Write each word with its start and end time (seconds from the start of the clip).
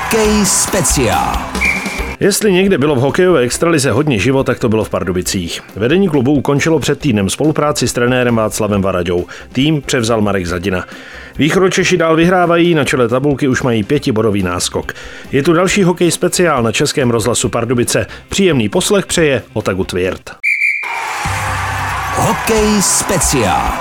Hokej 0.00 0.46
speciál. 0.46 1.36
Jestli 2.20 2.52
někde 2.52 2.78
bylo 2.78 2.94
v 2.94 2.98
hokejové 2.98 3.40
extralize 3.40 3.90
hodně 3.90 4.18
život, 4.18 4.44
tak 4.44 4.58
to 4.58 4.68
bylo 4.68 4.84
v 4.84 4.90
Pardubicích. 4.90 5.60
Vedení 5.76 6.08
klubu 6.08 6.32
ukončilo 6.32 6.78
před 6.78 7.00
týdnem 7.00 7.30
spolupráci 7.30 7.88
s 7.88 7.92
trenérem 7.92 8.36
Václavem 8.36 8.82
Varaďou. 8.82 9.26
Tým 9.52 9.82
převzal 9.82 10.20
Marek 10.20 10.46
Zadina. 10.46 10.84
Východočeši 11.38 11.96
dál 11.96 12.16
vyhrávají, 12.16 12.74
na 12.74 12.84
čele 12.84 13.08
tabulky 13.08 13.48
už 13.48 13.62
mají 13.62 13.82
pětibodový 13.82 14.42
náskok. 14.42 14.92
Je 15.32 15.42
tu 15.42 15.52
další 15.52 15.82
hokej 15.82 16.10
speciál 16.10 16.62
na 16.62 16.72
Českém 16.72 17.10
rozhlasu 17.10 17.48
Pardubice. 17.48 18.06
Příjemný 18.28 18.68
poslech 18.68 19.06
přeje 19.06 19.42
Otagu 19.52 19.84
Tvěrt. 19.84 20.30
Hokej 22.16 22.82
speciál. 22.82 23.72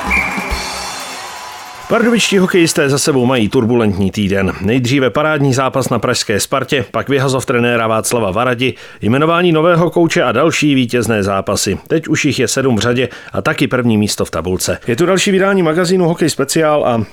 Pardubičtí 1.89 2.37
hokejisté 2.37 2.89
za 2.89 2.97
sebou 2.97 3.25
mají 3.25 3.49
turbulentní 3.49 4.11
týden. 4.11 4.53
Nejdříve 4.61 5.09
parádní 5.09 5.53
zápas 5.53 5.89
na 5.89 5.99
pražské 5.99 6.39
Spartě, 6.39 6.86
pak 6.91 7.09
vyhazov 7.09 7.45
trenéra 7.45 7.87
Václava 7.87 8.31
Varadi, 8.31 8.73
jmenování 9.01 9.51
nového 9.51 9.89
kouče 9.89 10.23
a 10.23 10.31
další 10.31 10.75
vítězné 10.75 11.23
zápasy. 11.23 11.78
Teď 11.87 12.07
už 12.07 12.25
jich 12.25 12.39
je 12.39 12.47
sedm 12.47 12.75
v 12.75 12.79
řadě 12.79 13.09
a 13.33 13.41
taky 13.41 13.67
první 13.67 13.97
místo 13.97 14.25
v 14.25 14.31
tabulce. 14.31 14.78
Je 14.87 14.95
tu 14.95 15.05
další 15.05 15.31
vydání 15.31 15.64
magazínu 15.64 16.05
Hokej 16.05 16.29
speciál 16.29 16.86
a 16.86 17.04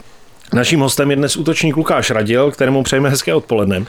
naším 0.52 0.80
hostem 0.80 1.10
je 1.10 1.16
dnes 1.16 1.36
útočník 1.36 1.76
Lukáš 1.76 2.10
Radil, 2.10 2.50
kterému 2.50 2.82
přejeme 2.82 3.10
hezké 3.10 3.34
odpoledne. 3.34 3.84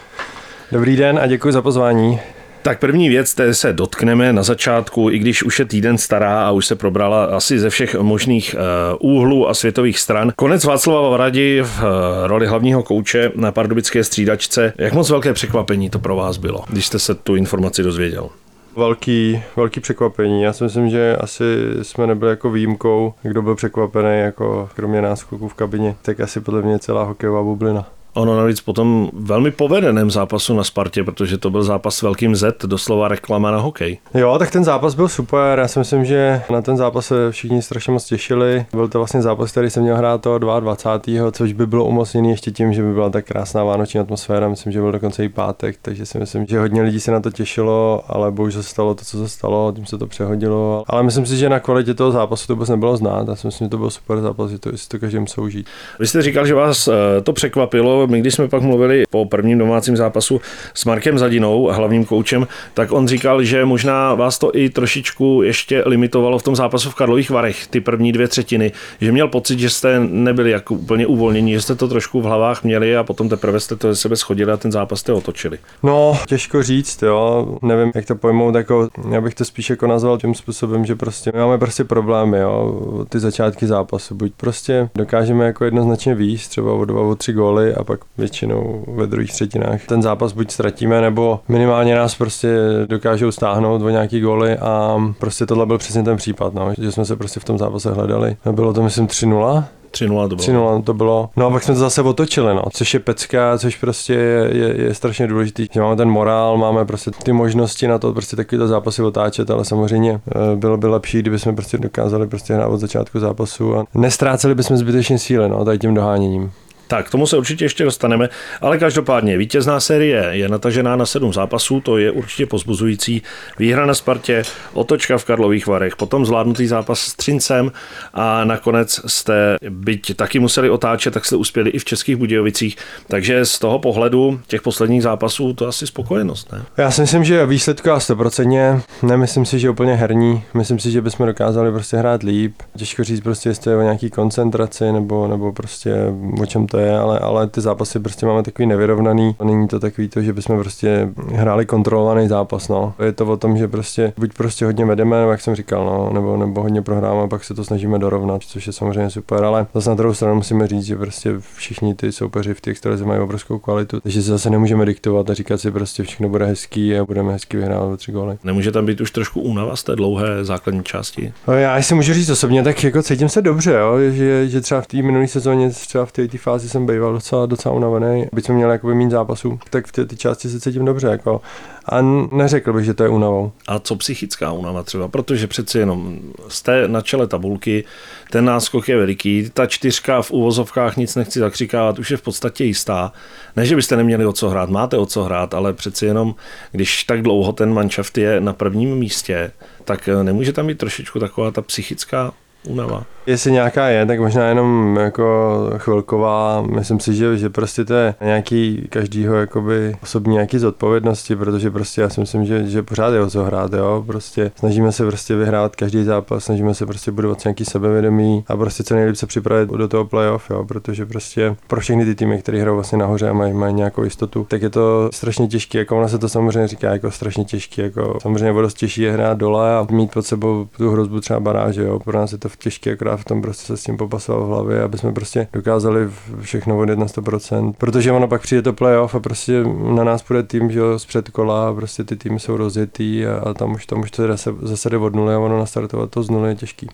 Dobrý 0.71 0.95
den 0.95 1.19
a 1.19 1.27
děkuji 1.27 1.53
za 1.53 1.61
pozvání. 1.61 2.19
Tak 2.67 2.79
první 2.79 3.09
věc, 3.09 3.33
té 3.33 3.53
se 3.53 3.73
dotkneme 3.73 4.33
na 4.33 4.43
začátku, 4.43 5.09
i 5.09 5.19
když 5.19 5.43
už 5.43 5.59
je 5.59 5.65
týden 5.65 5.97
stará 5.97 6.47
a 6.47 6.51
už 6.51 6.65
se 6.65 6.75
probrala 6.75 7.25
asi 7.25 7.59
ze 7.59 7.69
všech 7.69 7.95
možných 7.95 8.55
eh, 8.55 8.95
úhlů 8.99 9.49
a 9.49 9.53
světových 9.53 9.99
stran. 9.99 10.31
Konec 10.35 10.63
Václava 10.63 11.09
Varadi 11.09 11.61
v 11.61 11.83
eh, 11.83 12.27
roli 12.27 12.47
hlavního 12.47 12.83
kouče 12.83 13.31
na 13.35 13.51
pardubické 13.51 14.03
střídačce. 14.03 14.73
Jak 14.77 14.93
moc 14.93 15.09
velké 15.09 15.33
překvapení 15.33 15.89
to 15.89 15.99
pro 15.99 16.15
vás 16.15 16.37
bylo, 16.37 16.63
když 16.69 16.85
jste 16.85 16.99
se 16.99 17.15
tu 17.15 17.35
informaci 17.35 17.83
dozvěděl? 17.83 18.29
Velký, 18.75 19.43
velký 19.55 19.79
překvapení. 19.79 20.41
Já 20.41 20.53
si 20.53 20.63
myslím, 20.63 20.89
že 20.89 21.15
asi 21.15 21.43
jsme 21.81 22.07
nebyli 22.07 22.31
jako 22.31 22.51
výjimkou, 22.51 23.13
kdo 23.23 23.41
byl 23.41 23.55
překvapený, 23.55 24.19
jako 24.19 24.69
kromě 24.75 25.01
nás 25.01 25.25
v 25.47 25.53
kabině, 25.53 25.95
tak 26.01 26.19
asi 26.19 26.41
podle 26.41 26.61
mě 26.61 26.79
celá 26.79 27.03
hokejová 27.03 27.43
bublina. 27.43 27.85
Ono 28.17 28.37
navíc 28.37 28.61
potom 28.61 29.09
velmi 29.13 29.51
povedeném 29.51 30.11
zápasu 30.11 30.53
na 30.53 30.63
Spartě, 30.63 31.03
protože 31.03 31.37
to 31.37 31.49
byl 31.49 31.63
zápas 31.63 31.95
s 31.95 32.01
velkým 32.01 32.35
Z, 32.35 32.65
doslova 32.65 33.07
reklama 33.07 33.51
na 33.51 33.57
hokej. 33.57 33.97
Jo, 34.13 34.35
tak 34.39 34.51
ten 34.51 34.63
zápas 34.63 34.95
byl 34.95 35.07
super. 35.07 35.59
Já 35.59 35.67
si 35.67 35.79
myslím, 35.79 36.05
že 36.05 36.41
na 36.49 36.61
ten 36.61 36.77
zápas 36.77 37.05
se 37.05 37.31
všichni 37.31 37.61
strašně 37.61 37.93
moc 37.93 38.05
těšili. 38.05 38.65
Byl 38.73 38.87
to 38.87 38.97
vlastně 38.97 39.21
zápas, 39.21 39.51
který 39.51 39.69
jsem 39.69 39.83
měl 39.83 39.97
hrát 39.97 40.21
toho 40.21 40.37
22. 40.37 41.31
což 41.31 41.53
by 41.53 41.67
bylo 41.67 41.85
umocněný 41.85 42.29
ještě 42.29 42.51
tím, 42.51 42.73
že 42.73 42.83
by 42.83 42.93
byla 42.93 43.09
tak 43.09 43.25
krásná 43.25 43.63
vánoční 43.63 43.99
atmosféra. 43.99 44.49
Myslím, 44.49 44.73
že 44.73 44.81
byl 44.81 44.91
dokonce 44.91 45.25
i 45.25 45.29
pátek, 45.29 45.77
takže 45.81 46.05
si 46.05 46.19
myslím, 46.19 46.45
že 46.45 46.59
hodně 46.59 46.81
lidí 46.81 46.99
se 46.99 47.11
na 47.11 47.19
to 47.19 47.31
těšilo, 47.31 48.03
ale 48.07 48.31
bohužel 48.31 48.63
se 48.63 48.69
stalo 48.69 48.95
to, 48.95 49.05
co 49.05 49.17
se 49.17 49.29
stalo, 49.29 49.71
tím 49.75 49.85
se 49.85 49.97
to 49.97 50.07
přehodilo. 50.07 50.83
Ale 50.87 51.03
myslím 51.03 51.25
si, 51.25 51.37
že 51.37 51.49
na 51.49 51.59
kvalitě 51.59 51.93
toho 51.93 52.11
zápasu 52.11 52.47
to 52.47 52.55
vůbec 52.55 52.69
nebylo 52.69 52.97
znát. 52.97 53.27
Já 53.27 53.35
si 53.35 53.47
myslím, 53.47 53.65
že 53.65 53.69
to 53.69 53.77
byl 53.77 53.89
super 53.89 54.21
zápas, 54.21 54.51
že 54.51 54.59
to, 54.59 54.71
že 54.71 54.87
to 54.87 54.99
každý 54.99 55.19
musel 55.19 55.43
užít. 55.43 55.67
Vy 55.99 56.07
jste 56.07 56.21
říkal, 56.21 56.45
že 56.45 56.53
vás 56.53 56.87
eh, 56.87 57.21
to 57.21 57.33
překvapilo, 57.33 58.06
my 58.07 58.19
když 58.19 58.33
jsme 58.33 58.47
pak 58.47 58.61
mluvili 58.61 59.03
po 59.09 59.25
prvním 59.25 59.57
domácím 59.57 59.97
zápasu 59.97 60.41
s 60.73 60.85
Markem 60.85 61.17
Zadinou, 61.17 61.69
hlavním 61.71 62.05
koučem, 62.05 62.47
tak 62.73 62.91
on 62.91 63.07
říkal, 63.07 63.43
že 63.43 63.65
možná 63.65 64.15
vás 64.15 64.39
to 64.39 64.55
i 64.55 64.69
trošičku 64.69 65.41
ještě 65.43 65.83
limitovalo 65.85 66.39
v 66.39 66.43
tom 66.43 66.55
zápasu 66.55 66.89
v 66.89 66.95
Karlových 66.95 67.29
Varech, 67.29 67.67
ty 67.67 67.79
první 67.79 68.11
dvě 68.11 68.27
třetiny, 68.27 68.71
že 69.01 69.11
měl 69.11 69.27
pocit, 69.27 69.59
že 69.59 69.69
jste 69.69 69.99
nebyli 69.99 70.51
jako 70.51 70.73
úplně 70.73 71.07
uvolnění, 71.07 71.53
že 71.53 71.61
jste 71.61 71.75
to 71.75 71.87
trošku 71.87 72.21
v 72.21 72.23
hlavách 72.23 72.63
měli 72.63 72.97
a 72.97 73.03
potom 73.03 73.29
teprve 73.29 73.59
jste 73.59 73.75
to 73.75 73.93
ze 73.93 73.95
sebe 73.95 74.15
schodili 74.15 74.51
a 74.51 74.57
ten 74.57 74.71
zápas 74.71 74.99
jste 74.99 75.13
otočili. 75.13 75.57
No, 75.83 76.19
těžko 76.27 76.63
říct, 76.63 77.01
jo. 77.01 77.47
Nevím, 77.61 77.91
jak 77.95 78.05
to 78.05 78.15
pojmout, 78.15 78.55
jako, 78.55 78.89
já 79.11 79.21
bych 79.21 79.35
to 79.35 79.45
spíš 79.45 79.69
jako 79.69 79.87
nazval 79.87 80.17
tím 80.17 80.35
způsobem, 80.35 80.85
že 80.85 80.95
prostě 80.95 81.31
máme 81.35 81.57
prostě 81.57 81.83
problémy, 81.83 82.37
jo, 82.37 83.05
ty 83.09 83.19
začátky 83.19 83.67
zápasu. 83.67 84.15
Buď 84.15 84.31
prostě 84.37 84.89
dokážeme 84.95 85.45
jako 85.45 85.65
jednoznačně 85.65 86.15
výjist, 86.15 86.47
třeba 86.47 86.73
o 86.73 86.85
dva, 86.85 87.01
o 87.01 87.15
tři 87.15 87.33
góly 87.33 87.75
a 87.75 87.83
pak 87.83 87.96
většinou 88.17 88.37
většinou 88.37 88.85
ve 88.87 89.07
druhých 89.07 89.31
třetinách. 89.31 89.85
Ten 89.85 90.01
zápas 90.01 90.33
buď 90.33 90.51
ztratíme, 90.51 91.01
nebo 91.01 91.39
minimálně 91.47 91.95
nás 91.95 92.15
prostě 92.15 92.57
dokážou 92.85 93.31
stáhnout 93.31 93.81
o 93.81 93.89
nějaký 93.89 94.21
góly 94.21 94.57
a 94.57 94.97
prostě 95.19 95.45
tohle 95.45 95.65
byl 95.65 95.77
přesně 95.77 96.03
ten 96.03 96.17
případ, 96.17 96.53
no, 96.53 96.73
že 96.77 96.91
jsme 96.91 97.05
se 97.05 97.15
prostě 97.15 97.39
v 97.39 97.43
tom 97.43 97.57
zápase 97.57 97.91
hledali. 97.91 98.35
Bylo 98.51 98.73
to 98.73 98.83
myslím 98.83 99.07
3-0, 99.07 99.63
3-0 99.91 100.29
to 100.29 100.35
bylo. 100.35 100.79
3-0 100.79 100.83
to 100.83 100.93
bylo. 100.93 101.29
No 101.35 101.45
a 101.45 101.49
pak 101.49 101.63
jsme 101.63 101.73
to 101.73 101.79
zase 101.79 102.01
otočili, 102.01 102.55
no, 102.55 102.63
což 102.71 102.93
je 102.93 102.99
pecka, 102.99 103.57
což 103.57 103.77
prostě 103.77 104.13
je, 104.13 104.57
je, 104.57 104.81
je 104.81 104.93
strašně 104.93 105.27
důležitý, 105.27 105.67
že 105.73 105.81
máme 105.81 105.95
ten 105.95 106.09
morál, 106.09 106.57
máme 106.57 106.85
prostě 106.85 107.11
ty 107.23 107.33
možnosti 107.33 107.87
na 107.87 107.99
to 107.99 108.13
prostě 108.13 108.35
takovýto 108.35 108.67
zápasy 108.67 109.03
otáčet, 109.03 109.51
ale 109.51 109.65
samozřejmě 109.65 110.11
eh, 110.13 110.55
bylo 110.55 110.77
by 110.77 110.87
lepší, 110.87 111.19
kdyby 111.19 111.39
jsme 111.39 111.53
prostě 111.53 111.77
dokázali 111.77 112.27
prostě 112.27 112.53
hrát 112.53 112.67
od 112.67 112.77
začátku 112.77 113.19
zápasu 113.19 113.77
a 113.77 113.85
nestráceli 113.93 114.55
bychom 114.55 114.77
zbytečně 114.77 115.19
síly, 115.19 115.49
no, 115.49 115.65
tady 115.65 115.79
tím 115.79 115.93
doháněním. 115.93 116.51
Tak, 116.87 117.07
k 117.07 117.11
tomu 117.11 117.27
se 117.27 117.37
určitě 117.37 117.65
ještě 117.65 117.83
dostaneme, 117.83 118.29
ale 118.61 118.77
každopádně 118.77 119.37
vítězná 119.37 119.79
série 119.79 120.29
je 120.31 120.49
natažená 120.49 120.95
na 120.95 121.05
sedm 121.05 121.33
zápasů, 121.33 121.81
to 121.81 121.97
je 121.97 122.11
určitě 122.11 122.45
pozbuzující. 122.45 123.21
Výhra 123.59 123.85
na 123.85 123.93
Spartě, 123.93 124.43
otočka 124.73 125.17
v 125.17 125.25
Karlových 125.25 125.67
Varech, 125.67 125.95
potom 125.95 126.25
zvládnutý 126.25 126.67
zápas 126.67 126.99
s 126.99 127.13
Třincem 127.13 127.71
a 128.13 128.43
nakonec 128.43 129.01
jste, 129.07 129.57
byť 129.69 130.15
taky 130.15 130.39
museli 130.39 130.69
otáčet, 130.69 131.13
tak 131.13 131.25
jste 131.25 131.35
uspěli 131.35 131.69
i 131.69 131.79
v 131.79 131.85
Českých 131.85 132.15
Budějovicích. 132.15 132.77
Takže 133.07 133.45
z 133.45 133.59
toho 133.59 133.79
pohledu 133.79 134.39
těch 134.47 134.61
posledních 134.61 135.03
zápasů 135.03 135.53
to 135.53 135.67
asi 135.67 135.87
spokojenost, 135.87 136.51
ne? 136.51 136.63
Já 136.77 136.91
si 136.91 137.01
myslím, 137.01 137.23
že 137.23 137.45
výsledku 137.45 137.91
a 137.91 137.97
100%, 137.97 138.81
nemyslím 139.03 139.45
si, 139.45 139.59
že 139.59 139.69
úplně 139.69 139.95
herní, 139.95 140.43
myslím 140.53 140.79
si, 140.79 140.91
že 140.91 141.01
bychom 141.01 141.25
dokázali 141.25 141.71
prostě 141.71 141.97
hrát 141.97 142.23
líp. 142.23 142.53
Těžko 142.77 143.03
říct 143.03 143.21
prostě, 143.21 143.49
jestli 143.49 143.71
je 143.71 143.77
o 143.77 143.81
nějaký 143.81 144.09
koncentraci 144.09 144.91
nebo, 144.91 145.27
nebo 145.27 145.51
prostě 145.51 145.95
o 146.41 146.45
čem 146.45 146.67
to 146.67 146.76
to 146.77 146.81
je, 146.83 146.97
ale, 146.97 147.19
ale 147.19 147.47
ty 147.47 147.61
zápasy 147.61 147.99
prostě 147.99 148.25
máme 148.25 148.43
takový 148.43 148.65
nevyrovnaný. 148.65 149.35
Není 149.43 149.67
to 149.67 149.79
takový 149.79 150.09
to, 150.09 150.21
že 150.21 150.33
bychom 150.33 150.59
prostě 150.59 151.09
hráli 151.33 151.65
kontrolovaný 151.65 152.27
zápas. 152.27 152.67
No. 152.67 152.93
Je 153.05 153.11
to 153.11 153.25
o 153.25 153.37
tom, 153.37 153.57
že 153.57 153.67
prostě 153.67 154.13
buď 154.17 154.33
prostě 154.33 154.65
hodně 154.65 154.85
vedeme, 154.85 155.19
nebo 155.19 155.31
jak 155.31 155.41
jsem 155.41 155.55
říkal, 155.55 155.85
no, 155.85 156.13
nebo, 156.13 156.37
nebo 156.37 156.61
hodně 156.61 156.81
prohráme, 156.81 157.21
a 157.21 157.27
pak 157.27 157.43
se 157.43 157.53
to 157.53 157.63
snažíme 157.63 157.99
dorovnat, 157.99 158.43
což 158.43 158.67
je 158.67 158.73
samozřejmě 158.73 159.09
super, 159.09 159.43
ale 159.43 159.67
zase 159.73 159.89
na 159.89 159.95
druhou 159.95 160.13
stranu 160.13 160.35
musíme 160.35 160.67
říct, 160.67 160.83
že 160.83 160.95
prostě 160.95 161.33
všichni 161.55 161.93
ty 161.93 162.11
soupeři 162.11 162.53
v 162.53 162.61
těch 162.61 162.71
extralize 162.71 163.05
mají 163.05 163.19
obrovskou 163.19 163.59
kvalitu, 163.59 163.99
takže 163.99 164.21
se 164.21 164.29
zase 164.29 164.49
nemůžeme 164.49 164.85
diktovat 164.85 165.29
a 165.29 165.33
říkat 165.33 165.57
si 165.57 165.71
prostě 165.71 166.03
všechno 166.03 166.29
bude 166.29 166.45
hezký 166.45 166.97
a 166.97 167.05
budeme 167.05 167.33
hezky 167.33 167.57
vyhrávat 167.57 167.99
tři 167.99 168.11
góly. 168.11 168.37
Nemůže 168.43 168.71
tam 168.71 168.85
být 168.85 169.01
už 169.01 169.11
trošku 169.11 169.41
únava 169.41 169.75
z 169.75 169.83
té 169.83 169.95
dlouhé 169.95 170.45
základní 170.45 170.83
části? 170.83 171.33
No, 171.47 171.53
já 171.53 171.81
si 171.81 171.95
můžu 171.95 172.13
říct 172.13 172.29
osobně, 172.29 172.63
tak 172.63 172.83
jako 172.83 173.03
cítím 173.03 173.29
se 173.29 173.41
dobře, 173.41 173.73
jo, 173.73 173.97
že, 174.11 174.47
že 174.49 174.61
třeba 174.61 174.81
v 174.81 174.87
té 174.87 174.97
minulé 175.01 175.27
sezóně, 175.27 175.69
třeba 175.69 176.05
v 176.05 176.11
té 176.11 176.27
fázi 176.37 176.66
fázi 176.67 176.71
jsem 176.71 176.85
býval 176.85 177.13
docela, 177.13 177.45
docela 177.45 177.75
unavený. 177.75 178.27
Byť 178.33 178.45
jsme 178.45 178.55
měli 178.55 178.71
jakoby 178.71 178.95
méně 178.95 179.09
zápasů, 179.09 179.59
tak 179.69 179.87
v 179.87 179.91
té 179.91 180.15
části 180.15 180.49
se 180.49 180.59
cítím 180.59 180.85
dobře. 180.85 181.07
Jako. 181.07 181.41
A 181.85 182.01
neřekl 182.31 182.73
bych, 182.73 182.85
že 182.85 182.93
to 182.93 183.03
je 183.03 183.09
únavou. 183.09 183.51
A 183.67 183.79
co 183.79 183.95
psychická 183.95 184.51
únava 184.51 184.83
třeba? 184.83 185.07
Protože 185.07 185.47
přeci 185.47 185.79
jenom 185.79 186.19
jste 186.47 186.87
na 186.87 187.01
čele 187.01 187.27
tabulky, 187.27 187.83
ten 188.31 188.45
náskok 188.45 188.89
je 188.89 188.97
veliký, 188.97 189.49
ta 189.53 189.65
čtyřka 189.65 190.21
v 190.21 190.31
úvozovkách 190.31 190.97
nic 190.97 191.15
nechci 191.15 191.39
zakřikávat, 191.39 191.99
už 191.99 192.11
je 192.11 192.17
v 192.17 192.21
podstatě 192.21 192.63
jistá. 192.63 193.13
Ne, 193.55 193.65
že 193.65 193.75
byste 193.75 193.95
neměli 193.95 194.25
o 194.25 194.33
co 194.33 194.49
hrát, 194.49 194.69
máte 194.69 194.97
o 194.97 195.05
co 195.05 195.23
hrát, 195.23 195.53
ale 195.53 195.73
přeci 195.73 196.05
jenom, 196.05 196.35
když 196.71 197.03
tak 197.03 197.21
dlouho 197.21 197.53
ten 197.53 197.73
manšaft 197.73 198.17
je 198.17 198.41
na 198.41 198.53
prvním 198.53 198.95
místě, 198.95 199.51
tak 199.83 200.09
nemůže 200.23 200.53
tam 200.53 200.67
být 200.67 200.77
trošičku 200.77 201.19
taková 201.19 201.51
ta 201.51 201.61
psychická 201.61 202.33
únava. 202.67 203.16
Jestli 203.27 203.51
nějaká 203.51 203.87
je, 203.87 204.05
tak 204.05 204.19
možná 204.19 204.47
jenom 204.47 204.97
jako 204.99 205.57
chvilková. 205.77 206.61
Myslím 206.61 206.99
si, 206.99 207.13
že, 207.13 207.37
že 207.37 207.49
prostě 207.49 207.85
to 207.85 207.93
je 207.93 208.15
nějaký 208.21 208.87
každýho 208.89 209.35
jakoby 209.35 209.95
osobní 210.03 210.33
nějaký 210.33 210.59
zodpovědnosti, 210.59 211.35
protože 211.35 211.71
prostě 211.71 212.01
já 212.01 212.09
si 212.09 212.19
myslím, 212.19 212.45
že, 212.45 212.67
že 212.67 212.83
pořád 212.83 213.13
je 213.13 213.21
o 213.21 213.29
co 213.29 213.43
hrát, 213.43 213.73
jo. 213.73 214.03
Prostě 214.07 214.51
snažíme 214.55 214.91
se 214.91 215.05
prostě 215.05 215.35
vyhrát 215.35 215.75
každý 215.75 216.03
zápas, 216.03 216.43
snažíme 216.43 216.73
se 216.73 216.85
prostě 216.85 217.11
budovat 217.11 217.43
nějaký 217.45 217.65
sebevědomí 217.65 218.43
a 218.47 218.57
prostě 218.57 218.83
co 218.83 218.95
nejlíp 218.95 219.15
se 219.15 219.27
připravit 219.27 219.69
do 219.69 219.87
toho 219.87 220.05
playoff, 220.05 220.49
jo, 220.49 220.65
protože 220.65 221.05
prostě 221.05 221.55
pro 221.67 221.81
všechny 221.81 222.05
ty 222.05 222.15
týmy, 222.15 222.39
které 222.39 222.61
hrajou 222.61 222.75
vlastně 222.75 222.97
nahoře 222.97 223.29
a 223.29 223.33
mají, 223.33 223.53
mají 223.53 223.73
nějakou 223.73 224.03
jistotu, 224.03 224.45
tak 224.49 224.61
je 224.61 224.69
to 224.69 225.09
strašně 225.13 225.47
těžké, 225.47 225.77
jako 225.77 225.97
ona 225.97 226.07
se 226.07 226.19
to 226.19 226.29
samozřejmě 226.29 226.67
říká 226.67 226.91
jako 226.91 227.11
strašně 227.11 227.45
těžké, 227.45 227.81
jako 227.81 228.17
samozřejmě 228.21 228.51
o 228.51 228.61
dost 228.61 228.77
těžší 228.77 229.01
je 229.01 229.11
hrát 229.11 229.37
dole 229.37 229.75
a 229.75 229.87
mít 229.91 230.11
pod 230.11 230.25
sebou 230.25 230.67
tu 230.77 230.91
hrozbu 230.91 231.19
třeba 231.19 231.39
baráže, 231.39 231.83
jo. 231.83 231.99
Pro 231.99 232.17
nás 232.17 232.31
je 232.31 232.37
to 232.37 232.49
těžké 232.59 232.91
akorát 232.91 233.16
v 233.17 233.25
tom 233.25 233.41
prostě 233.41 233.65
se 233.65 233.77
s 233.77 233.83
tím 233.83 233.97
popasovat 233.97 234.43
v 234.43 234.47
hlavě, 234.47 234.83
aby 234.83 234.97
jsme 234.97 235.13
prostě 235.13 235.47
dokázali 235.53 236.09
všechno 236.41 236.75
vodit 236.75 236.99
na 236.99 237.05
100%. 237.05 237.73
Protože 237.77 238.11
ono 238.11 238.27
pak 238.27 238.41
přijde 238.41 238.61
to 238.61 238.73
playoff 238.73 239.15
a 239.15 239.19
prostě 239.19 239.63
na 239.95 240.03
nás 240.03 240.21
půjde 240.21 240.43
tým, 240.43 240.71
že 240.71 240.81
z 240.97 241.05
předkola 241.05 241.73
prostě 241.73 242.03
ty 242.03 242.15
týmy 242.15 242.39
jsou 242.39 242.57
rozjetý 242.57 243.25
a, 243.25 243.49
a 243.49 243.53
tam 243.53 243.73
už, 243.73 243.85
tam 243.85 243.99
už 243.99 244.11
to 244.11 244.27
zase, 244.27 244.53
zase 244.61 244.89
jde 244.89 244.97
od 244.97 245.15
nuly 245.15 245.33
a 245.33 245.39
ono 245.39 245.59
nastartovat 245.59 246.09
to 246.09 246.23
z 246.23 246.29
nuly 246.29 246.49
je 246.49 246.55
těžký. 246.55 246.89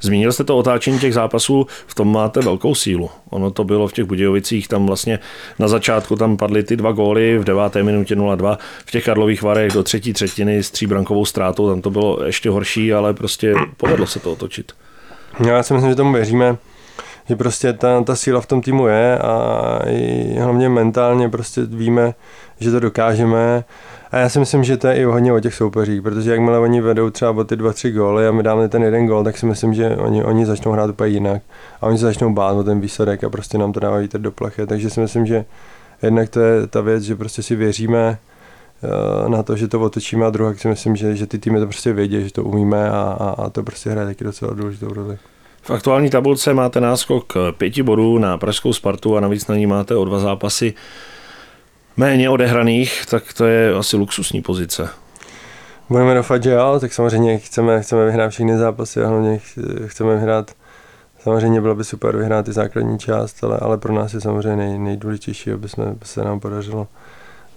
Zmínil 0.00 0.32
jste 0.32 0.44
to 0.44 0.58
otáčení 0.58 0.98
těch 0.98 1.14
zápasů, 1.14 1.66
v 1.86 1.94
tom 1.94 2.12
máte 2.12 2.40
velkou 2.40 2.74
sílu. 2.74 3.10
Ono 3.30 3.50
to 3.50 3.64
bylo 3.64 3.88
v 3.88 3.92
těch 3.92 4.04
Budějovicích, 4.04 4.68
tam 4.68 4.86
vlastně 4.86 5.18
na 5.58 5.68
začátku 5.68 6.16
tam 6.16 6.36
padly 6.36 6.62
ty 6.62 6.76
dva 6.76 6.92
góly 6.92 7.38
v 7.38 7.44
deváté 7.44 7.82
minutě 7.82 8.16
0-2, 8.16 8.58
v 8.86 8.90
těch 8.90 9.04
Karlových 9.04 9.42
Varech 9.42 9.72
do 9.72 9.82
třetí 9.82 10.12
třetiny 10.12 10.62
s 10.62 10.70
tříbrankovou 10.70 11.24
ztrátou, 11.24 11.68
tam 11.68 11.82
to 11.82 11.90
bylo 11.90 12.24
ještě 12.24 12.50
horší, 12.50 12.92
ale 12.92 13.14
prostě 13.14 13.54
povedlo 13.76 14.06
se 14.06 14.20
to 14.20 14.32
otočit. 14.32 14.72
Já 15.46 15.62
si 15.62 15.74
myslím, 15.74 15.90
že 15.90 15.96
tomu 15.96 16.12
věříme, 16.12 16.56
že 17.28 17.36
prostě 17.36 17.72
ta, 17.72 18.02
ta 18.02 18.16
síla 18.16 18.40
v 18.40 18.46
tom 18.46 18.60
týmu 18.60 18.86
je 18.86 19.18
a 19.18 19.78
i 19.86 20.34
hlavně 20.38 20.68
mentálně 20.68 21.28
prostě 21.28 21.62
víme, 21.64 22.14
že 22.60 22.70
to 22.70 22.80
dokážeme. 22.80 23.64
A 24.10 24.16
já 24.16 24.28
si 24.28 24.38
myslím, 24.38 24.64
že 24.64 24.76
to 24.76 24.86
je 24.86 24.96
i 24.96 25.04
hodně 25.04 25.32
o 25.32 25.40
těch 25.40 25.54
soupeřích, 25.54 26.02
protože 26.02 26.30
jakmile 26.30 26.58
oni 26.58 26.80
vedou 26.80 27.10
třeba 27.10 27.30
o 27.30 27.44
ty 27.44 27.56
dva, 27.56 27.72
tři 27.72 27.90
góly 27.90 28.28
a 28.28 28.32
my 28.32 28.42
dáme 28.42 28.68
ten 28.68 28.82
jeden 28.82 29.06
gól, 29.06 29.24
tak 29.24 29.38
si 29.38 29.46
myslím, 29.46 29.74
že 29.74 29.96
oni, 29.96 30.24
oni 30.24 30.46
začnou 30.46 30.72
hrát 30.72 30.90
úplně 30.90 31.10
jinak 31.10 31.42
a 31.80 31.86
oni 31.86 31.98
se 31.98 32.04
začnou 32.04 32.32
bát 32.32 32.52
o 32.52 32.64
ten 32.64 32.80
výsledek 32.80 33.24
a 33.24 33.30
prostě 33.30 33.58
nám 33.58 33.72
to 33.72 33.80
dávají 33.80 34.08
do 34.18 34.32
plachy. 34.32 34.66
Takže 34.66 34.90
si 34.90 35.00
myslím, 35.00 35.26
že 35.26 35.44
jednak 36.02 36.28
to 36.28 36.40
je 36.40 36.66
ta 36.66 36.80
věc, 36.80 37.02
že 37.02 37.16
prostě 37.16 37.42
si 37.42 37.56
věříme 37.56 38.18
na 39.28 39.42
to, 39.42 39.56
že 39.56 39.68
to 39.68 39.80
otočíme 39.80 40.26
a 40.26 40.30
druhá 40.30 40.54
si 40.54 40.68
myslím, 40.68 40.96
že, 40.96 41.16
že 41.16 41.26
ty 41.26 41.38
týmy 41.38 41.58
to 41.60 41.66
prostě 41.66 41.92
vědí, 41.92 42.24
že 42.24 42.32
to 42.32 42.44
umíme 42.44 42.90
a, 42.90 43.16
a, 43.20 43.44
a 43.44 43.50
to 43.50 43.62
prostě 43.62 43.90
hraje 43.90 44.06
taky 44.06 44.24
docela 44.24 44.54
důležitou 44.54 44.88
roli. 44.88 45.18
V 45.62 45.70
aktuální 45.70 46.10
tabulce 46.10 46.54
máte 46.54 46.80
náskok 46.80 47.32
pěti 47.56 47.82
bodů 47.82 48.18
na 48.18 48.38
Pražskou 48.38 48.72
Spartu 48.72 49.16
a 49.16 49.20
navíc 49.20 49.46
na 49.46 49.56
ní 49.56 49.66
máte 49.66 49.96
o 49.96 50.04
dva 50.04 50.18
zápasy 50.18 50.74
méně 51.96 52.30
odehraných, 52.30 53.06
tak 53.06 53.32
to 53.32 53.46
je 53.46 53.74
asi 53.74 53.96
luxusní 53.96 54.42
pozice. 54.42 54.88
Budeme 55.88 56.14
doufat, 56.14 56.42
že 56.42 56.50
jo, 56.50 56.78
tak 56.80 56.92
samozřejmě 56.92 57.38
chceme, 57.38 57.82
chceme 57.82 58.06
vyhrát 58.06 58.30
všechny 58.30 58.58
zápasy 58.58 59.02
a 59.02 59.08
hlavně 59.08 59.40
chceme 59.86 60.14
vyhrát 60.14 60.50
Samozřejmě 61.20 61.60
bylo 61.60 61.74
by 61.74 61.84
super 61.84 62.16
vyhrát 62.16 62.48
i 62.48 62.52
základní 62.52 62.98
část, 62.98 63.44
ale, 63.44 63.58
ale 63.58 63.78
pro 63.78 63.92
nás 63.92 64.14
je 64.14 64.20
samozřejmě 64.20 64.56
nej, 64.56 64.78
nejdůležitější, 64.78 65.52
aby, 65.52 65.68
jsme, 65.68 65.84
aby 65.84 66.04
se 66.04 66.24
nám 66.24 66.40
podařilo 66.40 66.86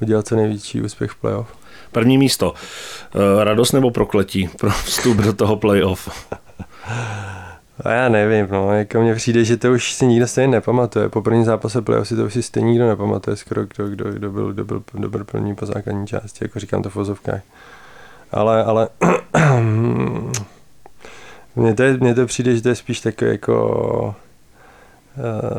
udělat 0.01 0.27
co 0.27 0.35
největší 0.35 0.81
úspěch 0.81 1.11
v 1.11 1.15
playoff. 1.15 1.47
První 1.91 2.17
místo. 2.17 2.53
Eh, 3.15 3.43
radost 3.43 3.71
nebo 3.71 3.91
prokletí 3.91 4.49
pro 4.59 4.69
vstup 4.85 5.17
do 5.17 5.33
toho 5.33 5.55
playoff? 5.55 6.29
A 7.83 7.91
já 7.91 8.09
nevím, 8.09 8.47
no, 8.51 8.73
jako 8.73 9.01
mně 9.01 9.15
přijde, 9.15 9.43
že 9.45 9.57
to 9.57 9.71
už 9.71 9.93
si 9.93 10.05
nikdo 10.05 10.27
stejně 10.27 10.51
nepamatuje. 10.51 11.09
Po 11.09 11.21
první 11.21 11.45
zápase 11.45 11.81
playoff 11.81 12.07
si 12.07 12.15
to 12.15 12.25
už 12.25 12.33
si 12.33 12.43
stejně 12.43 12.69
nikdo 12.69 12.87
nepamatuje, 12.87 13.37
skoro 13.37 13.65
kdo, 13.65 13.87
kdo, 13.87 14.11
kdo, 14.11 14.31
byl, 14.31 14.53
kdo, 14.53 14.65
byl, 14.65 14.83
kdo 14.91 15.09
byl 15.09 15.23
první 15.23 15.55
po 15.55 15.65
základní 15.65 16.07
části, 16.07 16.45
jako 16.45 16.59
říkám 16.59 16.83
to 16.83 16.89
v 16.89 16.95
vozovkách. 16.95 17.41
Ale, 18.31 18.63
ale 18.63 18.89
mně, 21.55 21.73
to, 21.73 21.83
mně 21.99 22.15
to 22.15 22.25
přijde, 22.25 22.55
že 22.55 22.61
to 22.61 22.69
je 22.69 22.75
spíš 22.75 22.99
takový 22.99 23.31
jako, 23.31 24.15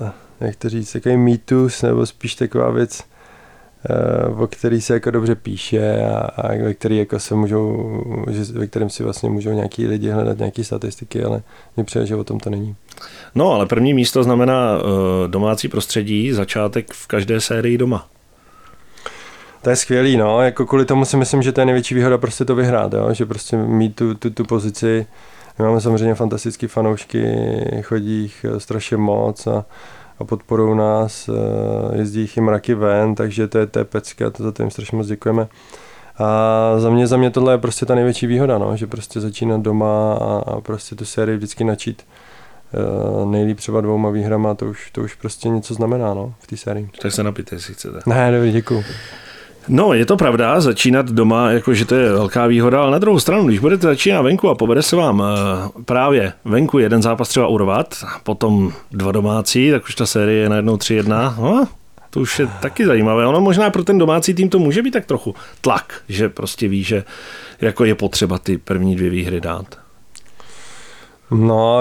uh, 0.02 0.10
jak 0.40 0.56
to 0.56 0.68
říct, 0.68 0.92
takový 0.92 1.16
mýtus, 1.16 1.82
nebo 1.82 2.06
spíš 2.06 2.34
taková 2.34 2.70
věc, 2.70 3.04
o 4.37 4.46
který 4.46 4.81
se 4.81 4.94
jako 4.94 5.11
dobře 5.11 5.34
píše 5.34 6.02
a, 6.02 6.19
a 6.19 6.49
ve 6.49 6.75
který 6.75 6.96
jako 6.96 7.19
se 7.19 7.34
můžou, 7.34 7.93
že, 8.31 8.52
ve 8.52 8.67
kterém 8.67 8.90
si 8.90 9.02
vlastně 9.02 9.31
můžou 9.31 9.52
nějaký 9.52 9.87
lidi 9.87 10.11
hledat 10.11 10.38
nějaké 10.38 10.64
statistiky, 10.64 11.25
ale 11.25 11.43
mě 11.76 11.84
přijde, 11.84 12.06
že 12.06 12.17
o 12.17 12.25
tom 12.25 12.40
to 12.40 12.50
není. 12.50 12.76
No, 13.34 13.52
ale 13.52 13.67
první 13.67 13.94
místo 13.94 14.23
znamená 14.23 14.79
uh, 14.79 14.82
domácí 15.26 15.69
prostředí, 15.69 16.32
začátek 16.32 16.93
v 16.93 17.06
každé 17.06 17.40
sérii 17.40 17.79
doma. 17.79 18.08
To 19.62 19.70
je 19.70 19.76
skvělý, 19.76 20.17
no, 20.17 20.43
jako 20.43 20.67
kvůli 20.67 20.85
tomu 20.85 21.05
si 21.05 21.17
myslím, 21.17 21.43
že 21.43 21.52
to 21.52 21.61
je 21.61 21.64
největší 21.64 21.94
výhoda 21.94 22.19
prostě 22.19 22.44
to 22.44 22.55
vyhrát, 22.55 22.93
jo? 22.93 23.08
že 23.14 23.26
prostě 23.26 23.56
mít 23.56 23.96
tu, 23.96 24.14
tu, 24.14 24.31
tu 24.31 24.44
pozici, 24.44 25.06
my 25.58 25.64
máme 25.64 25.81
samozřejmě 25.81 26.14
fantastické 26.14 26.69
fanoušky, 26.69 27.25
chodí 27.82 28.23
jich 28.23 28.46
strašně 28.58 28.96
moc 28.96 29.46
a 29.46 29.64
a 30.22 30.24
podporují 30.24 30.76
nás, 30.76 31.28
eh, 31.28 31.98
jezdí 31.98 32.20
jich 32.20 32.36
i 32.36 32.40
mraky 32.40 32.74
ven, 32.74 33.14
takže 33.14 33.48
to 33.48 33.58
je, 33.58 33.66
to 33.66 33.78
je 33.78 33.84
pecka, 33.84 34.30
to 34.30 34.42
za 34.42 34.52
to 34.52 34.62
jim 34.62 34.70
strašně 34.70 34.98
moc 34.98 35.06
děkujeme. 35.06 35.48
A 36.19 36.74
za 36.78 36.90
mě, 36.90 37.06
za 37.06 37.16
mě 37.16 37.30
tohle 37.30 37.54
je 37.54 37.58
prostě 37.58 37.86
ta 37.86 37.94
největší 37.94 38.26
výhoda, 38.26 38.58
no, 38.58 38.76
že 38.76 38.86
prostě 38.86 39.20
začínat 39.20 39.60
doma 39.60 40.14
a, 40.14 40.42
a 40.50 40.60
prostě 40.60 40.94
tu 40.94 41.04
sérii 41.04 41.36
vždycky 41.36 41.64
načít 41.64 42.06
uh, 43.22 43.30
nejlíp 43.30 43.58
třeba 43.58 43.80
dvouma 43.80 44.10
výhrama, 44.10 44.54
to 44.54 44.66
už, 44.66 44.90
to 44.90 45.02
už 45.02 45.14
prostě 45.14 45.48
něco 45.48 45.74
znamená 45.74 46.14
no, 46.14 46.34
v 46.40 46.46
té 46.46 46.56
sérii. 46.56 46.90
Tak 47.02 47.12
se 47.12 47.22
napijte, 47.22 47.54
jestli 47.54 47.75
chcete. 47.75 47.98
Ne, 48.06 48.32
dobrý, 48.32 48.52
děkuji. 48.52 48.84
No, 49.69 49.93
je 49.93 50.06
to 50.06 50.17
pravda, 50.17 50.61
začínat 50.61 51.06
doma, 51.06 51.50
jakože 51.50 51.85
to 51.85 51.94
je 51.94 52.12
velká 52.12 52.47
výhoda, 52.47 52.82
ale 52.82 52.91
na 52.91 52.99
druhou 52.99 53.20
stranu, 53.20 53.47
když 53.47 53.59
budete 53.59 53.87
začínat 53.87 54.23
venku 54.23 54.49
a 54.49 54.55
povede 54.55 54.82
se 54.82 54.97
vám 54.97 55.23
eh, 55.23 55.82
právě 55.85 56.32
venku 56.44 56.79
jeden 56.79 57.03
zápas 57.03 57.29
třeba 57.29 57.47
urvat, 57.47 58.05
potom 58.23 58.73
dva 58.91 59.12
domácí, 59.12 59.70
tak 59.70 59.85
už 59.85 59.94
ta 59.94 60.06
série 60.06 60.43
je 60.43 60.49
najednou 60.49 60.76
3-1, 60.76 61.35
no, 61.38 61.69
to 62.11 62.20
už 62.20 62.38
je 62.38 62.47
taky 62.47 62.87
zajímavé. 62.87 63.26
Ono 63.26 63.41
možná 63.41 63.70
pro 63.70 63.85
ten 63.85 63.99
domácí 63.99 64.35
tým 64.35 64.49
to 64.49 64.59
může 64.59 64.82
být 64.82 64.91
tak 64.91 65.06
trochu 65.06 65.35
tlak, 65.61 66.03
že 66.09 66.29
prostě 66.29 66.69
ví, 66.69 66.85
že 66.85 67.05
jako 67.61 67.85
je 67.85 67.94
potřeba 67.94 68.38
ty 68.38 68.59
první 68.59 68.97
dvě 68.97 69.11
výhry 69.11 69.41
dát. 69.41 69.79
No, 71.31 71.81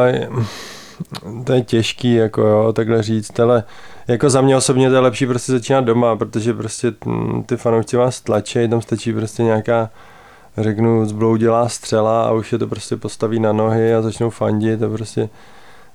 to 1.43 1.53
je 1.53 1.61
těžký, 1.61 2.13
jako 2.13 2.41
jo, 2.41 2.73
takhle 2.73 3.03
říct, 3.03 3.39
ale 3.39 3.63
jako 4.11 4.29
za 4.29 4.41
mě 4.41 4.57
osobně 4.57 4.89
to 4.89 4.95
je 4.95 4.99
lepší 4.99 5.25
prostě 5.27 5.51
začínat 5.51 5.81
doma, 5.81 6.15
protože 6.15 6.53
prostě 6.53 6.93
ty 7.45 7.57
fanoušci 7.57 7.97
vás 7.97 8.21
tlačí, 8.21 8.67
tam 8.69 8.81
stačí 8.81 9.13
prostě 9.13 9.43
nějaká 9.43 9.89
řeknu, 10.57 11.05
zbloudilá 11.05 11.69
střela 11.69 12.23
a 12.23 12.31
už 12.31 12.51
je 12.51 12.57
to 12.57 12.67
prostě 12.67 12.95
postaví 12.95 13.39
na 13.39 13.53
nohy 13.53 13.95
a 13.95 14.01
začnou 14.01 14.29
fandit 14.29 14.83
a 14.83 14.89
prostě 14.89 15.29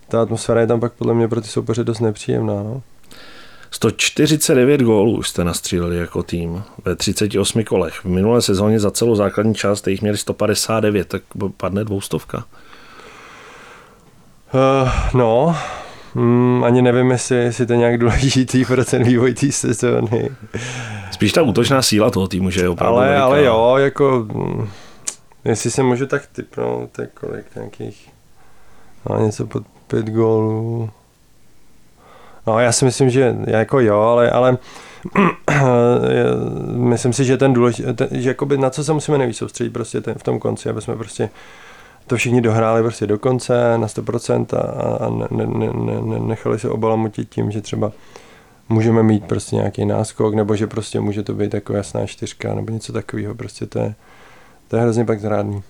ta 0.09 0.23
atmosféra 0.23 0.61
je 0.61 0.67
tam 0.67 0.81
pak 0.81 0.93
podle 0.93 1.15
mě 1.15 1.29
pro 1.29 1.41
ty 1.41 1.49
soupeře 1.49 1.85
dost 1.85 2.01
nepříjemná. 2.01 2.55
No. 2.55 2.83
149 3.71 4.81
gólů 4.81 5.23
jste 5.23 5.45
nastříleli 5.45 5.97
jako 5.97 6.23
tým 6.23 6.63
ve 6.85 6.97
38 6.97 7.65
kolech. 7.65 7.95
V 7.95 8.05
minulé 8.05 8.43
sezóně 8.43 8.81
za 8.81 8.91
celou 8.91 9.17
základní 9.17 9.55
část 9.55 9.89
jich 9.89 10.03
měli 10.03 10.17
159, 10.17 11.09
tak 11.09 11.23
padne 11.57 11.85
dvoustovka. 11.85 12.45
Uh, 14.55 14.89
no, 15.15 15.57
Hmm, 16.17 16.65
ani 16.65 16.83
nevím, 16.83 17.11
jestli, 17.11 17.37
jestli 17.37 17.67
to 17.67 17.73
je 17.73 17.79
nějak 17.79 17.99
důležitý 17.99 18.65
pro 18.65 18.85
ten 18.85 19.05
vývoj 19.05 19.35
té 19.35 19.53
sezóny. 19.53 20.31
Spíš 21.11 21.33
ta 21.33 21.43
útočná 21.43 21.83
síla 21.83 22.11
toho 22.11 22.29
týmu, 22.29 22.51
že 22.51 22.61
je 22.61 22.69
opravdu 22.69 22.97
Ale, 22.97 23.07
veliká. 23.07 23.25
ale 23.25 23.45
jo, 23.45 23.75
jako, 23.79 24.27
hm, 24.33 24.69
jestli 25.45 25.71
se 25.71 25.83
můžu 25.83 26.07
tak 26.07 26.27
typnout, 26.27 26.91
tak 26.93 27.09
kolik 27.21 27.45
nějakých, 27.57 28.09
no, 29.11 29.27
něco 29.27 29.47
pod 29.47 29.63
pět 29.87 30.07
gólů. 30.07 30.91
No, 32.47 32.59
já 32.59 32.73
si 32.73 32.85
myslím, 32.85 33.11
že 33.11 33.37
jako 33.47 33.81
jo, 33.81 34.01
ale, 34.01 34.31
ale 34.31 34.59
myslím 36.73 37.13
si, 37.13 37.25
že 37.25 37.37
ten 37.37 37.53
důležitý, 37.53 37.93
že 38.11 38.29
jakoby 38.29 38.59
na 38.59 38.71
co 38.71 38.85
se 38.85 38.93
musíme 38.93 39.19
nejvíc 39.19 39.37
soustředit 39.37 39.71
prostě 39.71 40.01
ten, 40.01 40.15
v 40.15 40.23
tom 40.23 40.39
konci, 40.39 40.69
aby 40.69 40.83
jsme 40.83 40.97
prostě 40.97 41.31
to 42.07 42.17
všichni 42.17 42.41
dohráli 42.41 42.83
prostě 42.83 43.07
do 43.07 43.19
konce 43.19 43.79
na 43.79 43.87
100% 43.87 44.47
a, 44.57 44.61
a 45.07 45.11
ne, 45.11 45.27
ne, 45.31 45.47
ne, 45.47 46.03
ne, 46.03 46.19
nechali 46.27 46.59
se 46.59 46.69
obalamutit 46.69 47.29
tím, 47.29 47.51
že 47.51 47.61
třeba 47.61 47.93
můžeme 48.69 49.03
mít 49.03 49.25
prostě 49.25 49.57
nějaký 49.57 49.85
náskok, 49.85 50.35
nebo 50.35 50.57
že 50.57 50.67
prostě 50.67 51.01
může 51.01 51.23
to 51.23 51.35
být 51.35 51.55
jako 51.55 51.73
jasná 51.73 52.07
čtyřka, 52.07 52.55
nebo 52.55 52.73
něco 52.73 52.93
takového, 52.93 53.35
prostě 53.35 53.67
to 53.67 53.79
je, 53.79 53.95
to 54.69 54.77
je 54.77 54.83
hrozně 54.83 55.05
pak 55.05 55.21
zrádný. 55.21 55.63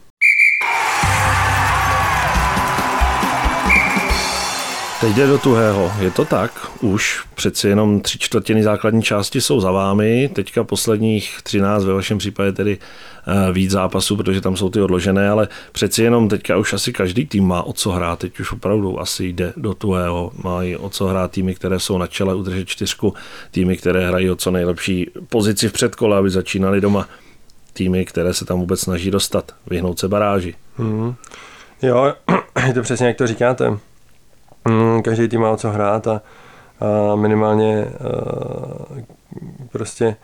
Teď 5.00 5.14
jde 5.14 5.26
do 5.26 5.38
tuhého, 5.38 5.92
je 6.00 6.10
to 6.10 6.24
tak, 6.24 6.70
už 6.80 7.24
přeci 7.34 7.68
jenom 7.68 8.00
tři 8.00 8.18
čtvrtiny 8.18 8.62
základní 8.62 9.02
části 9.02 9.40
jsou 9.40 9.60
za 9.60 9.70
vámi, 9.70 10.30
teďka 10.32 10.64
posledních 10.64 11.38
13, 11.42 11.84
ve 11.84 11.92
vašem 11.92 12.18
případě 12.18 12.52
tedy 12.52 12.78
eh, 12.78 13.52
víc 13.52 13.70
zápasů, 13.70 14.16
protože 14.16 14.40
tam 14.40 14.56
jsou 14.56 14.70
ty 14.70 14.80
odložené, 14.80 15.28
ale 15.28 15.48
přeci 15.72 16.02
jenom 16.02 16.28
teďka 16.28 16.56
už 16.56 16.72
asi 16.72 16.92
každý 16.92 17.26
tým 17.26 17.44
má 17.44 17.62
o 17.62 17.72
co 17.72 17.90
hrát, 17.90 18.18
teď 18.18 18.40
už 18.40 18.52
opravdu 18.52 19.00
asi 19.00 19.24
jde 19.24 19.52
do 19.56 19.74
tuhého, 19.74 20.32
mají 20.44 20.76
o 20.76 20.90
co 20.90 21.06
hrát 21.06 21.30
týmy, 21.30 21.54
které 21.54 21.80
jsou 21.80 21.98
na 21.98 22.06
čele 22.06 22.34
udržet 22.34 22.68
čtyřku, 22.68 23.14
týmy, 23.50 23.76
které 23.76 24.08
hrají 24.08 24.30
o 24.30 24.36
co 24.36 24.50
nejlepší 24.50 25.10
pozici 25.28 25.68
v 25.68 25.72
předkole, 25.72 26.18
aby 26.18 26.30
začínali 26.30 26.80
doma, 26.80 27.08
týmy, 27.72 28.04
které 28.04 28.34
se 28.34 28.44
tam 28.44 28.60
vůbec 28.60 28.80
snaží 28.80 29.10
dostat, 29.10 29.52
vyhnout 29.66 29.98
se 29.98 30.08
baráži. 30.08 30.54
Hmm. 30.76 31.14
Jo, 31.82 32.14
je 32.66 32.72
to 32.74 32.82
přesně 32.82 33.06
jak 33.06 33.16
to 33.16 33.26
říkáte 33.26 33.78
Mm, 34.68 35.02
každý 35.02 35.28
tým 35.28 35.40
má 35.40 35.50
o 35.50 35.56
co 35.56 35.70
hrát 35.70 36.06
a, 36.06 36.22
a 37.12 37.16
minimálně 37.16 37.84
a, 37.84 37.88
prostě 39.72 40.16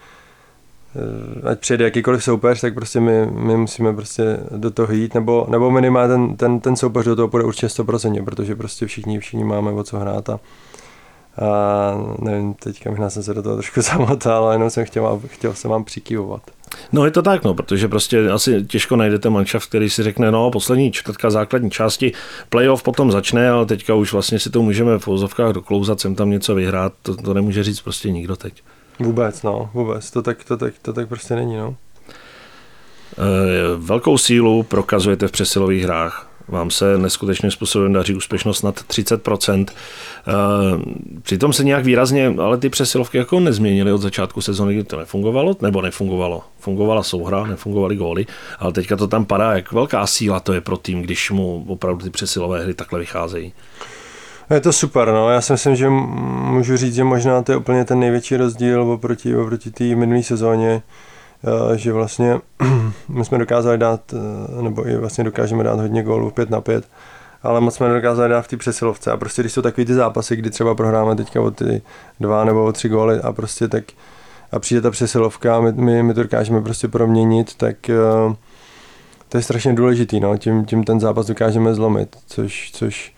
e, 1.45 1.49
ať 1.51 1.59
přijde 1.59 1.85
jakýkoliv 1.85 2.25
soupeř, 2.25 2.61
tak 2.61 2.75
prostě 2.75 3.01
my, 3.01 3.27
my 3.27 3.57
musíme 3.57 3.93
prostě 3.93 4.39
do 4.57 4.71
toho 4.71 4.93
jít, 4.93 5.15
nebo, 5.15 5.47
nebo 5.49 5.71
minimálně 5.71 6.09
ten, 6.09 6.37
ten, 6.37 6.61
ten 6.61 6.77
soupeř 6.77 7.07
do 7.07 7.17
toho 7.17 7.29
půjde 7.29 7.45
určitě 7.45 7.67
100%, 7.67 8.25
protože 8.25 8.57
prostě 8.57 8.87
všichni, 8.87 9.19
všichni 9.19 9.45
máme 9.45 9.71
o 9.71 9.85
co 9.85 9.99
hrát 9.99 10.29
a, 10.29 10.33
a 10.33 10.39
nevím, 12.19 12.55
teďka 12.55 12.91
možná 12.91 13.11
jsem 13.11 13.23
se 13.23 13.35
do 13.35 13.43
toho 13.43 13.57
trošku 13.57 13.83
zamotal, 13.83 14.45
ale 14.45 14.55
jenom 14.55 14.71
jsem 14.71 14.85
chtěl, 14.85 15.21
chtěl 15.27 15.55
jsem 15.55 15.71
vám 15.71 15.85
přikývovat. 15.85 16.43
No 16.93 17.05
je 17.05 17.11
to 17.11 17.23
tak, 17.23 17.45
no, 17.45 17.55
protože 17.55 17.89
prostě 17.89 18.29
asi 18.29 18.65
těžko 18.65 18.97
najdete 18.97 19.31
manšaft, 19.31 19.69
který 19.69 19.91
si 19.91 20.03
řekne, 20.03 20.31
no 20.31 20.51
poslední 20.51 20.93
čtvrtka 20.93 21.31
základní 21.31 21.71
části, 21.71 22.13
playoff 22.49 22.83
potom 22.83 23.13
začne, 23.13 23.51
ale 23.51 23.67
teďka 23.67 23.95
už 23.95 24.13
vlastně 24.13 24.39
si 24.39 24.51
to 24.51 24.63
můžeme 24.63 24.99
v 24.99 25.07
vozovkách 25.07 25.53
doklouzat, 25.53 26.01
sem 26.01 26.15
tam 26.15 26.31
něco 26.31 26.55
vyhrát, 26.55 26.93
to, 27.03 27.17
to 27.17 27.35
nemůže 27.35 27.65
říct 27.65 27.81
prostě 27.81 28.11
nikdo 28.11 28.37
teď. 28.37 28.63
Vůbec, 28.99 29.43
no, 29.43 29.71
vůbec, 29.75 30.11
to 30.11 30.23
tak, 30.23 30.45
to 30.45 30.57
tak, 30.57 30.75
to 30.83 30.93
tak 30.93 31.09
prostě 31.09 31.35
není, 31.35 31.57
no. 31.57 31.77
E, 33.19 33.77
velkou 33.77 34.19
sílu 34.19 34.63
prokazujete 34.63 35.29
v 35.29 35.33
přesilových 35.33 35.85
hrách 35.85 36.32
vám 36.49 36.71
se 36.71 36.99
neskutečným 36.99 37.51
způsobem 37.51 37.93
daří 37.93 38.15
úspěšnost 38.15 38.63
nad 38.63 38.75
30%. 38.75 39.67
Eh, 39.71 40.33
přitom 41.23 41.53
se 41.53 41.65
nějak 41.65 41.85
výrazně, 41.85 42.35
ale 42.39 42.59
ty 42.59 42.69
přesilovky 42.69 43.19
jako 43.19 43.41
nezměnily 43.41 43.93
od 43.93 43.99
začátku 43.99 44.41
sezóny, 44.41 44.75
kdy 44.75 44.85
to 44.85 44.99
nefungovalo, 44.99 45.57
nebo 45.61 45.83
nefungovalo. 45.83 46.43
Fungovala 46.59 47.03
souhra, 47.03 47.47
nefungovaly 47.47 47.97
góly, 47.97 48.27
ale 48.59 48.73
teďka 48.73 48.97
to 48.97 49.09
tam 49.09 49.25
padá, 49.25 49.53
jak 49.53 49.73
velká 49.73 50.07
síla 50.07 50.41
to 50.41 50.53
je 50.53 50.61
pro 50.61 50.77
tým, 50.77 51.03
když 51.03 51.31
mu 51.31 51.65
opravdu 51.69 52.05
ty 52.05 52.11
přesilové 52.11 52.63
hry 52.63 52.75
takhle 52.75 52.99
vycházejí. 52.99 53.53
Je 54.51 54.61
to 54.61 54.73
super, 54.73 55.09
no. 55.09 55.31
Já 55.31 55.41
si 55.41 55.53
myslím, 55.53 55.77
že 55.77 55.89
můžu 55.89 56.77
říct, 56.77 56.95
že 56.95 57.05
možná 57.05 57.43
to 57.43 57.53
je 57.53 57.59
úplně 57.59 57.85
ten 57.85 58.01
největší 58.01 58.37
rozdíl 58.37 58.83
oproti, 58.83 59.37
oproti 59.37 59.71
té 59.71 59.85
minulé 59.85 60.23
sezóně, 60.23 60.83
že 61.75 61.93
vlastně 61.93 62.41
my 63.09 63.25
jsme 63.25 63.39
dokázali 63.39 63.79
dát, 63.79 64.01
eh, 64.15 64.63
nebo 64.63 64.89
i 64.89 64.97
vlastně 64.97 65.25
dokážeme 65.25 65.65
dát 65.65 65.81
hodně 65.81 66.03
gólů 66.03 66.31
5 66.31 66.51
na 66.51 66.61
5, 66.61 66.85
ale 67.43 67.61
moc 67.61 67.75
jsme 67.75 67.89
nedokázali 67.89 68.29
dát 68.29 68.43
v 68.43 68.49
té 68.49 68.57
přesilovce. 68.57 69.11
A 69.13 69.17
prostě 69.17 69.43
když 69.43 69.53
jsou 69.53 69.63
takový 69.63 69.85
ty 69.85 69.95
zápasy, 69.95 70.37
kdy 70.37 70.51
třeba 70.51 70.75
prohráme 70.75 71.17
teďka 71.17 71.41
o 71.41 71.51
ty 71.51 71.83
dva 72.21 72.45
nebo 72.45 72.65
o 72.65 72.73
tři 72.73 72.89
góly 72.89 73.21
a 73.21 73.33
prostě 73.33 73.69
tak 73.69 73.85
a 74.53 74.59
přijde 74.59 74.81
ta 74.81 74.91
přesilovka 74.91 75.57
a 75.57 75.61
my, 75.61 75.73
my, 75.73 76.03
my 76.03 76.15
to 76.15 76.23
dokážeme 76.23 76.63
prostě 76.63 76.89
proměnit, 76.89 77.55
tak 77.55 77.77
uh, 78.27 78.35
to 79.29 79.39
je 79.39 79.43
strašně 79.43 79.73
důležitý, 79.73 80.21
no. 80.21 80.37
tím, 80.37 80.65
tím 80.65 80.85
ten 80.85 81.01
zápas 81.01 81.27
dokážeme 81.27 81.75
zlomit, 81.75 82.17
což, 82.27 82.71
což, 82.73 83.15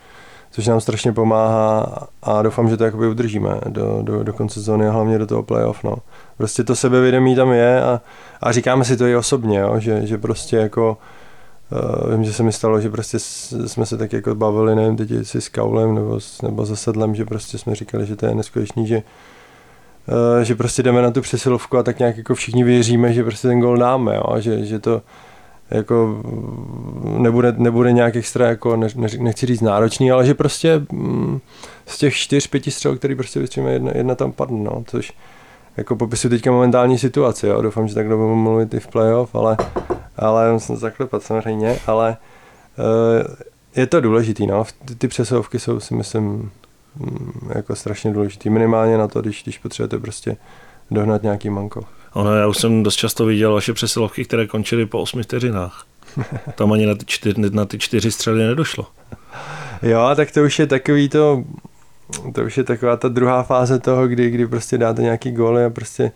což 0.55 0.67
nám 0.67 0.81
strašně 0.81 1.13
pomáhá 1.13 1.99
a 2.23 2.43
doufám, 2.43 2.69
že 2.69 2.77
to 2.77 2.85
jakoby 2.85 3.09
udržíme 3.09 3.61
do, 3.69 3.99
do, 4.03 4.23
do 4.23 4.33
konce 4.33 4.55
sezóny 4.55 4.87
a 4.87 4.91
hlavně 4.91 5.19
do 5.19 5.27
toho 5.27 5.43
playoff. 5.43 5.85
No 5.85 5.97
prostě 6.37 6.65
to 6.65 6.77
sebevědomí 6.77 7.37
tam 7.37 7.53
je 7.53 7.83
a, 7.83 8.01
a 8.41 8.53
říkáme 8.53 8.85
si 8.85 8.97
to 8.97 9.07
i 9.07 9.17
osobně, 9.17 9.59
jo, 9.59 9.75
že, 9.79 10.07
že 10.07 10.19
prostě 10.19 10.57
jako 10.57 10.99
Uh, 11.73 12.13
vím, 12.13 12.25
že 12.25 12.33
se 12.33 12.43
mi 12.43 12.53
stalo, 12.53 12.81
že 12.81 12.91
prostě 12.91 13.19
jsme 13.67 13.87
se 13.87 13.97
tak 13.97 14.13
jako 14.13 14.35
bavili, 14.35 14.77
nevím, 14.77 14.97
teď 14.97 15.11
si 15.23 15.41
s 15.41 15.49
Kaulem 15.49 15.95
nebo, 15.95 16.19
nebo 16.43 16.67
za 16.67 16.77
sedlem, 16.77 17.15
že 17.15 17.25
prostě 17.25 17.59
jsme 17.59 17.75
říkali, 17.75 18.07
že 18.07 18.17
to 18.17 18.27
je 18.27 18.35
neskutečný, 18.35 18.87
že, 18.87 19.03
uh, 20.37 20.43
že 20.43 20.55
prostě 20.55 20.83
jdeme 20.83 21.03
na 21.03 21.11
tu 21.11 21.21
přesilovku 21.21 21.79
a 21.79 21.83
tak 21.83 21.99
nějak 21.99 22.17
jako 22.17 22.35
všichni 22.35 22.65
věříme, 22.65 23.13
že 23.13 23.25
prostě 23.25 23.49
ten 23.49 23.61
gol 23.61 23.77
dáme, 23.77 24.17
jo, 24.17 24.41
že, 24.41 24.65
že 24.65 24.79
to 24.79 25.03
jako 25.71 26.23
nebude, 27.19 27.55
nebude 27.57 27.93
nějak 27.93 28.17
extra, 28.17 28.49
jako 28.49 28.77
ne, 28.77 28.89
nechci 29.19 29.47
říct 29.47 29.61
náročný, 29.61 30.11
ale 30.11 30.27
že 30.27 30.35
prostě 30.35 30.87
mm, 30.93 31.41
z 31.87 31.99
těch 31.99 32.15
čtyř, 32.15 32.47
pěti 32.47 32.71
střel, 32.71 32.97
který 32.97 33.15
prostě 33.15 33.41
vystříme, 33.41 33.73
jedna, 33.73 33.93
jedna 33.95 34.15
tam 34.15 34.33
padne, 34.33 34.65
no, 34.65 34.85
což, 34.87 35.13
jako 35.77 35.97
popisuju 35.97 36.31
teďka 36.31 36.51
momentální 36.51 36.99
situaci, 36.99 37.47
jo. 37.47 37.63
doufám, 37.63 37.89
že 37.89 37.95
takhle 37.95 38.17
budu 38.17 38.35
mluvit 38.35 38.75
i 38.75 38.81
v 38.81 38.87
playoff, 38.87 39.35
ale, 39.35 39.57
ale 40.17 40.53
musím 40.53 40.77
zaklepat 40.77 41.23
samozřejmě, 41.23 41.79
ale 41.87 42.17
uh, 42.79 43.35
je 43.77 43.87
to 43.87 44.01
důležitý, 44.01 44.47
no. 44.47 44.65
Ty, 44.85 44.95
ty 44.95 45.09
přesilovky 45.09 45.59
jsou 45.59 45.81
si 45.81 45.95
myslím 45.95 46.51
mm, 46.97 47.51
jako 47.55 47.77
strašně 47.77 48.13
důležitý, 48.13 48.51
minimálně 48.51 48.99
na 48.99 49.09
to, 49.09 49.21
když, 49.21 49.43
když 49.43 49.59
potřebujete 49.59 49.99
prostě 49.99 50.37
dohnat 50.91 51.23
nějaký 51.23 51.51
manko. 51.51 51.81
Ono, 52.15 52.37
já 52.37 52.47
už 52.47 52.59
jsem 52.59 52.83
dost 52.83 52.97
často 52.97 53.27
viděl 53.27 53.53
vaše 53.53 53.73
přesilovky, 53.73 54.25
které 54.25 54.47
končily 54.47 54.87
po 54.87 55.01
8 55.01 55.23
vteřinách. 55.23 55.87
Tam 56.55 56.73
ani 56.73 56.87
na 56.87 56.95
ty, 56.95 57.05
čtyři, 57.07 57.41
na 57.51 57.65
ty 57.65 57.79
čtyři 57.79 58.11
střely 58.11 58.47
nedošlo. 58.47 58.87
Jo, 59.83 60.11
tak 60.17 60.31
to 60.31 60.43
už 60.43 60.59
je 60.59 60.67
takový 60.67 61.09
to, 61.09 61.45
to 62.35 62.45
už 62.45 62.57
je 62.57 62.65
taková 62.65 62.97
ta 62.97 63.09
druhá 63.09 63.43
fáze 63.43 63.79
toho, 63.79 64.09
kdy, 64.09 64.31
kdy 64.31 64.47
prostě 64.47 64.79
dáte 64.79 65.03
nějaký 65.03 65.33
góly 65.33 65.65
a 65.65 65.71
prostě 65.71 66.13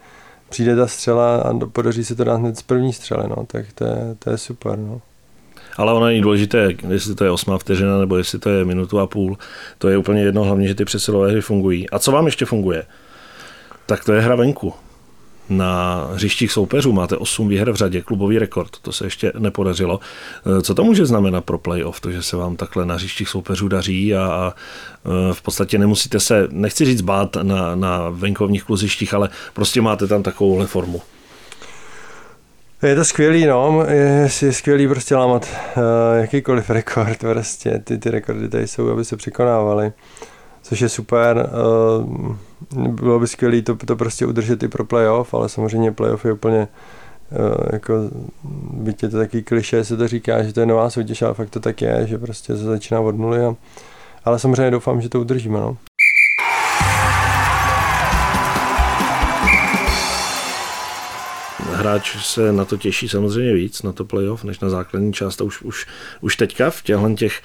přijde 0.49 0.77
ta 0.77 0.87
střela 0.87 1.37
a 1.37 1.55
podaří 1.73 2.05
se 2.05 2.15
to 2.15 2.25
dát 2.25 2.37
hned 2.37 2.59
z 2.59 2.63
první 2.63 2.93
střely, 2.93 3.29
no, 3.29 3.47
tak 3.47 3.73
to 3.75 3.85
je, 3.85 4.17
to 4.19 4.31
je 4.31 4.39
super, 4.39 4.79
no. 4.79 5.01
Ale 5.77 5.93
ono 5.93 6.07
není 6.07 6.21
důležité, 6.21 6.69
jestli 6.89 7.15
to 7.15 7.25
je 7.25 7.31
osmá 7.31 7.59
vteřina 7.59 7.99
nebo 7.99 8.17
jestli 8.17 8.39
to 8.39 8.51
je 8.51 8.65
minutu 8.65 8.99
a 8.99 9.07
půl. 9.07 9.39
To 9.79 9.89
je 9.89 9.99
úplně 9.99 10.23
jedno, 10.23 10.45
hlavně, 10.45 10.69
že 10.69 10.75
ty 10.75 10.85
přesilové 10.85 11.31
hry 11.31 11.41
fungují. 11.41 11.91
A 11.91 11.99
co 11.99 12.13
vám 12.13 12.27
ještě 12.27 12.45
funguje? 12.45 12.85
Tak 13.87 14.05
to 14.05 14.13
je 14.13 14.21
hra 14.21 14.35
venku 14.35 14.75
na 15.49 16.05
hřištích 16.13 16.53
soupeřů. 16.53 16.93
Máte 16.93 17.17
8 17.17 17.49
výher 17.49 17.71
v 17.73 17.75
řadě, 17.75 18.03
klubový 18.03 18.39
rekord, 18.39 18.79
to 18.83 18.93
se 18.93 19.07
ještě 19.07 19.33
nepodařilo. 19.39 20.01
Eh, 20.59 20.63
co 20.63 20.75
to 20.75 20.85
může 20.85 21.07
znamenat 21.07 21.45
pro 21.45 21.59
playoff, 21.59 22.01
to, 22.01 22.11
že 22.11 22.23
se 22.23 22.37
vám 22.37 22.57
takhle 22.57 22.87
na 22.87 22.95
hřištích 22.95 23.29
soupeřů 23.29 23.69
daří 23.69 24.15
a, 24.15 24.23
a 24.23 24.55
eh, 24.55 25.35
v 25.35 25.43
podstatě 25.43 25.79
nemusíte 25.79 26.21
se, 26.21 26.49
nechci 26.51 26.85
říct 26.85 27.01
bát 27.01 27.37
na, 27.43 27.75
na 27.75 28.09
venkovních 28.11 28.65
kluzištích, 28.65 29.15
ale 29.15 29.29
prostě 29.55 29.83
máte 29.83 30.07
tam 30.07 30.23
takovouhle 30.23 30.67
formu. 30.67 31.03
Je 32.83 32.95
to 32.95 33.05
skvělý, 33.05 33.47
no, 33.47 33.85
je, 33.89 34.29
je 34.43 34.53
skvělý 34.53 34.89
prostě 34.89 35.17
lámat 35.17 35.49
uh, 35.77 35.83
jakýkoliv 36.21 36.71
rekord, 36.71 37.19
prostě 37.19 37.83
ty, 37.85 37.99
ty 37.99 38.11
rekordy 38.11 38.49
tady 38.49 38.67
jsou, 38.67 38.91
aby 38.91 39.05
se 39.05 39.17
překonávaly. 39.17 39.87
Uh, 39.87 39.93
což 40.69 40.81
je 40.81 40.89
super. 40.89 41.51
Eh, 41.51 42.89
bylo 42.89 43.21
by 43.21 43.27
skvělé 43.27 43.63
to, 43.63 43.77
to 43.77 43.97
prostě 43.97 44.27
udržet 44.27 44.63
i 44.63 44.69
pro 44.69 44.85
playoff, 44.85 45.35
ale 45.35 45.49
samozřejmě 45.49 45.93
playoff 45.93 46.25
je 46.25 46.33
úplně 46.33 46.69
eh, 47.33 47.73
jako, 47.73 47.95
byť 48.73 49.03
je 49.03 49.09
to 49.09 49.17
taky 49.17 49.43
kliše, 49.43 49.85
se 49.85 49.97
to 49.97 50.09
říká, 50.09 50.43
že 50.43 50.53
to 50.53 50.61
je 50.61 50.67
nová 50.67 50.91
soutěž, 50.91 51.23
ale 51.23 51.35
fakt 51.35 51.51
to 51.51 51.61
tak 51.61 51.83
je, 51.83 52.07
že 52.07 52.19
prostě 52.19 52.57
se 52.57 52.65
začíná 52.65 53.01
od 53.01 53.19
nuly. 53.19 53.45
A, 53.45 53.57
ale 54.25 54.39
samozřejmě 54.39 54.71
doufám, 54.71 55.01
že 55.01 55.09
to 55.09 55.21
udržíme. 55.21 55.61
No. 55.61 55.77
hráč 61.79 62.17
se 62.25 62.53
na 62.53 62.65
to 62.65 62.77
těší 62.77 63.09
samozřejmě 63.09 63.55
víc, 63.55 63.83
na 63.83 63.93
to 63.93 64.05
playoff, 64.05 64.45
než 64.45 64.61
na 64.61 64.69
základní 64.69 65.13
část. 65.13 65.41
A 65.41 65.45
už, 65.45 65.63
už, 65.63 65.87
už 66.21 66.37
teďka 66.37 66.71
v 66.71 66.83
těchto 66.83 67.15
těch 67.15 67.43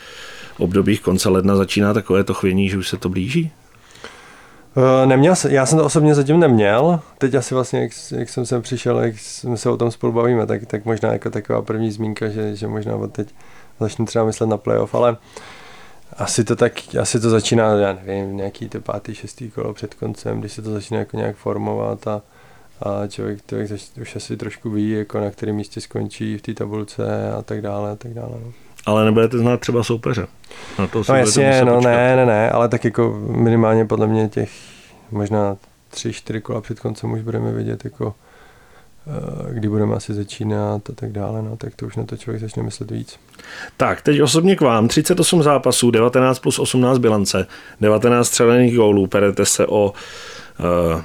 obdobích 0.58 1.02
konce 1.02 1.30
ledna 1.30 1.56
začíná 1.56 1.94
takové 1.94 2.24
to 2.24 2.34
chvění, 2.34 2.70
že 2.70 2.78
už 2.78 2.90
se 2.90 2.98
to 2.98 3.10
blíží? 3.10 3.52
Uh, 4.76 5.06
neměl 5.06 5.34
já 5.50 5.66
jsem 5.66 5.78
to 5.78 5.86
osobně 5.86 6.16
zatím 6.16 6.40
neměl. 6.40 7.00
Teď 7.18 7.34
asi 7.34 7.56
vlastně, 7.56 7.82
jak, 7.82 7.92
jak 8.12 8.30
jsem 8.30 8.46
sem 8.46 8.62
přišel, 8.62 9.00
jak 9.00 9.20
jsme 9.20 9.58
se 9.58 9.70
o 9.70 9.78
tom 9.78 9.92
spolu 9.92 10.14
bavíme, 10.14 10.46
tak, 10.46 10.66
tak 10.66 10.86
možná 10.86 11.14
jako 11.14 11.30
taková 11.30 11.62
první 11.62 11.92
zmínka, 11.92 12.30
že, 12.30 12.56
že 12.56 12.68
možná 12.68 12.96
od 12.96 13.12
teď 13.12 13.34
začnu 13.80 14.06
třeba 14.06 14.26
myslet 14.26 14.48
na 14.48 14.58
playoff, 14.58 14.96
ale 14.96 15.18
asi 16.18 16.44
to 16.44 16.56
tak, 16.56 16.74
asi 17.02 17.20
to 17.20 17.30
začíná, 17.30 17.74
já 17.74 17.98
nevím, 18.06 18.38
nějaký 18.38 18.70
to 18.70 18.82
pátý, 18.82 19.16
šestý 19.16 19.52
kolo 19.52 19.74
před 19.74 19.94
koncem, 19.94 20.40
když 20.40 20.52
se 20.52 20.62
to 20.62 20.72
začíná 20.72 21.00
jako 21.00 21.18
nějak 21.18 21.36
formovat 21.36 22.08
a, 22.08 22.22
a 22.82 23.08
člověk, 23.08 23.40
člověk 23.48 23.72
už 24.02 24.16
asi 24.16 24.38
trošku 24.38 24.70
ví, 24.70 24.90
jako 24.90 25.20
na 25.20 25.32
kterém 25.32 25.56
místě 25.56 25.82
skončí 25.82 26.38
v 26.38 26.42
té 26.42 26.54
tabulce 26.54 27.32
a 27.32 27.42
tak 27.42 27.62
dále 27.62 27.92
a 27.92 27.96
tak 27.96 28.14
dále. 28.14 28.34
No. 28.46 28.54
Ale 28.86 29.06
nebudete 29.06 29.38
znát 29.38 29.60
třeba 29.60 29.84
soupeře. 29.84 30.28
Na 30.80 30.88
to 30.88 31.04
no 31.10 31.16
jasně, 31.16 31.62
no 31.66 31.76
počkat. 31.76 31.92
ne, 31.92 32.16
ne, 32.16 32.26
ne, 32.26 32.50
ale 32.50 32.70
tak 32.70 32.86
jako 32.86 33.22
minimálně 33.28 33.86
podle 33.86 34.08
mě 34.08 34.30
těch 34.30 34.52
možná 35.12 35.58
tři, 35.90 36.14
čtyři 36.14 36.42
kola 36.42 36.62
před 36.62 36.80
koncem 36.80 37.12
už 37.12 37.22
budeme 37.22 37.52
vidět, 37.52 37.86
jako 37.86 38.16
eh, 39.08 39.54
kdy 39.54 39.70
budeme 39.70 39.96
asi 39.96 40.14
začínat 40.14 40.90
a 40.90 40.94
tak 40.96 41.12
dále, 41.12 41.42
no, 41.42 41.58
tak 41.58 41.76
to 41.76 41.86
už 41.86 41.96
na 41.96 42.04
to 42.04 42.18
člověk 42.18 42.42
začne 42.42 42.64
myslet 42.64 42.92
víc. 42.92 43.20
Tak, 43.78 44.02
teď 44.02 44.22
osobně 44.22 44.56
k 44.56 44.62
vám. 44.62 44.88
38 44.88 45.44
zápasů, 45.44 45.92
19 45.92 46.40
plus 46.40 46.60
18 46.60 46.98
bilance, 46.98 47.48
19 47.82 48.28
střelených 48.28 48.76
gólů, 48.76 49.08
perete 49.08 49.46
se 49.46 49.68
o 49.68 49.94
uh, 50.60 51.02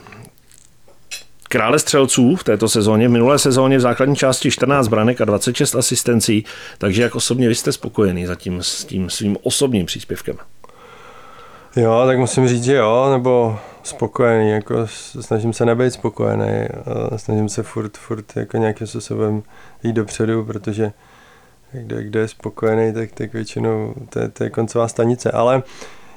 krále 1.48 1.78
střelců 1.78 2.36
v 2.36 2.44
této 2.44 2.68
sezóně. 2.68 3.08
V 3.08 3.10
minulé 3.10 3.38
sezóně 3.38 3.78
v 3.78 3.80
základní 3.80 4.16
části 4.16 4.50
14 4.50 4.88
branek 4.88 5.20
a 5.20 5.24
26 5.24 5.74
asistencí, 5.74 6.44
takže 6.78 7.02
jak 7.02 7.14
osobně 7.14 7.48
vy 7.48 7.54
jste 7.54 7.72
spokojený 7.72 8.26
zatím 8.26 8.62
s 8.62 8.84
tím 8.84 9.10
svým 9.10 9.36
osobním 9.42 9.86
příspěvkem? 9.86 10.36
Jo, 11.76 12.02
tak 12.06 12.18
musím 12.18 12.48
říct, 12.48 12.64
že 12.64 12.74
jo, 12.74 13.08
nebo 13.10 13.58
spokojený, 13.82 14.50
jako 14.50 14.86
snažím 15.20 15.52
se 15.52 15.66
nebejt 15.66 15.92
spokojený, 15.92 16.68
snažím 17.16 17.48
se 17.48 17.62
furt, 17.62 17.96
furt 17.96 18.36
jako 18.36 18.56
nějakým 18.56 18.86
způsobem 18.86 19.42
jít 19.82 19.92
dopředu, 19.92 20.44
protože 20.44 20.92
kde, 21.72 22.04
kde 22.04 22.20
je 22.20 22.28
spokojený, 22.28 22.92
tak, 22.92 23.12
tak 23.12 23.32
většinou 23.32 23.94
to 24.10 24.18
je, 24.18 24.28
to 24.28 24.44
je 24.44 24.50
koncová 24.50 24.88
stanice, 24.88 25.30
ale 25.30 25.62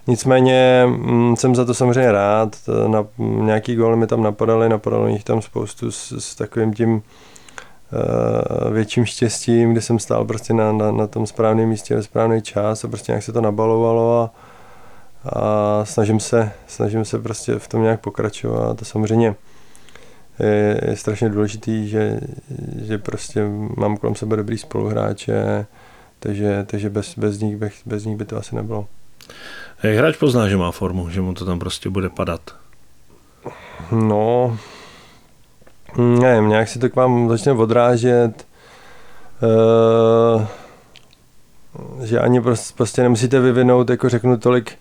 Nicméně 0.08 0.84
mm, 0.86 1.36
jsem 1.36 1.55
za 1.55 1.65
to 1.65 1.74
samozřejmě 1.74 2.12
rád. 2.12 2.55
Na, 2.88 3.08
nějaký 3.17 3.75
gól 3.75 3.96
mi 3.96 4.08
tam 4.08 4.24
napadaly, 4.24 4.70
napadalo 4.70 5.08
jich 5.08 5.24
tam 5.24 5.41
spoustu 5.41 5.91
s, 5.91 6.12
s 6.12 6.36
takovým 6.36 6.74
tím 6.74 6.93
uh, 6.93 8.74
větším 8.74 9.05
štěstím, 9.05 9.72
kdy 9.72 9.81
jsem 9.81 10.00
stál 10.00 10.25
prostě 10.25 10.53
na, 10.53 10.72
na, 10.72 10.91
na 10.91 11.08
tom 11.08 11.27
správném 11.27 11.70
místě 11.70 11.96
ve 11.96 12.03
správný 12.03 12.41
čas 12.41 12.84
a 12.84 12.88
prostě 12.88 13.12
nějak 13.12 13.24
se 13.24 13.34
to 13.34 13.41
nabalovalo 13.41 14.22
a, 14.22 14.31
a 15.25 15.86
snažím 15.86 16.20
se, 16.20 16.51
snažím 16.67 17.05
se 17.05 17.20
prostě 17.20 17.60
v 17.60 17.67
tom 17.67 17.81
nějak 17.81 18.00
pokračovat 18.00 18.81
a 18.81 18.86
samozřejmě 18.86 19.36
je, 20.39 20.81
je 20.88 20.96
strašně 20.96 21.29
důležitý, 21.29 21.88
že, 21.88 22.20
že 22.81 22.98
prostě 22.98 23.46
mám 23.77 23.98
kolem 23.98 24.15
sebe 24.15 24.36
dobrý 24.36 24.58
spoluhráče, 24.58 25.65
takže, 26.20 26.65
takže 26.67 26.89
bez, 26.89 27.17
bez, 27.17 27.39
nich, 27.39 27.58
bez, 27.58 27.74
bez 27.86 28.05
nich 28.05 28.17
by 28.17 28.25
to 28.25 28.38
asi 28.38 28.55
nebylo. 28.55 28.88
Jak 29.83 29.97
hráč 29.97 30.17
pozná, 30.17 30.47
že 30.47 30.57
má 30.57 30.71
formu, 30.71 31.09
že 31.09 31.21
mu 31.21 31.33
to 31.33 31.45
tam 31.45 31.59
prostě 31.59 31.89
bude 31.89 32.09
padat? 32.09 32.41
No, 33.91 34.57
nevím, 35.97 36.50
nějak 36.50 36.67
si 36.67 36.79
to 36.79 36.89
k 36.89 36.95
vám 36.95 37.29
začne 37.29 37.51
odrážet, 37.51 38.47
uh, 39.41 40.45
že 42.05 42.19
ani 42.19 42.41
prostě, 42.41 42.73
prostě 42.77 43.03
nemusíte 43.03 43.39
vyvinout, 43.39 43.89
jako 43.89 44.09
řeknu, 44.09 44.38
tolik 44.38 44.77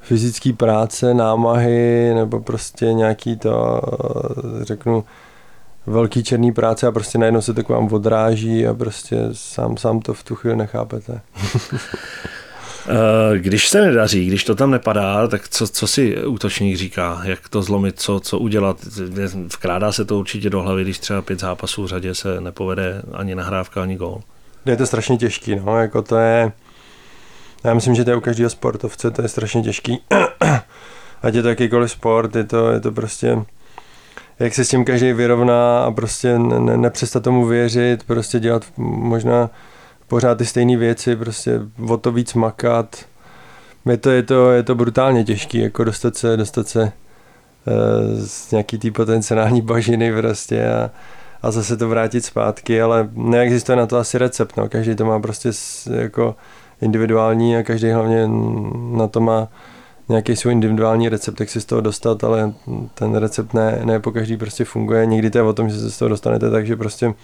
fyzické 0.00 0.52
práce, 0.52 1.14
námahy, 1.14 2.12
nebo 2.14 2.40
prostě 2.40 2.92
nějaký 2.92 3.36
to, 3.36 3.80
řeknu, 4.60 5.04
velký 5.86 6.22
černý 6.22 6.52
práce 6.52 6.86
a 6.86 6.92
prostě 6.92 7.18
najednou 7.18 7.40
se 7.40 7.54
to 7.54 7.64
k 7.64 7.68
vám 7.68 7.92
odráží 7.92 8.66
a 8.66 8.74
prostě 8.74 9.16
sám, 9.32 9.76
sám 9.76 10.00
to 10.00 10.14
v 10.14 10.22
tu 10.22 10.34
chvíli 10.34 10.56
nechápete. 10.56 11.20
Eh, 12.88 13.38
když 13.38 13.68
se 13.68 13.80
nedaří, 13.80 14.26
když 14.26 14.44
to 14.44 14.54
tam 14.54 14.70
nepadá, 14.70 15.28
tak 15.28 15.48
co, 15.48 15.68
co 15.68 15.86
si 15.86 16.26
útočník 16.26 16.76
říká? 16.76 17.20
Jak 17.24 17.48
to 17.48 17.62
zlomit, 17.62 18.00
co, 18.00 18.20
co 18.20 18.38
udělat? 18.38 18.76
Vkrádá 19.52 19.92
se 19.92 20.04
to 20.04 20.18
určitě 20.18 20.50
do 20.50 20.62
hlavy, 20.62 20.82
když 20.82 20.98
třeba 20.98 21.22
pět 21.22 21.40
zápasů 21.40 21.82
v 21.84 21.86
řadě 21.86 22.14
se 22.14 22.40
nepovede 22.40 23.02
ani 23.12 23.34
nahrávka, 23.34 23.82
ani 23.82 23.96
gól. 23.96 24.20
Je 24.66 24.76
to 24.76 24.86
strašně 24.86 25.16
těžký, 25.16 25.56
no, 25.56 25.78
jako 25.78 26.02
to 26.02 26.16
je, 26.16 26.52
já 27.64 27.74
myslím, 27.74 27.94
že 27.94 28.04
to 28.04 28.10
je 28.10 28.16
u 28.16 28.20
každého 28.20 28.50
sportovce, 28.50 29.10
to 29.10 29.22
je 29.22 29.28
strašně 29.28 29.62
těžký. 29.62 30.00
Ať 31.22 31.34
je 31.34 31.42
to 31.42 31.48
jakýkoliv 31.48 31.90
sport, 31.90 32.36
je 32.36 32.44
to, 32.44 32.70
je 32.70 32.80
to 32.80 32.92
prostě, 32.92 33.38
jak 34.38 34.54
se 34.54 34.64
s 34.64 34.68
tím 34.68 34.84
každý 34.84 35.12
vyrovná 35.12 35.84
a 35.84 35.90
prostě 35.90 36.38
ne, 36.38 36.76
nepřestat 36.76 37.22
tomu 37.22 37.46
věřit, 37.46 38.04
prostě 38.04 38.40
dělat 38.40 38.64
možná 38.76 39.50
pořád 40.14 40.38
ty 40.38 40.46
stejné 40.46 40.76
věci, 40.76 41.16
prostě 41.16 41.60
o 41.88 41.96
to 41.96 42.12
víc 42.12 42.34
makat. 42.34 42.96
Je 43.90 43.96
to, 43.96 44.10
je 44.10 44.22
to, 44.22 44.50
je 44.50 44.62
to 44.62 44.74
brutálně 44.74 45.24
těžký, 45.24 45.58
jako 45.58 45.84
dostat 45.84 46.16
se, 46.16 46.36
dostat 46.36 46.68
se 46.68 46.82
uh, 46.82 46.92
z 48.26 48.50
nějaký 48.50 48.78
té 48.78 48.90
potenciální 48.90 49.62
bažiny 49.62 50.12
prostě 50.12 50.68
a, 50.68 50.90
a 51.42 51.50
zase 51.50 51.76
to 51.76 51.88
vrátit 51.88 52.24
zpátky, 52.24 52.82
ale 52.82 53.08
neexistuje 53.12 53.76
na 53.76 53.86
to 53.86 53.96
asi 53.96 54.18
recept, 54.18 54.56
no. 54.56 54.68
každý 54.68 54.94
to 54.94 55.04
má 55.04 55.20
prostě 55.20 55.50
jako 55.90 56.36
individuální 56.80 57.56
a 57.56 57.62
každý 57.62 57.90
hlavně 57.90 58.28
na 58.92 59.06
to 59.06 59.20
má 59.20 59.48
nějaký 60.08 60.36
svůj 60.36 60.52
individuální 60.52 61.08
recept, 61.08 61.40
jak 61.40 61.50
si 61.50 61.60
z 61.60 61.64
toho 61.64 61.80
dostat, 61.80 62.24
ale 62.24 62.52
ten 62.94 63.14
recept 63.14 63.54
ne, 63.54 63.80
ne 63.84 64.00
po 64.00 64.12
každý 64.12 64.36
prostě 64.36 64.64
funguje. 64.64 65.06
Někdy 65.06 65.30
to 65.30 65.38
je 65.38 65.42
o 65.42 65.52
tom, 65.52 65.68
že 65.68 65.78
se 65.78 65.90
z 65.90 65.98
toho 65.98 66.08
dostanete 66.08 66.50
tak, 66.50 66.66
že 66.66 66.76
prostě 66.76 67.14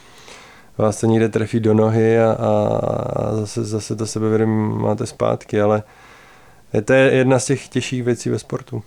vás 0.80 1.00
to 1.00 1.06
někde 1.06 1.28
trefí 1.28 1.60
do 1.60 1.74
nohy 1.74 2.20
a, 2.20 2.32
a 2.32 3.34
zase, 3.36 3.64
zase 3.64 3.96
to 3.96 4.06
sebevědomí 4.06 4.74
máte 4.78 5.06
zpátky, 5.06 5.60
ale 5.60 5.82
to 6.84 6.92
je 6.92 7.12
jedna 7.12 7.38
z 7.38 7.46
těch 7.46 7.68
těžších 7.68 8.02
věcí 8.02 8.30
ve 8.30 8.38
sportu. 8.38 8.82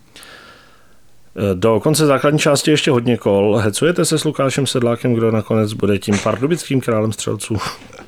Do 1.54 1.80
konce 1.80 2.06
základní 2.06 2.40
části 2.40 2.72
ještě 2.72 2.92
hodně 2.92 3.18
kol. 3.18 3.56
Hecujete 3.56 4.06
se 4.06 4.20
s 4.20 4.24
Lukášem 4.24 4.68
Sedlákem, 4.68 5.14
kdo 5.14 5.32
nakonec 5.32 5.74
bude 5.74 6.00
tím 6.00 6.20
pardubickým 6.24 6.82
králem 6.82 7.12
střelců? 7.12 7.58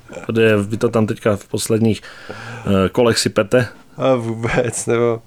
Vy 0.67 0.77
to 0.77 0.89
tam 0.89 1.07
teďka 1.07 1.35
v 1.35 1.47
posledních 1.47 2.01
eh, 2.01 2.89
kolech 2.89 3.17
si 3.17 3.29
pete? 3.29 3.67
A 3.97 4.15
vůbec, 4.15 4.85
nebo 4.85 5.21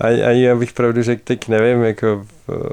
ani, 0.00 0.22
ani 0.22 0.42
já 0.42 0.56
bych 0.56 0.72
pravdu 0.72 1.02
řekl, 1.02 1.22
teď 1.24 1.48
nevím, 1.48 1.84
jako 1.84 2.26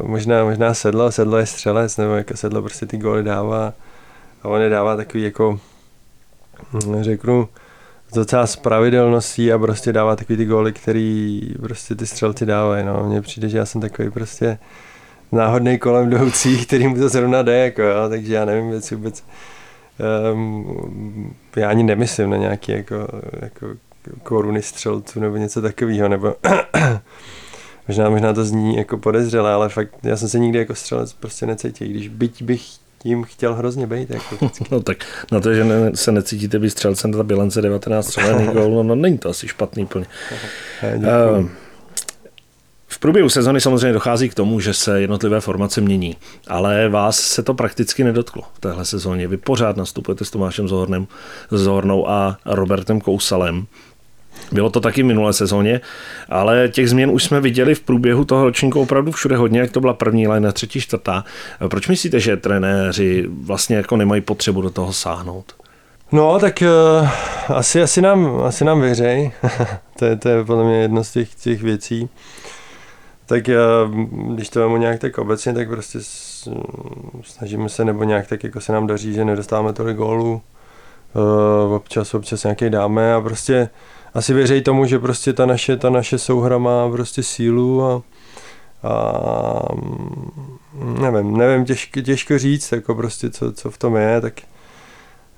možná, 0.03 0.43
možná 0.43 0.73
sedlo, 0.73 1.11
sedlo 1.11 1.37
je 1.37 1.45
střelec, 1.45 1.97
nebo 1.97 2.13
jako 2.13 2.37
sedlo 2.37 2.61
prostě 2.61 2.85
ty 2.85 2.97
góly 2.97 3.23
dává 3.23 3.73
a 4.43 4.47
on 4.47 4.61
je 4.61 4.69
dává 4.69 4.95
takový 4.95 5.23
jako, 5.23 5.59
hm, 6.73 7.03
řeknu, 7.03 7.49
docela 8.15 8.47
s 8.47 8.55
pravidelností 8.55 9.51
a 9.51 9.59
prostě 9.59 9.93
dává 9.93 10.15
takový 10.15 10.37
ty 10.37 10.45
góly, 10.45 10.73
který 10.73 11.41
prostě 11.61 11.95
ty 11.95 12.05
střelci 12.05 12.45
dávají, 12.45 12.85
no. 12.85 13.03
Mně 13.07 13.21
přijde, 13.21 13.49
že 13.49 13.57
já 13.57 13.65
jsem 13.65 13.81
takový 13.81 14.09
prostě 14.09 14.57
náhodný 15.31 15.77
kolem 15.79 16.11
jdoucí, 16.11 16.65
který 16.65 16.87
mu 16.87 16.95
to 16.95 17.09
zrovna 17.09 17.41
jde, 17.41 17.57
jako 17.57 17.81
jo, 17.81 18.09
takže 18.09 18.33
já 18.33 18.45
nevím, 18.45 18.71
jestli 18.71 18.95
vůbec 18.95 19.23
um, 20.33 21.35
já 21.55 21.69
ani 21.69 21.83
nemyslím 21.83 22.29
na 22.29 22.37
nějaký 22.37 22.71
jako, 22.71 23.07
jako 23.41 23.67
koruny 24.23 24.61
střelců 24.61 25.19
nebo 25.19 25.37
něco 25.37 25.61
takového, 25.61 26.09
nebo 26.09 26.35
možná, 27.87 28.09
možná 28.09 28.33
to 28.33 28.45
zní 28.45 28.75
jako 28.75 28.97
podezřelé, 28.97 29.53
ale 29.53 29.69
fakt 29.69 29.89
já 30.03 30.17
jsem 30.17 30.29
se 30.29 30.39
nikdy 30.39 30.59
jako 30.59 30.75
střelec 30.75 31.13
prostě 31.13 31.45
necítil, 31.45 31.87
když 31.87 32.07
byť 32.07 32.43
bych 32.43 32.82
tím 33.03 33.23
chtěl 33.23 33.53
hrozně 33.53 33.87
být. 33.87 34.09
Jako 34.09 34.51
no 34.71 34.79
tak 34.79 34.97
na 35.31 35.39
to, 35.39 35.53
že 35.53 35.63
ne, 35.63 35.91
se 35.95 36.11
necítíte 36.11 36.59
být 36.59 36.69
střelcem, 36.69 37.11
ta 37.11 37.23
bilance 37.23 37.61
19 37.61 38.07
střelených 38.07 38.49
gól, 38.49 38.71
no, 38.71 38.83
no 38.83 38.95
není 38.95 39.17
to 39.17 39.29
asi 39.29 39.47
špatný 39.47 39.85
plně. 39.85 40.05
Uh, 40.83 41.47
v 42.87 42.99
průběhu 42.99 43.29
sezony 43.29 43.61
samozřejmě 43.61 43.93
dochází 43.93 44.29
k 44.29 44.33
tomu, 44.33 44.59
že 44.59 44.73
se 44.73 45.01
jednotlivé 45.01 45.41
formace 45.41 45.81
mění, 45.81 46.15
ale 46.47 46.89
vás 46.89 47.19
se 47.19 47.43
to 47.43 47.53
prakticky 47.53 48.03
nedotklo 48.03 48.43
v 48.53 48.59
téhle 48.59 48.85
sezóně. 48.85 49.27
Vy 49.27 49.37
pořád 49.37 49.77
nastupujete 49.77 50.25
s 50.25 50.31
Tomášem 50.31 50.67
Zohornem, 50.67 51.07
Zohornou 51.51 52.09
a 52.09 52.37
Robertem 52.45 53.01
Kousalem. 53.01 53.65
Bylo 54.51 54.69
to 54.69 54.79
taky 54.79 55.03
minulé 55.03 55.33
sezóně, 55.33 55.81
ale 56.29 56.69
těch 56.69 56.89
změn 56.89 57.11
už 57.11 57.23
jsme 57.23 57.41
viděli 57.41 57.75
v 57.75 57.81
průběhu 57.81 58.25
toho 58.25 58.43
ročníku 58.43 58.81
opravdu 58.81 59.11
všude 59.11 59.37
hodně, 59.37 59.59
jak 59.59 59.71
to 59.71 59.79
byla 59.81 59.93
první 59.93 60.27
line, 60.27 60.51
třetí, 60.51 60.81
čtvrtá. 60.81 61.23
Proč 61.67 61.87
myslíte, 61.87 62.19
že 62.19 62.37
trenéři 62.37 63.25
vlastně 63.27 63.75
jako 63.75 63.97
nemají 63.97 64.21
potřebu 64.21 64.61
do 64.61 64.69
toho 64.69 64.93
sáhnout? 64.93 65.53
No, 66.11 66.39
tak 66.39 66.63
uh, 67.01 67.09
asi, 67.57 67.81
asi, 67.81 68.01
nám, 68.01 68.41
asi 68.43 68.65
nám 68.65 68.81
věřej. 68.81 69.31
to, 69.99 70.05
je, 70.05 70.15
to 70.15 70.29
je 70.29 70.45
podle 70.45 70.63
mě 70.63 70.81
jedno 70.81 71.03
z 71.03 71.11
těch, 71.11 71.35
těch 71.35 71.61
věcí. 71.61 72.09
Tak 73.25 73.43
uh, 73.85 73.95
když 74.35 74.49
to 74.49 74.59
vemu 74.59 74.77
nějak 74.77 74.99
tak 74.99 75.17
obecně, 75.17 75.53
tak 75.53 75.69
prostě 75.69 75.99
snažíme 77.23 77.69
se, 77.69 77.85
nebo 77.85 78.03
nějak 78.03 78.27
tak 78.27 78.43
jako 78.43 78.61
se 78.61 78.73
nám 78.73 78.87
daří, 78.87 79.13
že 79.13 79.25
nedostáváme 79.25 79.73
tolik 79.73 79.97
gólů. 79.97 80.41
Uh, 81.65 81.73
občas, 81.73 82.13
občas 82.13 82.43
nějaký 82.43 82.69
dáme 82.69 83.13
a 83.13 83.21
prostě 83.21 83.69
asi 84.13 84.33
věří 84.33 84.61
tomu, 84.61 84.85
že 84.85 84.99
prostě 84.99 85.33
ta 85.33 85.45
naše, 85.45 85.77
ta 85.77 85.89
naše 85.89 86.17
souhra 86.17 86.57
má 86.57 86.89
prostě 86.89 87.23
sílu 87.23 87.85
a, 87.85 88.01
a 88.83 89.59
nevím, 91.01 91.37
nevím, 91.37 91.65
těžko, 91.65 92.01
těžko 92.01 92.39
říct, 92.39 92.71
jako 92.71 92.95
prostě 92.95 93.29
co, 93.29 93.53
co 93.53 93.71
v 93.71 93.77
tom 93.77 93.95
je, 93.95 94.21
tak 94.21 94.33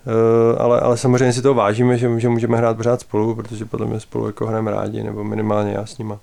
uh, 0.05 0.61
ale, 0.61 0.79
ale 0.79 0.97
samozřejmě 0.97 1.33
si 1.33 1.41
to 1.41 1.53
vážíme, 1.53 1.97
že, 1.97 2.19
že 2.19 2.29
můžeme 2.29 2.57
hrát 2.57 2.77
pořád 2.77 3.01
spolu, 3.01 3.35
protože 3.35 3.65
podle 3.65 3.87
mě 3.87 3.99
spolu 3.99 4.27
jako 4.27 4.45
hrajeme 4.45 4.71
rádi, 4.71 5.03
nebo 5.03 5.23
minimálně 5.23 5.71
já 5.71 5.85
s 5.85 5.97
nima. 5.97 6.19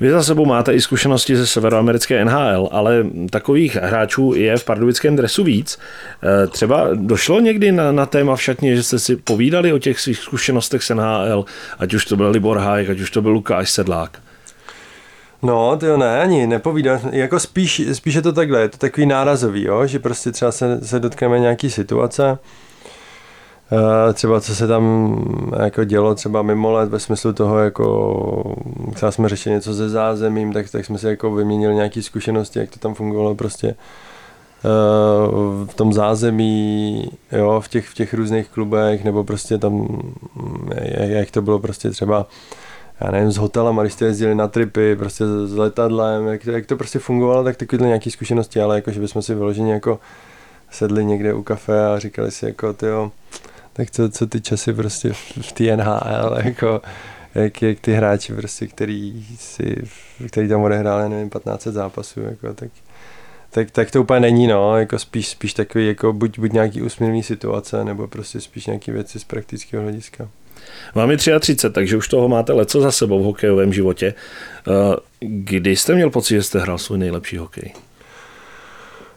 Vy 0.00 0.10
za 0.10 0.22
sebou 0.22 0.44
máte 0.44 0.74
i 0.74 0.80
zkušenosti 0.80 1.36
ze 1.36 1.46
severoamerické 1.46 2.24
NHL, 2.24 2.68
ale 2.72 3.04
takových 3.30 3.76
hráčů 3.76 4.34
je 4.34 4.56
v 4.56 4.64
pardubickém 4.64 5.16
dresu 5.16 5.44
víc. 5.44 5.78
Eh, 6.22 6.46
třeba 6.46 6.88
došlo 6.94 7.40
někdy 7.40 7.72
na, 7.72 7.92
na 7.92 8.06
téma 8.06 8.36
v 8.36 8.42
šatně, 8.42 8.76
že 8.76 8.82
jste 8.82 8.98
si 8.98 9.16
povídali 9.16 9.72
o 9.72 9.78
těch 9.78 10.00
svých 10.00 10.18
zkušenostech 10.18 10.82
z 10.82 10.90
NHL, 10.90 11.44
ať 11.78 11.94
už 11.94 12.04
to 12.04 12.16
byl 12.16 12.30
Libor 12.30 12.58
Hájek, 12.58 12.90
ať 12.90 13.00
už 13.00 13.10
to 13.10 13.22
byl 13.22 13.30
Lukáš 13.30 13.70
Sedlák? 13.70 14.18
No, 15.42 15.76
to 15.76 15.86
jo, 15.86 15.96
ne, 15.96 16.20
ani 16.20 16.46
nepovídám. 16.46 17.00
Jako 17.12 17.40
spíš, 17.40 17.82
spíš 17.92 18.14
je 18.14 18.22
to 18.22 18.32
takhle, 18.32 18.60
je 18.60 18.68
to 18.68 18.78
takový 18.78 19.06
nárazový, 19.06 19.64
jo? 19.64 19.86
že 19.86 19.98
prostě 19.98 20.32
třeba 20.32 20.52
se, 20.52 20.86
se 20.86 21.00
dotkneme 21.00 21.38
nějaký 21.38 21.70
situace, 21.70 22.38
třeba 24.12 24.40
co 24.40 24.54
se 24.54 24.66
tam 24.66 25.16
jako 25.62 25.84
dělo 25.84 26.14
třeba 26.14 26.42
mimo 26.42 26.72
let 26.72 26.88
ve 26.88 27.00
smyslu 27.00 27.32
toho, 27.32 27.58
jako 27.58 28.56
třeba 28.94 29.12
jsme 29.12 29.28
řešili 29.28 29.54
něco 29.54 29.74
se 29.74 29.88
zázemím, 29.88 30.52
tak, 30.52 30.70
tak 30.70 30.84
jsme 30.84 30.98
si 30.98 31.06
jako 31.06 31.34
vyměnili 31.34 31.74
nějaké 31.74 32.02
zkušenosti, 32.02 32.58
jak 32.58 32.70
to 32.70 32.78
tam 32.78 32.94
fungovalo 32.94 33.34
prostě 33.34 33.68
eh, 33.68 33.74
v 35.66 35.74
tom 35.74 35.92
zázemí, 35.92 37.10
jo, 37.32 37.60
v 37.60 37.68
těch, 37.68 37.88
v 37.88 37.94
těch 37.94 38.14
různých 38.14 38.48
klubech, 38.48 39.04
nebo 39.04 39.24
prostě 39.24 39.58
tam, 39.58 40.02
jak, 40.96 41.30
to 41.30 41.42
bylo 41.42 41.58
prostě 41.58 41.90
třeba 41.90 42.26
já 43.00 43.10
nevím, 43.10 43.32
s 43.32 43.36
hotelem, 43.36 43.76
když 43.76 43.92
jste 43.92 44.04
jezdili 44.04 44.34
na 44.34 44.48
tripy, 44.48 44.96
prostě 44.96 45.24
s 45.26 45.56
letadlem, 45.56 46.26
jak 46.26 46.44
to, 46.44 46.50
jak 46.50 46.66
to 46.66 46.76
prostě 46.76 46.98
fungovalo, 46.98 47.44
tak 47.44 47.56
takovýhle 47.56 47.86
nějaké 47.86 48.10
zkušenosti, 48.10 48.60
ale 48.60 48.76
jako, 48.76 48.90
že 48.90 49.00
bychom 49.00 49.22
si 49.22 49.34
vyloženě 49.34 49.72
jako 49.72 50.00
sedli 50.70 51.04
někde 51.04 51.34
u 51.34 51.42
kafe 51.42 51.86
a 51.86 51.98
říkali 51.98 52.30
si 52.30 52.46
jako, 52.46 52.72
tyjo, 52.72 53.10
tak 53.72 53.90
co, 53.90 54.08
co 54.08 54.26
ty 54.26 54.40
časy 54.40 54.72
prostě 54.72 55.12
v 55.40 55.52
té 55.52 55.76
NHL, 55.76 56.38
jako, 56.44 56.80
jak, 57.34 57.62
jak 57.62 57.80
ty 57.80 57.92
hráči 57.92 58.32
prostě, 58.32 58.66
který, 58.66 59.26
si, 59.38 59.76
který 60.28 60.48
tam 60.48 60.62
odehráli, 60.62 61.08
nevím, 61.08 61.30
15 61.30 61.62
zápasů, 61.62 62.20
jako, 62.20 62.54
tak, 62.54 62.70
tak, 63.50 63.70
tak 63.70 63.90
to 63.90 64.00
úplně 64.00 64.20
není, 64.20 64.46
no, 64.46 64.78
jako 64.78 64.98
spíš, 64.98 65.28
spíš 65.28 65.54
takový, 65.54 65.86
jako 65.86 66.12
buď, 66.12 66.38
buď 66.38 66.52
nějaký 66.52 66.82
úsměvný 66.82 67.22
situace, 67.22 67.84
nebo 67.84 68.08
prostě 68.08 68.40
spíš 68.40 68.66
nějaký 68.66 68.90
věci 68.90 69.20
z 69.20 69.24
praktického 69.24 69.82
hlediska. 69.82 70.28
Vám 70.94 71.10
je 71.10 71.16
33, 71.16 71.70
takže 71.70 71.96
už 71.96 72.08
toho 72.08 72.28
máte 72.28 72.52
leco 72.52 72.80
za 72.80 72.92
sebou 72.92 73.20
v 73.20 73.24
hokejovém 73.24 73.72
životě. 73.72 74.14
Eh, 74.68 74.96
kdy 75.20 75.76
jste 75.76 75.94
měl 75.94 76.10
pocit, 76.10 76.34
že 76.34 76.42
jste 76.42 76.60
hrál 76.60 76.78
svůj 76.78 76.98
nejlepší 76.98 77.36
hokej? 77.36 77.72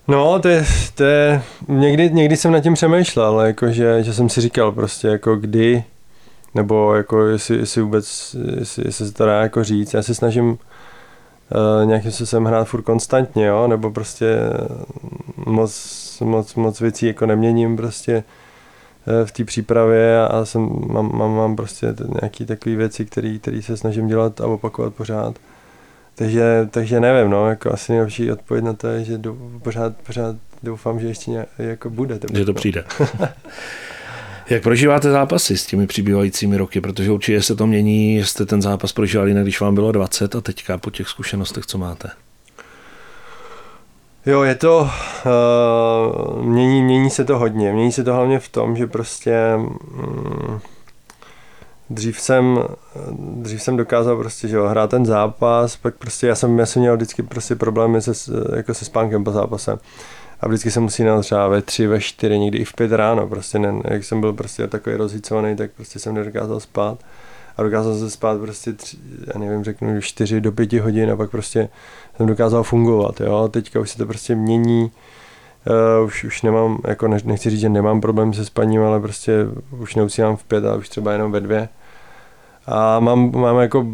No, 0.07 0.39
to 0.39 0.47
je, 0.47 0.65
to 0.95 1.03
je 1.03 1.41
někdy, 1.67 2.09
někdy 2.09 2.37
jsem 2.37 2.51
nad 2.51 2.59
tím 2.59 2.73
přemýšlel, 2.73 3.39
jako 3.39 3.71
že, 3.71 4.03
že 4.03 4.13
jsem 4.13 4.29
si 4.29 4.41
říkal 4.41 4.71
prostě, 4.71 5.07
jako 5.07 5.35
kdy, 5.35 5.83
nebo 6.55 6.95
jako 6.95 7.25
jestli, 7.25 7.57
jestli 7.57 7.81
vůbec, 7.81 8.35
jestli, 8.59 8.83
jestli 8.85 9.07
se 9.07 9.13
to 9.13 9.25
dá 9.25 9.41
jako 9.41 9.63
říct. 9.63 9.93
Já 9.93 10.03
se 10.03 10.15
snažím 10.15 10.49
uh, 10.49 10.57
nějakým 11.85 12.11
způsobem 12.11 12.45
hrát 12.45 12.67
furt 12.67 12.81
konstantně, 12.81 13.45
jo, 13.45 13.67
nebo 13.67 13.91
prostě 13.91 14.37
moc, 15.45 16.17
moc, 16.21 16.55
moc 16.55 16.81
věcí 16.81 17.05
jako 17.07 17.25
neměním 17.25 17.77
prostě 17.77 18.23
uh, 19.07 19.27
v 19.27 19.31
té 19.31 19.45
přípravě 19.45 20.19
a, 20.19 20.25
a 20.25 20.45
jsem, 20.45 20.69
mám, 20.87 21.17
mám, 21.17 21.35
mám 21.35 21.55
prostě 21.55 21.93
nějaké 22.21 22.45
takové 22.45 22.75
věci, 22.75 23.05
které 23.05 23.37
se 23.61 23.77
snažím 23.77 24.07
dělat 24.07 24.41
a 24.41 24.47
opakovat 24.47 24.93
pořád. 24.93 25.35
Takže, 26.15 26.67
takže 26.71 26.99
nevím, 26.99 27.31
no, 27.31 27.49
jako 27.49 27.73
asi 27.73 27.91
nejlepší 27.91 28.31
odpověď 28.31 28.63
na 28.63 28.73
to 28.73 28.87
je, 28.87 29.03
že 29.03 29.17
do, 29.17 29.37
pořád, 29.63 29.93
pořád 29.97 30.35
doufám, 30.63 30.99
že 30.99 31.07
ještě 31.07 31.31
nějak, 31.31 31.47
jako 31.57 31.89
bude. 31.89 32.19
To 32.19 32.27
že 32.33 32.45
to 32.45 32.53
přijde. 32.53 32.83
Jak 34.49 34.63
prožíváte 34.63 35.11
zápasy 35.11 35.57
s 35.57 35.65
těmi 35.65 35.87
přibývajícími 35.87 36.57
roky? 36.57 36.81
Protože 36.81 37.11
určitě 37.11 37.41
se 37.41 37.55
to 37.55 37.67
mění, 37.67 38.23
jste 38.23 38.45
ten 38.45 38.61
zápas 38.61 38.93
prožívali, 38.93 39.33
když 39.33 39.61
vám 39.61 39.75
bylo 39.75 39.91
20 39.91 40.35
a 40.35 40.41
teďka 40.41 40.77
po 40.77 40.91
těch 40.91 41.07
zkušenostech, 41.07 41.65
co 41.65 41.77
máte? 41.77 42.09
Jo, 44.25 44.41
je 44.41 44.55
to, 44.55 44.89
uh, 45.25 46.45
mění, 46.45 46.81
mění 46.81 47.09
se 47.09 47.25
to 47.25 47.37
hodně. 47.37 47.73
Mění 47.73 47.91
se 47.91 48.03
to 48.03 48.13
hlavně 48.13 48.39
v 48.39 48.49
tom, 48.49 48.75
že 48.75 48.87
prostě 48.87 49.35
um, 49.55 50.61
dřív 51.89 52.19
jsem, 52.19 52.59
dřív 53.19 53.61
jsem 53.61 53.77
dokázal 53.77 54.17
prostě, 54.17 54.47
že 54.47 54.55
jo, 54.55 54.65
hrát 54.65 54.89
ten 54.89 55.05
zápas, 55.05 55.75
pak 55.75 55.95
prostě 55.95 56.27
já 56.27 56.35
jsem, 56.35 56.59
já 56.59 56.65
jsem 56.65 56.81
měl 56.81 56.95
vždycky 56.95 57.23
prostě 57.23 57.55
problémy 57.55 58.01
se, 58.01 58.11
jako 58.55 58.73
se 58.73 58.85
spánkem 58.85 59.23
po 59.23 59.31
zápase. 59.31 59.77
A 60.39 60.47
vždycky 60.47 60.71
jsem 60.71 60.83
musí 60.83 61.03
na 61.03 61.21
třeba 61.21 61.47
ve 61.47 61.61
tři, 61.61 61.87
ve 61.87 62.01
čtyři, 62.01 62.39
někdy 62.39 62.57
i 62.57 62.65
v 62.65 62.73
pět 62.73 62.91
ráno, 62.91 63.27
prostě 63.27 63.59
ne, 63.59 63.73
jak 63.83 64.03
jsem 64.03 64.21
byl 64.21 64.33
prostě 64.33 64.67
takový 64.67 64.95
rozhýcovaný, 64.95 65.55
tak 65.55 65.71
prostě 65.71 65.99
jsem 65.99 66.13
nedokázal 66.13 66.59
spát. 66.59 66.99
A 67.57 67.63
dokázal 67.63 67.95
jsem 67.95 68.09
spát 68.09 68.39
prostě, 68.39 68.73
tři, 68.73 68.97
já 69.33 69.39
nevím, 69.39 69.63
řeknu 69.63 70.01
čtyři 70.01 70.41
do 70.41 70.51
pěti 70.51 70.79
hodin 70.79 71.11
a 71.11 71.15
pak 71.15 71.31
prostě 71.31 71.69
jsem 72.17 72.25
dokázal 72.25 72.63
fungovat, 72.63 73.21
jo. 73.21 73.47
Teďka 73.51 73.79
už 73.79 73.89
se 73.89 73.97
to 73.97 74.05
prostě 74.05 74.35
mění, 74.35 74.91
Uh, 75.69 76.05
už, 76.05 76.23
už 76.23 76.41
nemám, 76.41 76.77
jako 76.87 77.07
ne, 77.07 77.17
nechci 77.23 77.49
říct, 77.49 77.59
že 77.59 77.69
nemám 77.69 78.01
problém 78.01 78.33
se 78.33 78.45
spaním, 78.45 78.81
ale 78.81 78.99
prostě 78.99 79.45
už 79.79 79.95
neusínám 79.95 80.35
v 80.35 80.43
pět 80.43 80.65
a 80.65 80.75
už 80.75 80.89
třeba 80.89 81.11
jenom 81.11 81.31
ve 81.31 81.39
dvě. 81.39 81.69
A 82.67 82.99
mám, 82.99 83.31
mám 83.31 83.59
jako 83.59 83.87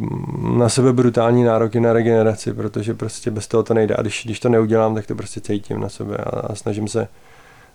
na 0.58 0.70
sebe 0.70 0.94
brutální 0.94 1.44
nároky 1.44 1.80
na 1.80 1.94
regeneraci, 1.94 2.54
protože 2.54 2.94
prostě 2.94 3.32
bez 3.32 3.48
toho 3.48 3.64
to 3.64 3.74
nejde. 3.74 3.96
A 3.96 4.02
když, 4.02 4.26
když 4.26 4.40
to 4.40 4.50
neudělám, 4.50 4.96
tak 4.96 5.08
to 5.08 5.16
prostě 5.16 5.42
cítím 5.42 5.80
na 5.80 5.90
sebe 5.90 6.18
a, 6.18 6.40
a 6.40 6.56
snažím, 6.56 6.88
se, 6.88 7.08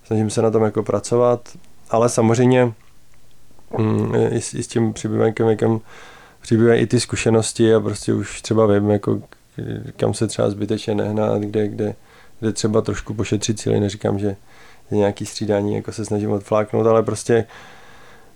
snažím 0.04 0.30
se 0.30 0.42
na 0.42 0.50
tom 0.50 0.62
jako 0.62 0.82
pracovat. 0.82 1.48
Ale 1.90 2.09
samozřejmě 2.09 2.72
mm, 3.78 4.14
i, 4.30 4.40
s, 4.40 4.54
i 4.54 4.62
s 4.62 4.68
tím 4.68 4.92
přibývankem 4.92 5.46
věkem 5.46 5.80
přibývají 6.40 6.80
i 6.80 6.87
ty 6.87 7.00
zkušenosti 7.00 7.74
a 7.74 7.80
prostě 7.80 8.14
už 8.14 8.42
třeba 8.42 8.66
vím, 8.66 8.90
jako, 8.90 9.22
kam 9.96 10.14
se 10.14 10.26
třeba 10.26 10.50
zbytečně 10.50 10.94
nehnat, 10.94 11.40
kde, 11.40 11.68
kde, 11.68 11.94
kde 12.40 12.53
třeba 12.53 12.81
trošku 12.81 13.14
pošetřit 13.14 13.61
cíly, 13.61 13.81
neříkám, 13.81 14.18
že 14.18 14.37
je 14.90 14.99
nějaký 14.99 15.27
střídání, 15.27 15.75
jako 15.75 15.92
se 15.92 16.05
snažím 16.05 16.31
odfláknout, 16.31 16.87
ale 16.87 17.03
prostě 17.03 17.44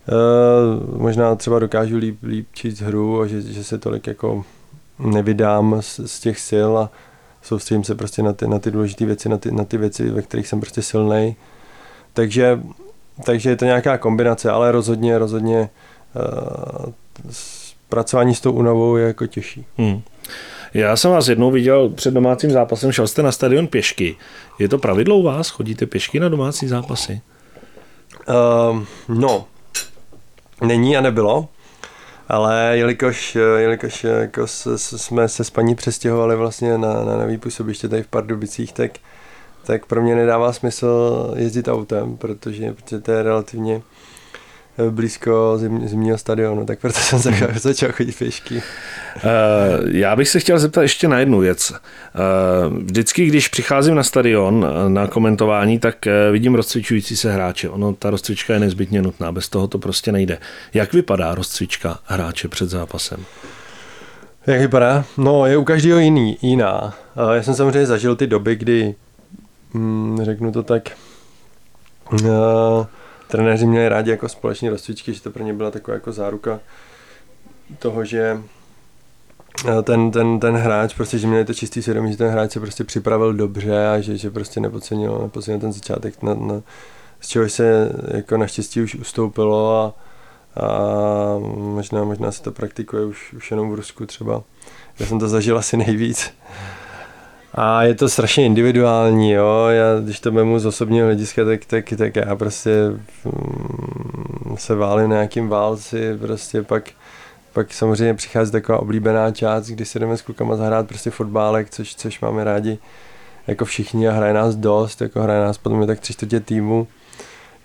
uh, 0.09 1.01
možná 1.01 1.35
třeba 1.35 1.59
dokážu 1.59 1.97
líp, 1.97 2.23
líp 2.23 2.49
číst 2.53 2.81
hru 2.81 3.21
a 3.21 3.27
že, 3.27 3.43
že 3.43 3.65
se 3.65 3.79
tolik 3.79 4.07
jako 4.07 4.45
nevydám 4.99 5.77
z, 5.81 6.01
z 6.07 6.21
těch 6.21 6.41
sil 6.49 6.73
a 6.79 6.91
soustředím 7.43 7.85
se 7.85 7.95
prostě 7.95 8.23
na 8.23 8.33
ty, 8.33 8.49
na 8.49 8.59
ty 8.59 8.71
důležité 8.71 9.05
věci, 9.05 9.29
na 9.29 9.39
ty, 9.39 9.53
na 9.53 9.65
ty 9.65 9.79
věci, 9.79 10.11
ve 10.11 10.23
kterých 10.23 10.49
jsem 10.49 10.61
prostě 10.61 10.83
silný. 10.83 11.37
Takže, 12.13 12.61
takže 13.25 13.51
je 13.51 13.57
to 13.57 13.65
nějaká 13.65 13.99
kombinace, 13.99 14.51
ale 14.51 14.73
rozhodně, 14.73 15.19
rozhodně 15.19 15.71
uh, 16.15 16.93
pracování 17.89 18.35
s 18.35 18.41
tou 18.41 18.53
únavou 18.53 18.97
je 18.97 19.07
jako 19.07 19.27
těžší. 19.27 19.67
Hmm. 19.79 20.03
Já 20.74 20.96
jsem 20.96 21.11
vás 21.11 21.28
jednou 21.28 21.50
viděl 21.50 21.88
před 21.88 22.14
domácím 22.14 22.50
zápasem, 22.50 22.92
šel 22.92 23.06
jste 23.06 23.22
na 23.22 23.33
stadion 23.33 23.66
pěšky. 23.66 24.16
Je 24.59 24.68
to 24.68 24.78
pravidlo 24.78 25.16
u 25.16 25.22
vás? 25.22 25.48
Chodíte 25.48 25.87
pěšky 25.87 26.20
na 26.20 26.28
domácí 26.28 26.68
zápasy? 26.68 27.20
Uh, 28.28 28.83
no, 29.09 29.46
není 30.62 30.96
a 30.96 31.00
nebylo. 31.00 31.48
Ale 32.28 32.72
jelikož, 32.74 33.38
jelikož 33.56 34.04
jako 34.04 34.46
jsme 34.46 35.28
se 35.28 35.44
s 35.44 35.50
paní 35.50 35.74
přestěhovali 35.74 36.37
vlastně 36.37 36.78
na, 36.78 37.04
na 37.04 37.16
nový 37.16 37.38
působiště 37.38 37.88
tady 37.88 38.02
v 38.02 38.06
Pardubicích, 38.06 38.72
tak, 38.72 38.90
tak 39.64 39.87
pro 39.87 40.02
mě 40.02 40.14
nedává 40.14 40.52
smysl 40.52 41.35
jezdit 41.37 41.68
autem, 41.68 42.16
protože, 42.16 42.72
protože 42.72 43.00
to 43.00 43.12
je 43.12 43.22
relativně 43.22 43.83
blízko 44.90 45.59
zim, 45.59 45.88
zimního 45.88 46.19
stadionu, 46.19 46.66
tak 46.66 46.79
proto 46.79 46.99
jsem 46.99 47.19
začal, 47.19 47.49
mhm. 47.49 47.59
začal 47.59 47.93
chodit 47.93 48.19
pěšky. 48.19 48.55
Uh, 48.55 48.62
já 49.87 50.16
bych 50.16 50.29
se 50.29 50.40
chtěl 50.40 50.59
zeptat 50.59 50.83
ještě 50.83 51.09
na 51.09 51.19
jednu 51.19 51.38
věc. 51.38 51.71
Uh, 51.71 52.79
vždycky, 52.79 53.27
když 53.27 53.49
přicházím 53.49 53.95
na 53.95 54.03
stadion 54.03 54.66
eh, 54.66 54.88
na 54.88 55.07
komentování, 55.07 55.79
tak 55.79 55.97
vidím 56.33 56.55
rozcvičující 56.55 57.16
se 57.16 57.33
hráče. 57.33 57.69
Ono, 57.69 57.93
ta 57.93 58.11
rozcvička 58.11 58.55
je 58.55 58.61
nezbytně 58.61 59.03
nutná, 59.03 59.33
bez 59.33 59.49
toho 59.49 59.69
to 59.69 59.79
prostě 59.79 60.12
nejde. 60.12 60.38
Jak 60.75 60.93
vypadá 60.93 61.35
rozcvička 61.35 61.99
hráče 62.05 62.49
před 62.49 62.71
zápasem? 62.71 63.25
Jak 64.47 64.61
vypadá? 64.61 65.05
No, 65.16 65.47
je 65.47 65.57
u 65.57 65.64
každého 65.64 65.99
jiný, 65.99 66.38
jiná. 66.43 66.95
Já 67.35 67.43
jsem 67.43 67.55
samozřejmě 67.55 67.87
zažil 67.87 68.16
ty 68.16 68.27
doby, 68.27 68.57
kdy, 68.57 68.95
hm, 69.75 70.19
řeknu 70.23 70.53
to 70.53 70.62
tak, 70.62 70.90
uh, 72.12 72.87
trenéři 73.31 73.66
měli 73.66 73.88
rádi 73.88 74.11
jako 74.11 74.29
společní 74.29 74.69
rozcvičky, 74.69 75.14
že 75.14 75.23
to 75.23 75.31
pro 75.31 75.43
ně 75.43 75.55
byla 75.55 75.71
taková 75.71 75.95
jako 75.95 76.12
záruka 76.12 76.61
toho, 77.79 78.05
že 78.05 78.40
eh, 79.69 79.83
ten, 79.83 80.11
ten, 80.11 80.40
ten 80.40 80.57
hráč, 80.57 80.95
prostě, 80.95 81.19
že 81.19 81.27
měli 81.27 81.45
to 81.45 81.55
čistý 81.55 81.83
svědomí, 81.83 82.11
že 82.11 82.19
ten 82.19 82.31
hráč 82.31 82.53
se 82.53 82.61
prostě 82.61 82.85
připravil 82.85 83.35
dobře 83.35 83.88
a 83.88 84.01
že, 84.01 84.16
že 84.16 84.31
prostě 84.31 84.61
nepodcenil, 84.61 85.19
nepodcenil 85.23 85.61
ten 85.61 85.73
začátek, 85.73 86.23
na, 86.23 86.35
na, 86.35 86.62
z 87.21 87.29
čeho 87.29 87.49
se 87.49 87.93
jako 88.14 88.37
naštěstí 88.37 88.83
už 88.83 88.95
ustoupilo 88.95 89.77
a, 89.77 89.95
a 90.61 90.69
možná, 91.57 92.05
možná 92.05 92.33
se 92.33 92.43
to 92.43 92.53
praktikuje 92.53 93.05
už, 93.05 93.33
už 93.33 93.51
jenom 93.51 93.71
v 93.71 93.75
Rusku 93.75 94.07
třeba. 94.07 94.43
Já 94.99 95.07
jsem 95.07 95.19
to 95.19 95.29
zažil 95.29 95.59
asi 95.59 95.77
nejvíc. 95.77 96.33
A 97.55 97.83
je 97.83 97.95
to 97.95 98.09
strašně 98.09 98.47
individuální, 98.47 99.33
jo. 99.33 99.67
Já, 99.69 100.01
když 100.01 100.21
to 100.21 100.33
vemu 100.33 100.59
z 100.59 100.67
osobního 100.67 101.07
hlediska, 101.07 101.45
tak, 101.45 101.65
tak, 101.65 101.85
tak 101.99 102.17
já 102.17 102.37
prostě 102.37 102.71
mm, 103.25 104.57
se 104.57 104.75
válím 104.75 105.09
na 105.09 105.17
nějakým 105.17 105.49
válci, 105.49 106.19
prostě 106.19 106.63
pak, 106.63 106.91
pak 107.53 107.75
samozřejmě 107.75 108.15
přichází 108.15 108.53
taková 108.53 108.81
oblíbená 108.81 109.31
část, 109.31 109.67
kdy 109.67 109.85
se 109.85 109.99
jdeme 109.99 110.17
s 110.17 110.23
klukama 110.23 110.57
zahrát 110.57 110.89
prostě 110.89 111.11
fotbálek, 111.11 111.71
což, 111.71 111.95
což 111.95 112.21
máme 112.21 112.45
rádi 112.45 112.79
jako 113.47 113.65
všichni 113.65 114.09
a 114.09 114.13
hraje 114.13 114.33
nás 114.33 114.55
dost, 114.55 115.01
jako 115.01 115.23
hraje 115.23 115.41
nás 115.41 115.59
potom 115.59 115.81
je 115.81 115.87
tak 115.87 116.01
tři 116.01 116.13
čtvrtě 116.13 116.41
týmu, 116.41 116.89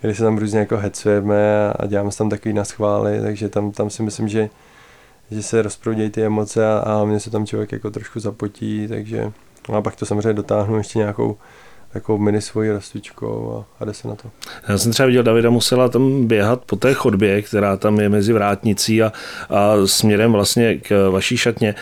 kdy 0.00 0.14
se 0.14 0.22
tam 0.22 0.38
různě 0.38 0.58
jako 0.58 0.76
hecujeme 0.76 1.72
a 1.72 1.86
děláme 1.86 2.10
tam 2.18 2.30
takový 2.30 2.54
naschvály, 2.54 3.20
takže 3.20 3.48
tam, 3.48 3.72
tam 3.72 3.90
si 3.90 4.02
myslím, 4.02 4.28
že, 4.28 4.50
že 5.30 5.42
se 5.42 5.62
rozproudějí 5.62 6.10
ty 6.10 6.24
emoce 6.24 6.66
a, 6.66 6.78
a 6.78 6.94
hlavně 6.94 7.20
se 7.20 7.30
tam 7.30 7.46
člověk 7.46 7.72
jako 7.72 7.90
trošku 7.90 8.20
zapotí, 8.20 8.88
takže 8.88 9.32
No 9.68 9.76
a 9.76 9.82
pak 9.82 9.96
to 9.96 10.06
samozřejmě 10.06 10.32
dotáhnu 10.32 10.78
ještě 10.78 10.98
nějakou 10.98 11.36
takovou 11.92 12.18
mini 12.18 12.40
svojí 12.40 12.70
rozcvičkou 12.70 13.56
a, 13.58 13.82
a 13.82 13.84
jde 13.84 13.94
se 13.94 14.08
na 14.08 14.14
to. 14.14 14.30
Já 14.68 14.78
jsem 14.78 14.92
třeba 14.92 15.06
viděl 15.06 15.22
Davida 15.22 15.50
musela 15.50 15.88
tam 15.88 16.26
běhat 16.26 16.64
po 16.64 16.76
té 16.76 16.94
chodbě, 16.94 17.42
která 17.42 17.76
tam 17.76 18.00
je 18.00 18.08
mezi 18.08 18.32
vrátnicí 18.32 19.02
a, 19.02 19.12
a 19.50 19.72
směrem 19.84 20.32
vlastně 20.32 20.74
k 20.74 21.10
vaší 21.10 21.36
šatně. 21.36 21.68
E, 21.68 21.74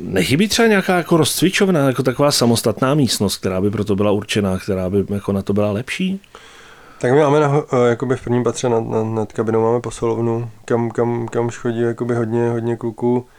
nechybí 0.00 0.48
třeba 0.48 0.68
nějaká 0.68 0.96
jako 0.96 1.16
rozcvičovna, 1.16 1.86
jako 1.86 2.02
taková 2.02 2.30
samostatná 2.30 2.94
místnost, 2.94 3.36
která 3.36 3.60
by 3.60 3.70
proto 3.70 3.96
byla 3.96 4.10
určená, 4.10 4.58
která 4.58 4.90
by 4.90 5.04
jako 5.08 5.32
na 5.32 5.42
to 5.42 5.52
byla 5.52 5.72
lepší? 5.72 6.20
Tak 7.00 7.12
my 7.12 7.18
máme 7.18 7.40
na, 7.40 7.62
e, 7.72 7.88
jakoby 7.88 8.16
v 8.16 8.24
prvním 8.24 8.44
patře 8.44 8.68
nad, 8.68 8.86
nad, 8.86 9.04
nad 9.04 9.32
kabinou 9.32 9.62
máme 9.62 9.80
posilovnu, 9.80 10.50
kam, 10.64 10.90
kam, 10.90 11.28
kam 11.28 11.50
chodí 11.50 11.80
jakoby 11.80 12.14
hodně, 12.14 12.50
hodně 12.50 12.76
kluků 12.76 13.26
Eh, 13.26 13.35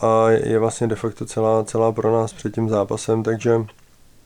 a 0.00 0.30
je 0.30 0.58
vlastně 0.58 0.86
de 0.86 0.96
facto 0.96 1.26
celá, 1.26 1.64
celá 1.64 1.92
pro 1.92 2.12
nás 2.12 2.32
před 2.32 2.54
tím 2.54 2.68
zápasem, 2.68 3.22
takže, 3.22 3.64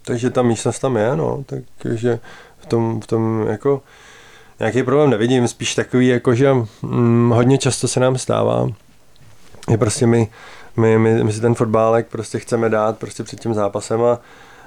takže 0.05 0.31
ta 0.31 0.43
místnost 0.43 0.79
tam 0.79 0.97
je, 0.97 1.17
no, 1.17 1.45
takže 1.79 2.21
v 2.59 2.67
tom, 2.67 3.01
v 3.01 3.07
tom 3.07 3.47
jako 3.49 3.83
nějaký 4.59 4.83
problém 4.83 5.11
nevidím, 5.11 5.49
spíš 5.49 5.75
takový, 5.75 6.09
jako 6.09 6.35
že 6.35 6.55
hm, 6.83 7.31
hodně 7.31 7.59
často 7.59 7.89
se 7.89 8.01
nám 8.01 8.19
stává, 8.19 8.69
je 9.71 9.79
prostě 9.79 10.07
my, 10.07 10.29
my, 10.77 10.99
my, 10.99 11.25
my 11.25 11.33
si 11.33 11.41
ten 11.41 11.55
fotbálek 11.55 12.07
prostě 12.07 12.39
chceme 12.39 12.69
dát 12.69 12.99
prostě 12.99 13.23
před 13.25 13.41
tím 13.41 13.55
zápasem 13.55 14.03
a, 14.03 14.19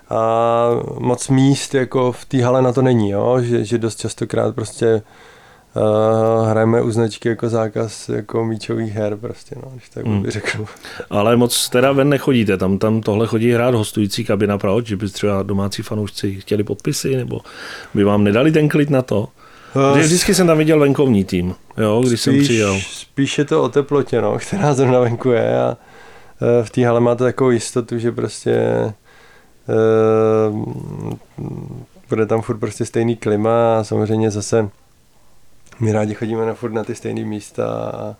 a 0.10 0.70
moc 1.00 1.30
míst 1.30 1.76
jako 1.76 2.12
v 2.12 2.26
té 2.26 2.44
hale 2.44 2.62
na 2.62 2.74
to 2.74 2.82
není, 2.82 3.10
jo? 3.10 3.38
Že, 3.42 3.66
že 3.66 3.78
dost 3.78 4.00
častokrát 4.00 4.56
prostě 4.56 5.02
Uh, 5.76 6.50
hrajeme 6.50 6.82
u 6.82 6.92
značky 6.92 7.30
jako 7.30 7.50
zákaz 7.50 8.10
jako 8.10 8.46
míčových 8.46 8.94
her 8.94 9.16
prostě, 9.16 9.56
no, 9.64 9.72
když 9.74 9.90
tak 9.90 10.06
hmm. 10.06 10.30
řeknu. 10.30 10.66
Ale 11.10 11.36
moc 11.38 11.70
teda 11.70 11.92
ven 11.92 12.10
nechodíte, 12.10 12.58
tam, 12.58 12.78
tam 12.78 13.02
tohle 13.02 13.28
chodí 13.28 13.52
hrát 13.52 13.76
hostující 13.76 14.26
kabina, 14.26 14.58
proč? 14.58 14.88
Že 14.88 14.96
by 14.96 15.10
třeba 15.10 15.44
domácí 15.44 15.82
fanoušci 15.82 16.42
chtěli 16.42 16.64
podpisy, 16.64 17.16
nebo 17.16 17.40
by 17.94 18.04
vám 18.04 18.24
nedali 18.24 18.52
ten 18.52 18.70
klid 18.70 18.90
na 18.90 19.02
to? 19.02 19.28
Uh, 19.76 20.00
vždycky 20.00 20.36
jsem 20.36 20.48
tam 20.48 20.58
viděl 20.58 20.80
venkovní 20.80 21.26
tým, 21.26 21.56
jo, 21.78 22.00
když 22.00 22.22
spíš, 22.22 22.22
jsem 22.22 22.44
přijel. 22.44 22.80
Spíš 22.82 23.38
je 23.38 23.46
to 23.46 23.64
o 23.64 23.70
teplotě, 23.70 24.22
no, 24.22 24.38
která 24.48 24.74
zrovna 24.74 25.00
venku 25.00 25.30
je 25.30 25.60
a 25.60 25.78
uh, 26.42 26.66
v 26.66 26.70
té 26.70 26.86
hale 26.86 27.00
máte 27.00 27.24
takovou 27.24 27.50
jistotu, 27.50 27.98
že 27.98 28.12
prostě 28.12 28.62
uh, 30.50 30.66
bude 32.10 32.26
tam 32.26 32.42
furt 32.42 32.58
prostě 32.58 32.86
stejný 32.86 33.16
klima 33.16 33.80
a 33.80 33.84
samozřejmě 33.84 34.32
zase 34.32 34.70
my 35.80 35.92
rádi 35.92 36.14
chodíme 36.14 36.46
na 36.46 36.54
furt 36.54 36.72
na 36.72 36.84
ty 36.84 36.96
stejné 36.96 37.26
místa 37.26 37.66
a, 37.94 38.16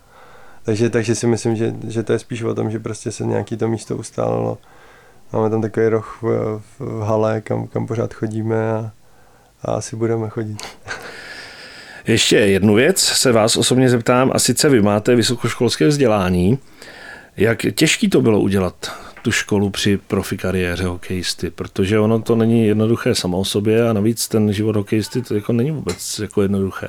takže, 0.64 0.90
takže 0.90 1.14
si 1.14 1.26
myslím, 1.26 1.56
že, 1.56 1.74
že 1.88 2.02
to 2.02 2.12
je 2.12 2.18
spíš 2.18 2.42
o 2.42 2.54
tom, 2.54 2.70
že 2.70 2.78
prostě 2.78 3.12
se 3.12 3.24
nějaký 3.24 3.56
to 3.56 3.68
místo 3.68 3.96
ustálilo. 3.96 4.58
Máme 5.32 5.50
tam 5.50 5.62
takový 5.62 5.88
roh 5.88 6.18
v, 6.22 6.60
v 6.78 7.02
hale, 7.02 7.40
kam, 7.40 7.66
kam 7.66 7.86
pořád 7.86 8.14
chodíme 8.14 8.72
a, 8.72 8.92
a 9.62 9.72
asi 9.72 9.96
budeme 9.96 10.28
chodit. 10.28 10.58
Ještě 12.06 12.36
jednu 12.36 12.74
věc 12.74 12.98
se 12.98 13.32
vás 13.32 13.56
osobně 13.56 13.90
zeptám, 13.90 14.30
a 14.34 14.38
sice 14.38 14.68
vy 14.68 14.82
máte 14.82 15.14
vysokoškolské 15.14 15.86
vzdělání. 15.86 16.58
Jak 17.36 17.58
těžký 17.74 18.08
to 18.08 18.20
bylo 18.20 18.40
udělat 18.40 18.92
tu 19.22 19.32
školu 19.32 19.70
při 19.70 19.96
profi 20.06 20.36
kariéře 20.36 20.84
hokejisty, 20.84 21.50
protože 21.50 21.98
ono 21.98 22.20
to 22.20 22.36
není 22.36 22.66
jednoduché 22.66 23.14
samo 23.14 23.38
o 23.38 23.44
sobě 23.44 23.88
a 23.88 23.92
navíc 23.92 24.28
ten 24.28 24.52
život 24.52 24.76
hokejisty 24.76 25.22
to 25.22 25.34
jako 25.34 25.52
není 25.52 25.70
vůbec 25.70 26.18
jako 26.18 26.42
jednoduché. 26.42 26.88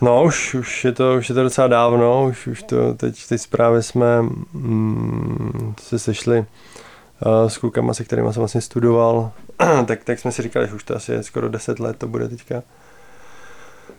No, 0.00 0.24
už, 0.24 0.54
už, 0.54 0.84
je 0.84 0.92
to, 0.92 1.14
už 1.18 1.28
je 1.28 1.34
to 1.34 1.42
docela 1.42 1.66
dávno, 1.66 2.26
už, 2.28 2.46
už 2.46 2.62
to 2.62 2.94
teď, 2.94 3.28
teď 3.28 3.46
právě 3.50 3.82
jsme 3.82 4.22
mm, 4.22 5.74
se 5.80 5.98
sešli 5.98 6.38
uh, 6.38 7.48
s 7.48 7.58
klukama, 7.58 7.94
se 7.94 8.04
kterými 8.04 8.32
jsem 8.32 8.40
vlastně 8.40 8.60
studoval, 8.60 9.32
tak, 9.86 10.04
tak 10.04 10.18
jsme 10.18 10.32
si 10.32 10.42
říkali, 10.42 10.68
že 10.68 10.74
už 10.74 10.84
to 10.84 10.96
asi 10.96 11.12
je 11.12 11.22
skoro 11.22 11.48
10 11.48 11.80
let, 11.80 11.96
to 11.96 12.08
bude 12.08 12.28
teďka. 12.28 12.54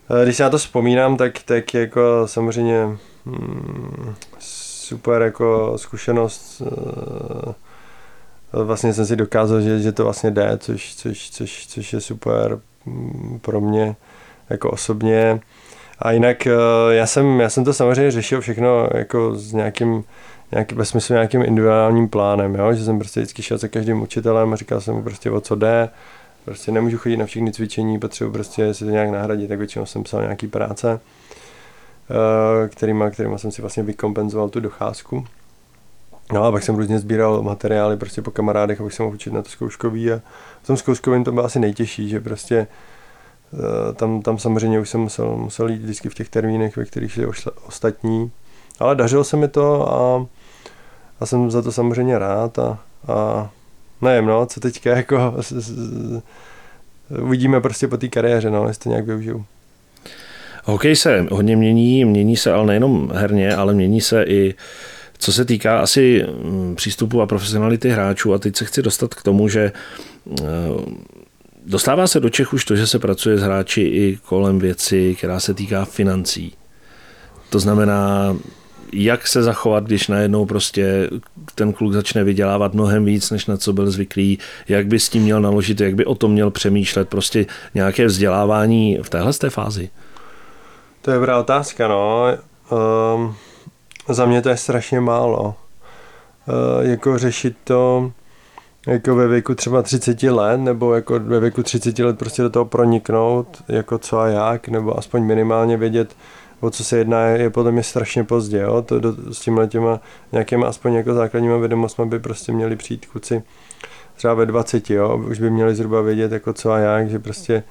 Uh, 0.10 0.24
když 0.24 0.36
si 0.36 0.44
na 0.44 0.50
to 0.50 0.58
vzpomínám, 0.58 1.18
tak, 1.18 1.44
tak 1.44 1.74
jako 1.74 2.02
samozřejmě 2.26 2.98
mm, 3.26 4.16
super 4.40 5.22
jako 5.22 5.74
zkušenost. 5.76 6.62
Uh, 6.62 7.54
vlastně 8.64 8.94
jsem 8.94 9.06
si 9.06 9.16
dokázal, 9.16 9.62
že, 9.62 9.80
že 9.80 9.92
to 9.92 10.04
vlastně 10.04 10.32
jde, 10.32 10.58
což, 10.58 10.96
což, 10.96 11.30
což, 11.30 11.68
což 11.68 11.94
je 11.94 12.02
super 12.02 12.60
mm, 12.86 13.40
pro 13.42 13.62
mě 13.62 13.96
jako 14.50 14.72
osobně. 14.72 15.40
A 16.02 16.12
jinak 16.12 16.48
eh, 16.48 16.54
já 16.90 17.08
jsem, 17.08 17.40
já 17.40 17.50
jsem 17.50 17.64
to 17.64 17.74
samozřejmě 17.74 18.12
řešil 18.12 18.42
všechno 18.42 18.90
jako 18.94 19.36
s 19.36 19.54
nějakým, 19.54 20.04
nějaký, 20.52 20.76
ve 20.76 20.86
smyslu 20.86 21.14
nějakým 21.14 21.42
individuálním 21.42 22.10
plánem, 22.10 22.56
jo? 22.56 22.74
že 22.74 22.86
jsem 22.86 23.00
prostě 23.00 23.20
vždycky 23.20 23.42
šel 23.42 23.58
za 23.58 23.68
každým 23.68 24.02
učitelem 24.02 24.54
a 24.54 24.56
říkal 24.56 24.82
jsem 24.82 24.96
mu 24.96 25.04
prostě 25.04 25.32
o 25.32 25.42
co 25.42 25.56
jde, 25.56 25.90
prostě 26.46 26.72
nemůžu 26.72 26.98
chodit 26.98 27.18
na 27.18 27.26
všechny 27.26 27.52
cvičení, 27.52 28.00
potřebuji 28.00 28.32
prostě 28.32 28.74
si 28.74 28.86
to 28.86 28.92
nějak 28.92 29.10
nahradit, 29.10 29.48
tak 29.48 29.58
většinou 29.58 29.86
jsem 29.86 30.04
psal 30.04 30.22
nějaký 30.22 30.48
práce, 30.48 31.00
eh, 32.10 32.70
kterýma, 32.70 33.10
kterýma 33.10 33.38
jsem 33.38 33.52
si 33.52 33.62
vlastně 33.62 33.84
vykompenzoval 33.84 34.50
tu 34.50 34.60
docházku. 34.60 35.26
No 36.34 36.44
a 36.44 36.52
pak 36.52 36.64
jsem 36.64 36.76
různě 36.76 37.00
sbíral 37.00 37.44
materiály 37.44 37.98
prostě 37.98 38.22
po 38.22 38.32
kamarádech, 38.32 38.82
abych 38.82 38.94
se 38.94 39.04
mohl 39.04 39.16
učit 39.16 39.34
na 39.34 39.42
to 39.42 39.50
zkouškový 39.50 40.12
a 40.12 40.22
v 40.64 40.68
tom 40.68 40.78
zkouškovém 40.78 41.24
to 41.24 41.32
bylo 41.32 41.46
asi 41.46 41.60
nejtěžší, 41.60 42.10
že 42.10 42.20
prostě 42.20 42.60
Eh, 42.60 42.68
tam, 43.96 44.22
tam 44.22 44.38
samozřejmě 44.38 44.80
už 44.80 44.90
jsem 44.90 45.02
musel, 45.02 45.38
musel 45.38 45.70
jít 45.70 45.82
vždycky 45.82 46.10
v 46.10 46.14
těch 46.14 46.30
termínech, 46.30 46.78
ve 46.78 46.86
kterých 46.86 47.12
šli 47.12 47.26
ostatní. 47.68 48.32
Ale 48.80 48.96
dařilo 48.96 49.24
se 49.24 49.38
mi 49.38 49.48
to 49.48 49.94
a, 49.94 50.26
a 51.20 51.26
jsem 51.26 51.52
za 51.52 51.62
to 51.62 51.72
samozřejmě 51.72 52.20
rád 52.20 52.60
a, 52.60 52.80
a 53.08 53.50
nevím, 54.02 54.30
no, 54.30 54.46
co 54.46 54.60
teďka 54.60 54.90
jako 54.98 55.36
uvidíme 57.22 57.62
prostě 57.62 57.88
po 57.88 57.98
té 57.98 58.08
kariéře, 58.08 58.50
no, 58.50 58.68
jestli 58.68 58.84
to 58.84 58.90
nějak 58.90 59.06
využiju. 59.06 59.46
Hokej 60.64 60.96
se 60.96 61.26
hodně 61.32 61.56
mění, 61.56 62.06
mění 62.06 62.38
se 62.38 62.54
ale 62.54 62.66
nejenom 62.66 63.12
herně, 63.14 63.56
ale 63.56 63.74
mění 63.74 64.02
se 64.02 64.24
i 64.24 64.56
co 65.18 65.34
se 65.34 65.46
týká 65.46 65.80
asi 65.80 66.26
mm, 66.44 66.76
přístupu 66.76 67.22
a 67.22 67.26
profesionality 67.26 67.90
hráčů 67.90 68.34
a 68.34 68.40
teď 68.40 68.56
se 68.56 68.66
chci 68.66 68.82
dostat 68.82 69.16
k 69.16 69.24
tomu, 69.24 69.48
že 69.48 69.72
eh, 70.32 70.44
Dostává 71.70 72.08
se 72.08 72.20
do 72.20 72.30
Čech 72.30 72.54
už 72.54 72.66
to, 72.66 72.76
že 72.76 72.88
se 72.88 73.00
pracuje 73.00 73.38
s 73.38 73.42
hráči 73.42 73.82
i 73.82 74.18
kolem 74.26 74.60
věci, 74.60 75.16
která 75.18 75.40
se 75.40 75.54
týká 75.54 75.86
financí. 75.86 76.54
To 77.50 77.60
znamená, 77.60 78.36
jak 78.94 79.28
se 79.28 79.44
zachovat, 79.44 79.84
když 79.84 80.08
najednou 80.08 80.46
prostě 80.46 81.10
ten 81.56 81.74
kluk 81.74 81.94
začne 81.94 82.24
vydělávat 82.24 82.74
mnohem 82.74 83.06
víc, 83.06 83.32
než 83.32 83.46
na 83.46 83.58
co 83.58 83.74
byl 83.74 83.92
zvyklý, 83.92 84.40
jak 84.68 84.88
by 84.88 85.00
s 85.00 85.10
tím 85.10 85.24
měl 85.24 85.42
naložit, 85.42 85.82
jak 85.82 85.96
by 85.96 86.06
o 86.06 86.16
tom 86.16 86.32
měl 86.32 86.52
přemýšlet, 86.52 87.10
prostě 87.10 87.46
nějaké 87.74 88.06
vzdělávání 88.06 89.00
v 89.02 89.10
téhle 89.10 89.34
té 89.34 89.50
fázi. 89.50 89.90
To 91.02 91.12
je 91.12 91.16
dobrá 91.16 91.40
otázka, 91.40 91.88
no. 91.88 92.26
Um, 93.16 93.36
za 94.10 94.26
mě 94.26 94.42
to 94.42 94.50
je 94.50 94.58
strašně 94.58 95.00
málo. 95.00 95.56
Uh, 96.48 96.90
jako 96.90 97.18
řešit 97.18 97.58
to 97.64 98.12
jako 98.90 99.16
ve 99.16 99.28
věku 99.28 99.56
třeba 99.56 99.82
30 99.82 100.24
let, 100.24 100.58
nebo 100.58 100.94
jako 100.94 101.20
ve 101.20 101.40
věku 101.40 101.64
30 101.64 102.00
let 102.00 102.18
prostě 102.18 102.42
do 102.42 102.50
toho 102.50 102.66
proniknout, 102.66 103.64
jako 103.68 103.98
co 103.98 104.20
a 104.20 104.28
jak, 104.28 104.68
nebo 104.68 104.98
aspoň 104.98 105.24
minimálně 105.24 105.78
vědět, 105.78 106.16
o 106.60 106.70
co 106.70 106.84
se 106.84 106.98
jedná, 106.98 107.26
je 107.26 107.50
podle 107.50 107.72
mě 107.72 107.84
strašně 107.84 108.24
pozdě, 108.24 108.58
jo? 108.58 108.82
To 108.82 109.00
do, 109.00 109.34
s 109.34 109.40
tímhle 109.40 109.68
těma 109.68 110.00
nějakýma 110.32 110.68
aspoň 110.68 110.94
jako 110.94 111.14
základníma 111.14 111.58
vědomostmi 111.58 112.06
by 112.06 112.20
prostě 112.20 112.52
měli 112.52 112.76
přijít 112.76 113.06
kluci 113.06 113.44
třeba 114.16 114.34
ve 114.34 114.46
20, 114.46 114.90
jo? 114.90 115.18
už 115.18 115.40
by 115.40 115.50
měli 115.50 115.76
zhruba 115.76 116.02
vědět, 116.02 116.32
jako 116.32 116.54
co 116.54 116.72
a 116.72 116.78
jak, 116.78 117.10
že 117.10 117.20
prostě 117.20 117.64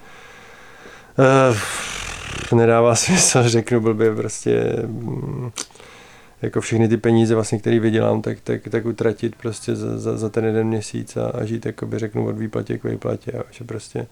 uh, 2.50 2.58
nedává 2.58 2.94
smysl, 2.94 3.42
řeknu 3.48 3.80
blbě, 3.80 4.14
prostě 4.14 4.76
um, 4.84 5.52
jako 6.42 6.60
všechny 6.60 6.88
ty 6.88 6.96
peníze, 6.96 7.34
vlastně, 7.34 7.58
které 7.58 7.80
vydělám, 7.80 8.22
tak, 8.22 8.40
tak, 8.40 8.68
tak 8.70 8.86
utratit 8.86 9.36
prostě 9.36 9.76
za, 9.76 9.98
za, 9.98 10.16
za 10.16 10.28
ten 10.28 10.44
jeden 10.44 10.66
měsíc 10.66 11.16
a, 11.16 11.26
a 11.26 11.44
žít, 11.44 11.66
jakoby 11.66 11.98
řeknu, 11.98 12.26
od 12.26 12.38
výplatě 12.38 12.78
k 12.78 12.84
výplatě. 12.84 13.32
A 13.32 13.42
že 13.50 13.64
prostě 13.64 14.06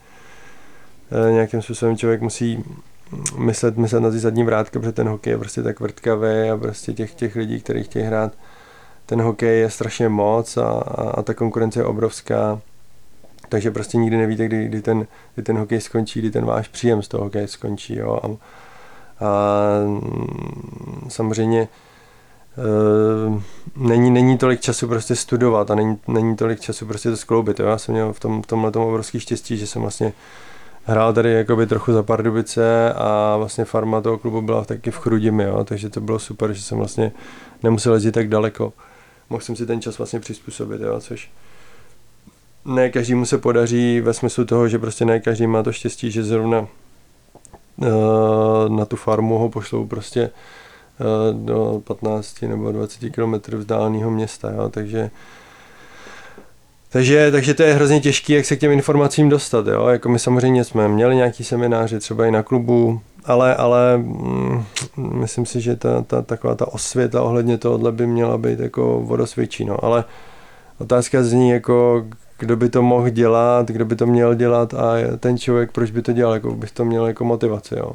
e, 1.28 1.32
nějakým 1.32 1.62
způsobem 1.62 1.96
člověk 1.96 2.20
musí 2.20 2.64
myslet, 3.38 3.76
myslet 3.76 4.00
na 4.00 4.10
ty 4.10 4.18
zadní 4.18 4.44
vrátka, 4.44 4.80
protože 4.80 4.92
ten 4.92 5.08
hokej 5.08 5.30
je 5.30 5.38
prostě 5.38 5.62
tak 5.62 5.80
vrtkavý 5.80 6.50
a 6.52 6.56
prostě 6.56 6.92
těch, 6.92 7.14
těch 7.14 7.36
lidí, 7.36 7.60
kteří 7.60 7.82
chtějí 7.82 8.04
hrát 8.04 8.32
ten 9.06 9.22
hokej 9.22 9.60
je 9.60 9.70
strašně 9.70 10.08
moc 10.08 10.56
a, 10.56 10.68
a, 10.68 11.10
a 11.10 11.22
ta 11.22 11.34
konkurence 11.34 11.80
je 11.80 11.84
obrovská. 11.84 12.60
Takže 13.48 13.70
prostě 13.70 13.98
nikdy 13.98 14.16
nevíte, 14.16 14.46
kdy, 14.46 14.64
kdy, 14.64 14.82
ten, 14.82 15.06
kdy 15.34 15.42
ten 15.42 15.58
hokej 15.58 15.80
skončí, 15.80 16.20
kdy 16.20 16.30
ten 16.30 16.44
váš 16.44 16.68
příjem 16.68 17.02
z 17.02 17.08
toho 17.08 17.24
hokeje 17.24 17.48
skončí. 17.48 17.96
Jo? 17.96 18.20
A, 18.22 18.26
a 19.26 19.36
samozřejmě 21.08 21.60
Uh, 21.60 21.68
není, 23.76 24.10
není 24.10 24.38
tolik 24.38 24.60
času 24.60 24.88
prostě 24.88 25.16
studovat 25.16 25.70
a 25.70 25.74
není, 25.74 25.98
není 26.08 26.36
tolik 26.36 26.60
času 26.60 26.86
prostě 26.86 27.10
to 27.10 27.16
skloubit. 27.16 27.60
Jo? 27.60 27.66
Já 27.66 27.78
jsem 27.78 27.94
měl 27.94 28.12
v, 28.12 28.20
tom, 28.20 28.42
v 28.42 28.46
tomhle 28.46 28.70
tom 28.70 28.82
obrovský 28.82 29.20
štěstí, 29.20 29.56
že 29.56 29.66
jsem 29.66 29.82
vlastně 29.82 30.12
hrál 30.84 31.12
tady 31.12 31.32
jakoby 31.32 31.66
trochu 31.66 31.92
za 31.92 32.02
Pardubice 32.02 32.92
a 32.92 33.36
vlastně 33.36 33.64
farma 33.64 34.00
toho 34.00 34.18
klubu 34.18 34.42
byla 34.42 34.64
taky 34.64 34.90
v 34.90 34.98
Chrudimi, 34.98 35.44
jo? 35.44 35.64
takže 35.64 35.90
to 35.90 36.00
bylo 36.00 36.18
super, 36.18 36.52
že 36.52 36.62
jsem 36.62 36.78
vlastně 36.78 37.12
nemusel 37.62 37.94
jezdit 37.94 38.12
tak 38.12 38.28
daleko. 38.28 38.72
Mohl 39.30 39.42
jsem 39.42 39.56
si 39.56 39.66
ten 39.66 39.80
čas 39.80 39.98
vlastně 39.98 40.20
přizpůsobit, 40.20 40.80
jo? 40.80 41.00
což 41.00 41.30
ne 42.64 42.90
každému 42.90 43.26
se 43.26 43.38
podaří 43.38 44.00
ve 44.00 44.14
smyslu 44.14 44.44
toho, 44.44 44.68
že 44.68 44.78
prostě 44.78 45.04
ne 45.04 45.20
každý 45.20 45.46
má 45.46 45.62
to 45.62 45.72
štěstí, 45.72 46.10
že 46.10 46.24
zrovna 46.24 46.60
uh, 46.60 47.88
na 48.68 48.84
tu 48.84 48.96
farmu 48.96 49.38
ho 49.38 49.48
pošlou 49.48 49.86
prostě 49.86 50.30
Eh, 50.30 50.30
do 51.32 51.82
15 51.84 52.42
nebo 52.42 52.72
20 52.72 53.10
km 53.10 53.56
vzdáleného 53.56 54.10
města, 54.10 54.50
jo, 54.50 54.68
takže 54.68 55.10
takže, 56.96 57.30
takže 57.32 57.54
to 57.54 57.62
je 57.62 57.74
hrozně 57.74 58.00
těžké, 58.00 58.34
jak 58.34 58.44
se 58.44 58.56
k 58.56 58.60
těm 58.60 58.72
informacím 58.72 59.28
dostat. 59.28 59.66
Jo? 59.66 59.86
Jako 59.86 60.08
my 60.08 60.18
samozřejmě 60.18 60.64
jsme 60.64 60.88
měli 60.88 61.16
nějaký 61.16 61.44
semináře, 61.44 61.98
třeba 61.98 62.26
i 62.26 62.30
na 62.30 62.42
klubu, 62.42 63.00
ale, 63.24 63.54
ale 63.54 63.98
mm, 63.98 64.64
myslím 64.96 65.46
si, 65.46 65.60
že 65.60 65.76
ta, 65.76 66.02
ta, 66.02 66.22
taková 66.22 66.54
ta 66.54 66.72
osvěta 66.72 67.22
ohledně 67.22 67.58
tohohle 67.58 67.92
by 67.92 68.06
měla 68.06 68.38
být 68.38 68.60
jako 68.60 69.00
vodosvědčí. 69.04 69.64
No. 69.64 69.84
Ale 69.84 70.04
otázka 70.78 71.22
zní, 71.22 71.50
jako, 71.50 72.06
kdo 72.38 72.56
by 72.56 72.68
to 72.68 72.82
mohl 72.82 73.08
dělat, 73.08 73.68
kdo 73.68 73.84
by 73.84 73.96
to 73.96 74.06
měl 74.06 74.34
dělat 74.34 74.74
a 74.74 74.94
ten 75.20 75.38
člověk, 75.38 75.72
proč 75.72 75.90
by 75.90 76.02
to 76.02 76.12
dělal, 76.12 76.34
jako 76.34 76.50
by 76.54 76.66
to 76.66 76.84
měl 76.84 77.06
jako 77.06 77.24
motivaci. 77.24 77.74
Jo. 77.78 77.92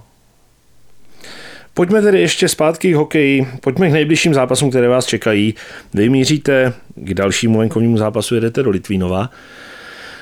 Pojďme 1.73 2.01
tedy 2.01 2.21
ještě 2.21 2.47
zpátky 2.47 2.91
k 2.91 2.95
hokeji, 2.95 3.47
pojďme 3.62 3.89
k 3.89 3.93
nejbližším 3.93 4.34
zápasům, 4.34 4.69
které 4.69 4.88
vás 4.88 5.05
čekají. 5.05 5.55
Vy 5.93 6.10
míříte 6.10 6.73
k 6.95 7.13
dalšímu 7.13 7.60
venkovnímu 7.60 7.97
zápasu, 7.97 8.36
jedete 8.36 8.63
do 8.63 8.69
Litvínova. 8.69 9.29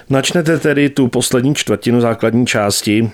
Načnete 0.09 0.59
tedy 0.59 0.89
tu 0.89 1.07
poslední 1.07 1.55
čtvrtinu 1.55 2.01
základní 2.01 2.45
části. 2.45 3.12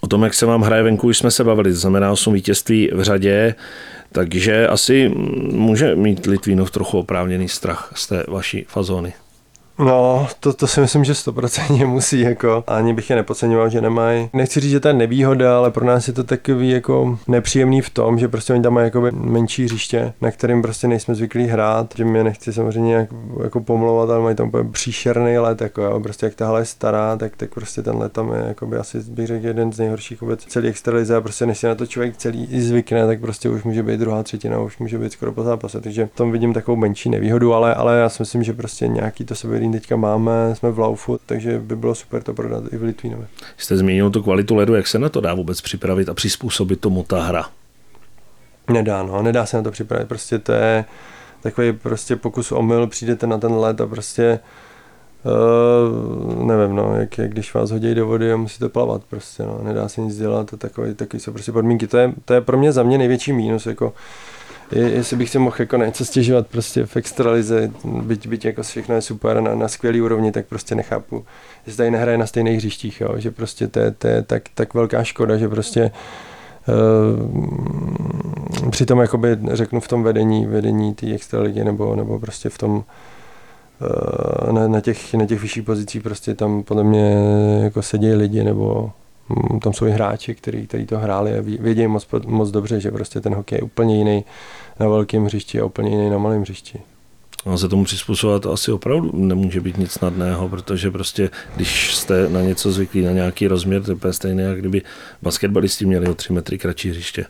O 0.00 0.06
tom, 0.06 0.22
jak 0.22 0.34
se 0.34 0.46
vám 0.46 0.62
hraje 0.62 0.82
venku, 0.82 1.06
už 1.06 1.18
jsme 1.18 1.30
se 1.30 1.44
bavili, 1.44 1.70
to 1.70 1.78
znamená 1.78 2.12
8 2.12 2.34
vítězství 2.34 2.90
v 2.92 3.02
řadě, 3.02 3.54
takže 4.12 4.66
asi 4.68 5.08
může 5.52 5.96
mít 5.96 6.26
Litvínov 6.26 6.70
trochu 6.70 6.98
oprávněný 6.98 7.48
strach 7.48 7.92
z 7.94 8.06
té 8.06 8.24
vaší 8.28 8.64
fazóny. 8.68 9.12
No, 9.78 10.26
to, 10.40 10.52
to 10.52 10.66
si 10.66 10.80
myslím, 10.80 11.04
že 11.04 11.14
stoprocentně 11.14 11.86
musí, 11.94 12.20
jako. 12.20 12.64
Ani 12.66 12.94
bych 12.94 13.10
je 13.10 13.16
nepodceňoval, 13.16 13.68
že 13.68 13.80
nemají. 13.80 14.30
Nechci 14.32 14.60
říct, 14.60 14.70
že 14.70 14.80
to 14.80 14.88
je 14.88 14.94
nevýhoda, 14.94 15.56
ale 15.56 15.70
pro 15.70 15.86
nás 15.86 16.08
je 16.08 16.14
to 16.14 16.24
takový 16.24 16.70
jako 16.70 17.18
nepříjemný 17.28 17.80
v 17.80 17.90
tom, 17.90 18.18
že 18.18 18.28
prostě 18.28 18.52
oni 18.52 18.62
tam 18.62 18.72
mají 18.72 18.84
jakoby 18.84 19.10
menší 19.12 19.64
hřiště, 19.64 20.12
na 20.20 20.30
kterým 20.30 20.62
prostě 20.62 20.88
nejsme 20.88 21.14
zvyklí 21.14 21.46
hrát, 21.46 21.94
že 21.96 22.04
mě 22.04 22.24
nechci 22.24 22.52
samozřejmě 22.52 22.88
nějak 22.88 23.08
jako 23.42 23.60
pomlouvat, 23.60 24.10
ale 24.10 24.20
mají 24.20 24.36
tam 24.36 24.52
příšerný 24.72 25.38
let, 25.38 25.60
jako 25.60 25.82
jo. 25.82 26.00
prostě 26.00 26.26
jak 26.26 26.34
tahle 26.34 26.60
je 26.60 26.64
stará, 26.64 27.16
tak, 27.16 27.36
tak 27.36 27.54
prostě 27.54 27.82
ten 27.82 27.96
let 27.96 28.12
tam 28.12 28.32
je 28.32 28.44
jakoby 28.48 28.76
asi 28.76 28.98
bych 28.98 29.26
řekl 29.26 29.46
jeden 29.46 29.72
z 29.72 29.78
nejhorších 29.78 30.20
vůbec 30.20 30.44
celý 30.44 30.68
extralize 30.68 31.16
a 31.16 31.20
prostě 31.20 31.46
než 31.46 31.58
si 31.58 31.66
na 31.66 31.74
to 31.74 31.86
člověk 31.86 32.16
celý 32.16 32.60
zvykne, 32.60 33.06
tak 33.06 33.20
prostě 33.20 33.48
už 33.48 33.62
může 33.62 33.82
být 33.82 34.00
druhá 34.00 34.22
třetina, 34.22 34.60
už 34.60 34.78
může 34.78 34.98
být 34.98 35.12
skoro 35.12 35.32
po 35.32 35.42
zápase, 35.42 35.80
takže 35.80 36.06
v 36.06 36.16
tom 36.16 36.32
vidím 36.32 36.52
takovou 36.52 36.76
menší 36.76 37.10
nevýhodu, 37.10 37.54
ale, 37.54 37.74
ale 37.74 37.98
já 37.98 38.08
si 38.08 38.22
myslím, 38.22 38.42
že 38.42 38.52
prostě 38.52 38.88
nějaký 38.88 39.24
to 39.24 39.34
sebe 39.34 39.63
Berlín 39.64 39.80
teďka 39.80 39.96
máme, 39.96 40.54
jsme 40.54 40.70
v 40.70 40.78
Laufu, 40.78 41.20
takže 41.26 41.58
by 41.58 41.76
bylo 41.76 41.94
super 41.94 42.22
to 42.22 42.34
prodat 42.34 42.64
i 42.72 42.76
v 42.76 42.82
Litvínově. 42.82 43.26
Jste 43.56 43.76
zmínil 43.76 44.10
tu 44.10 44.22
kvalitu 44.22 44.54
ledu, 44.54 44.74
jak 44.74 44.86
se 44.86 44.98
na 44.98 45.08
to 45.08 45.20
dá 45.20 45.34
vůbec 45.34 45.60
připravit 45.60 46.08
a 46.08 46.14
přizpůsobit 46.14 46.80
tomu 46.80 47.02
ta 47.02 47.22
hra? 47.22 47.46
Nedá, 48.72 49.02
no, 49.02 49.22
nedá 49.22 49.46
se 49.46 49.56
na 49.56 49.62
to 49.62 49.70
připravit, 49.70 50.08
prostě 50.08 50.38
to 50.38 50.52
je 50.52 50.84
takový 51.42 51.72
prostě 51.72 52.16
pokus 52.16 52.52
omyl, 52.52 52.86
přijdete 52.86 53.26
na 53.26 53.38
ten 53.38 53.52
led 53.52 53.80
a 53.80 53.86
prostě 53.86 54.40
Uh, 55.26 56.44
nevím, 56.46 56.76
no, 56.76 56.96
jak, 56.96 57.18
jak, 57.18 57.30
když 57.30 57.54
vás 57.54 57.70
hodí 57.70 57.94
do 57.94 58.06
vody 58.06 58.32
a 58.32 58.36
musíte 58.36 58.68
plavat 58.68 59.04
prostě, 59.04 59.42
no, 59.42 59.60
nedá 59.62 59.88
se 59.88 60.00
nic 60.00 60.16
dělat, 60.16 60.50
to 60.50 60.56
takový, 60.56 60.94
takový 60.94 61.20
jsou 61.20 61.32
prostě 61.32 61.52
podmínky. 61.52 61.86
To 61.86 61.98
je, 61.98 62.12
to 62.24 62.34
je 62.34 62.40
pro 62.40 62.58
mě 62.58 62.72
za 62.72 62.82
mě 62.82 62.98
největší 62.98 63.32
mínus, 63.32 63.66
jako 63.66 63.92
jestli 64.72 65.16
bych 65.16 65.30
si 65.30 65.38
mohl 65.38 65.56
jako 65.58 65.76
něco 65.76 66.04
stěžovat 66.04 66.46
prostě 66.46 66.86
v 66.86 66.96
extralize, 66.96 67.70
byť, 67.84 68.28
byť 68.28 68.44
jako 68.44 68.62
všechno 68.62 68.94
je 68.94 69.02
super 69.02 69.40
na, 69.40 69.54
na 69.54 69.68
skvělý 69.68 70.00
úrovni, 70.00 70.32
tak 70.32 70.46
prostě 70.46 70.74
nechápu, 70.74 71.24
že 71.66 71.76
tady 71.76 71.90
nehraje 71.90 72.18
na 72.18 72.26
stejných 72.26 72.56
hřištích, 72.56 73.00
jo, 73.00 73.14
že 73.16 73.30
prostě 73.30 73.68
to 73.68 73.78
je, 73.78 73.90
to 73.90 74.08
je 74.08 74.22
tak, 74.22 74.42
tak 74.54 74.74
velká 74.74 75.04
škoda, 75.04 75.36
že 75.36 75.48
prostě 75.48 75.90
uh, 76.68 76.74
přitom 78.70 79.00
jakoby 79.00 79.38
řeknu 79.52 79.80
v 79.80 79.88
tom 79.88 80.02
vedení, 80.02 80.46
vedení 80.46 80.94
té 80.94 81.14
extraligy 81.14 81.64
nebo, 81.64 81.96
nebo 81.96 82.18
prostě 82.18 82.48
v 82.48 82.58
tom 82.58 82.76
uh, 82.76 82.82
na, 84.52 84.68
na, 84.68 84.80
těch, 84.80 85.14
na 85.14 85.26
těch 85.26 85.40
vyšších 85.40 85.62
pozicích 85.62 86.02
prostě 86.02 86.34
tam 86.34 86.62
podle 86.62 86.84
mě 86.84 87.16
jako 87.62 87.82
sedí 87.82 88.12
lidi 88.12 88.44
nebo 88.44 88.92
tam 89.62 89.72
jsou 89.72 89.86
i 89.86 89.90
hráči, 89.90 90.34
kteří, 90.34 90.66
kteří 90.66 90.86
to 90.86 90.98
hráli 90.98 91.38
a 91.38 91.40
vědí 91.40 91.86
moc, 91.86 92.08
moc 92.26 92.50
dobře, 92.50 92.80
že 92.80 92.90
prostě 92.90 93.20
ten 93.20 93.34
hokej 93.34 93.58
je 93.58 93.62
úplně 93.62 93.98
jiný 93.98 94.24
na 94.80 94.88
velkém 94.88 95.24
hřišti 95.24 95.60
a 95.60 95.64
úplně 95.64 95.90
jiný 95.90 96.10
na 96.10 96.18
malém 96.18 96.42
hřišti. 96.42 96.80
No, 97.46 97.58
se 97.58 97.68
tomu 97.68 97.84
přizpůsobovat 97.84 98.46
asi 98.46 98.72
opravdu 98.72 99.10
nemůže 99.14 99.60
být 99.60 99.78
nic 99.78 99.92
snadného, 99.92 100.48
protože 100.48 100.90
prostě, 100.90 101.30
když 101.56 101.94
jste 101.94 102.28
na 102.28 102.40
něco 102.40 102.72
zvyklí, 102.72 103.02
na 103.02 103.12
nějaký 103.12 103.46
rozměr, 103.46 103.82
to 103.82 104.06
je 104.06 104.12
stejné, 104.12 104.42
jak 104.42 104.58
kdyby 104.58 104.82
basketbalisti 105.22 105.86
měli 105.86 106.08
o 106.08 106.14
3 106.14 106.32
metry 106.32 106.58
kratší 106.58 106.90
hřiště. 106.90 107.26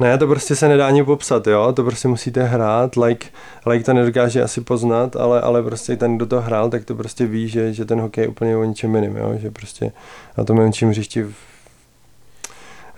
Ne, 0.00 0.18
to 0.18 0.26
prostě 0.26 0.56
se 0.56 0.68
nedá 0.68 0.86
ani 0.86 1.04
popsat, 1.04 1.46
jo, 1.46 1.72
to 1.72 1.84
prostě 1.84 2.08
musíte 2.08 2.42
hrát, 2.42 2.96
like, 2.96 3.26
like 3.66 3.84
to 3.84 3.92
nedokáže 3.92 4.42
asi 4.42 4.60
poznat, 4.60 5.16
ale, 5.16 5.40
ale 5.40 5.62
prostě 5.62 5.96
ten, 5.96 6.16
kdo 6.16 6.26
to 6.26 6.40
hrál, 6.40 6.70
tak 6.70 6.84
to 6.84 6.94
prostě 6.94 7.26
ví, 7.26 7.48
že, 7.48 7.72
že 7.72 7.84
ten 7.84 8.00
hokej 8.00 8.24
je 8.24 8.28
úplně 8.28 8.56
o 8.56 8.64
ničem 8.64 8.94
jiným, 8.94 9.16
jo, 9.16 9.34
že 9.38 9.50
prostě 9.50 9.92
na 10.38 10.44
tom 10.44 10.56
menším 10.56 10.88
hřišti 10.88 11.26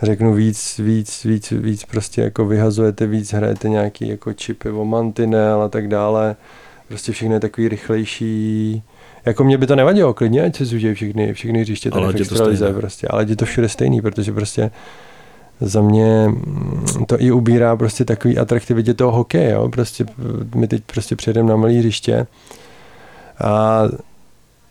řeknu 0.03 0.35
víc, 0.35 0.79
víc, 0.79 1.25
víc, 1.25 1.51
víc 1.51 1.85
prostě 1.85 2.23
jako 2.23 2.47
vyhazujete, 2.47 3.07
víc 3.07 3.33
hrajete 3.33 3.69
nějaký 3.69 4.09
jako 4.09 4.33
čipy 4.33 4.71
o 4.71 4.85
mantinel 4.85 5.62
a 5.62 5.69
tak 5.69 5.88
dále, 5.88 6.37
prostě 6.88 7.12
všechno 7.12 7.35
je 7.35 7.41
takový 7.41 7.69
rychlejší, 7.69 8.83
jako 9.25 9.45
mě 9.45 9.59
by 9.59 9.67
to 9.67 9.77
nevadilo, 9.77 10.15
klidně, 10.15 10.43
ať 10.43 10.57
se 10.57 10.65
zužijí 10.65 10.95
všechny, 10.95 11.33
všechny 11.33 11.61
hřiště 11.61 11.91
tady 11.91 12.05
ale 12.05 12.12
v 12.12 12.17
extralize, 12.17 12.73
prostě, 12.73 13.07
ale 13.11 13.27
je 13.29 13.37
to 13.37 13.45
všude 13.45 13.69
stejný, 13.69 14.01
protože 14.01 14.33
prostě 14.33 14.71
za 15.62 15.83
mě 15.83 16.29
mm, 16.29 17.05
to 17.07 17.22
i 17.22 17.31
ubírá 17.31 17.77
prostě 17.77 18.05
takový 18.05 18.38
atraktivitě 18.38 18.94
toho 18.94 19.12
hokeje, 19.12 19.51
jo? 19.51 19.68
prostě 19.68 20.07
my 20.55 20.68
teď 20.68 20.83
prostě 20.87 21.16
přijedeme 21.16 21.48
na 21.48 21.57
malý 21.57 21.79
hřiště 21.79 22.27
a 23.38 23.83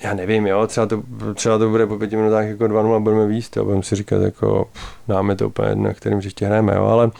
já 0.03 0.13
nevím, 0.13 0.47
jo, 0.47 0.67
třeba 0.67 0.85
to, 0.85 1.03
třeba 1.33 1.57
to 1.57 1.69
bude 1.69 1.87
po 1.87 1.97
pěti 1.97 2.15
minutách 2.15 2.45
jako 2.45 2.63
2-0 2.63 2.99
budeme 2.99 3.27
výst, 3.27 3.57
jo, 3.57 3.65
budeme 3.65 3.83
si 3.83 3.95
říkat, 3.95 4.21
jako 4.21 4.69
dáme 5.07 5.35
to 5.35 5.47
úplně 5.47 5.69
jedno, 5.69 5.93
kterým 5.93 6.17
hřiště 6.17 6.45
hrajeme, 6.45 6.75
jo, 6.75 6.83
ale 6.83 7.11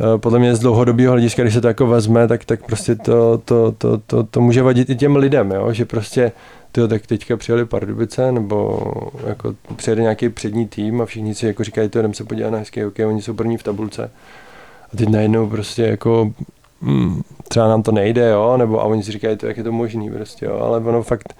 eh, 0.00 0.18
podle 0.18 0.38
mě 0.38 0.54
z 0.54 0.58
dlouhodobého 0.58 1.12
hlediska, 1.12 1.42
když 1.42 1.54
se 1.54 1.60
to 1.60 1.68
jako 1.68 1.86
vezme, 1.86 2.28
tak, 2.28 2.44
tak 2.44 2.66
prostě 2.66 2.94
to, 2.94 3.38
to, 3.44 3.72
to, 3.72 3.98
to, 3.98 4.22
to, 4.22 4.40
může 4.40 4.62
vadit 4.62 4.90
i 4.90 4.96
těm 4.96 5.16
lidem, 5.16 5.50
jo, 5.50 5.72
že 5.72 5.84
prostě 5.84 6.32
tyjo, 6.72 6.88
tak 6.88 7.06
teďka 7.06 7.36
přijeli 7.36 7.64
Pardubice, 7.64 8.32
nebo 8.32 8.80
jako 9.26 9.54
přijede 9.76 10.02
nějaký 10.02 10.28
přední 10.28 10.68
tým 10.68 11.00
a 11.00 11.06
všichni 11.06 11.34
si 11.34 11.46
jako 11.46 11.64
říkají, 11.64 11.88
to 11.88 11.98
jdem 11.98 12.14
se 12.14 12.24
podívat 12.24 12.50
na 12.50 12.58
hezký 12.58 12.82
hokej, 12.82 13.06
oni 13.06 13.22
jsou 13.22 13.34
první 13.34 13.56
v 13.56 13.62
tabulce. 13.62 14.10
A 14.92 14.96
teď 14.96 15.08
najednou 15.08 15.48
prostě 15.48 15.82
jako 15.82 16.32
hmm, 16.82 17.22
třeba 17.48 17.68
nám 17.68 17.82
to 17.82 17.92
nejde, 17.92 18.30
jo, 18.30 18.56
nebo 18.56 18.80
a 18.80 18.84
oni 18.84 19.02
si 19.02 19.12
říkají, 19.12 19.36
to, 19.36 19.46
jak 19.46 19.56
je 19.56 19.64
to 19.64 19.72
možný 19.72 20.10
prostě, 20.10 20.46
jo, 20.46 20.58
ale 20.58 20.78
ono 20.78 21.02
fakt, 21.02 21.34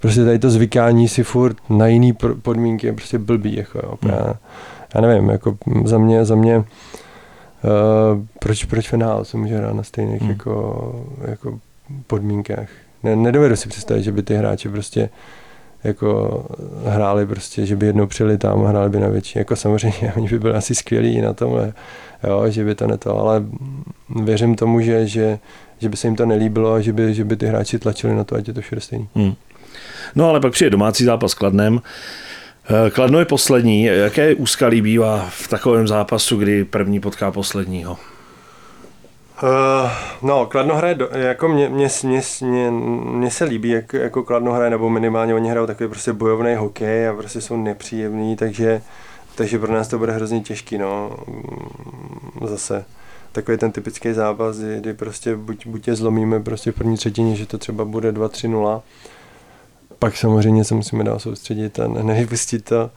prostě 0.00 0.24
tady 0.24 0.38
to 0.38 0.50
zvykání 0.50 1.08
si 1.08 1.22
furt 1.22 1.56
na 1.68 1.86
jiný 1.86 2.12
podmínky 2.42 2.86
je 2.86 2.92
prostě 2.92 3.18
blbý, 3.18 3.56
jako 3.56 3.78
jo, 3.78 3.94
hmm. 4.02 4.12
já, 4.12 4.34
já, 4.94 5.00
nevím, 5.00 5.28
jako 5.28 5.56
za 5.84 5.98
mě, 5.98 6.24
za 6.24 6.34
mě, 6.34 6.58
uh, 6.58 6.64
proč, 8.38 8.64
proč 8.64 8.88
finál 8.88 9.24
se 9.24 9.36
může 9.36 9.56
hrát 9.56 9.72
na 9.72 9.82
stejných 9.82 10.20
hmm. 10.20 10.30
jako, 10.30 11.04
jako 11.28 11.58
podmínkách 12.06 12.68
ne, 13.04 13.16
nedovedu 13.16 13.56
si 13.56 13.68
představit, 13.68 14.02
že 14.02 14.12
by 14.12 14.22
ty 14.22 14.34
hráči 14.34 14.68
prostě 14.68 15.08
jako 15.84 16.44
hráli 16.86 17.26
prostě, 17.26 17.66
že 17.66 17.76
by 17.76 17.86
jednou 17.86 18.06
přijeli 18.06 18.38
tam 18.38 18.66
a 18.66 18.68
hráli 18.68 18.90
by 18.90 19.00
na 19.00 19.08
větší. 19.08 19.38
Jako 19.38 19.56
samozřejmě, 19.56 20.12
oni 20.16 20.28
by 20.28 20.38
byli 20.38 20.54
asi 20.54 20.74
skvělí 20.74 21.20
na 21.20 21.32
tomhle, 21.32 21.72
jo, 22.24 22.44
že 22.48 22.64
by 22.64 22.74
to 22.74 22.86
neto, 22.86 23.18
ale 23.18 23.42
věřím 24.22 24.54
tomu, 24.54 24.80
že, 24.80 25.06
že, 25.06 25.38
že 25.78 25.88
by 25.88 25.96
se 25.96 26.06
jim 26.06 26.16
to 26.16 26.26
nelíbilo 26.26 26.72
a 26.72 26.80
že 26.80 26.92
by, 26.92 27.14
že 27.14 27.24
by 27.24 27.36
ty 27.36 27.46
hráči 27.46 27.78
tlačili 27.78 28.14
na 28.14 28.24
to, 28.24 28.34
ať 28.34 28.48
je 28.48 28.54
to 28.54 28.60
všude 28.60 28.80
stejný. 28.80 29.08
Hmm. 29.14 29.34
No 30.14 30.28
ale 30.28 30.40
pak 30.40 30.52
přijde 30.52 30.70
domácí 30.70 31.04
zápas 31.04 31.30
s 31.30 31.34
Kladnem. 31.34 31.80
Eh, 32.86 32.90
Kladno 32.90 33.18
je 33.18 33.24
poslední. 33.24 33.84
Jaké 33.84 34.34
úskalí 34.34 34.80
bývá 34.80 35.26
v 35.30 35.48
takovém 35.48 35.88
zápasu, 35.88 36.36
kdy 36.36 36.64
první 36.64 37.00
potká 37.00 37.30
posledního? 37.30 37.96
Uh, 39.44 39.90
no, 40.22 40.46
Kladno 40.46 40.76
hraje, 40.76 40.94
do, 40.94 41.08
jako 41.12 41.48
mě, 41.48 41.68
mě, 41.68 41.88
mě, 42.02 42.20
mě, 42.40 42.70
mě, 42.70 43.30
se 43.30 43.44
líbí, 43.44 43.68
jak, 43.68 43.92
jako 43.92 44.22
Kladno 44.22 44.52
hraje, 44.52 44.70
nebo 44.70 44.90
minimálně 44.90 45.34
oni 45.34 45.50
hrajou 45.50 45.66
takový 45.66 45.88
prostě 45.88 46.12
bojovný 46.12 46.54
hokej 46.54 47.08
a 47.08 47.14
prostě 47.14 47.40
jsou 47.40 47.56
nepříjemný, 47.56 48.36
takže, 48.36 48.82
takže 49.34 49.58
pro 49.58 49.72
nás 49.72 49.88
to 49.88 49.98
bude 49.98 50.12
hrozně 50.12 50.40
těžký, 50.40 50.78
no, 50.78 51.16
mm, 51.26 52.48
zase 52.48 52.84
takový 53.32 53.58
ten 53.58 53.72
typický 53.72 54.12
zápas, 54.12 54.58
kdy, 54.58 54.94
prostě 54.94 55.36
buď, 55.36 55.66
buď 55.66 55.88
je 55.88 55.94
zlomíme 55.94 56.40
prostě 56.40 56.72
v 56.72 56.74
první 56.74 56.96
třetině, 56.96 57.36
že 57.36 57.46
to 57.46 57.58
třeba 57.58 57.84
bude 57.84 58.12
2-3-0, 58.12 58.82
pak 59.98 60.16
samozřejmě 60.16 60.64
se 60.64 60.74
musíme 60.74 61.04
dál 61.04 61.18
soustředit 61.18 61.80
a 61.80 61.88
nevypustit 61.88 62.64
to, 62.64 62.90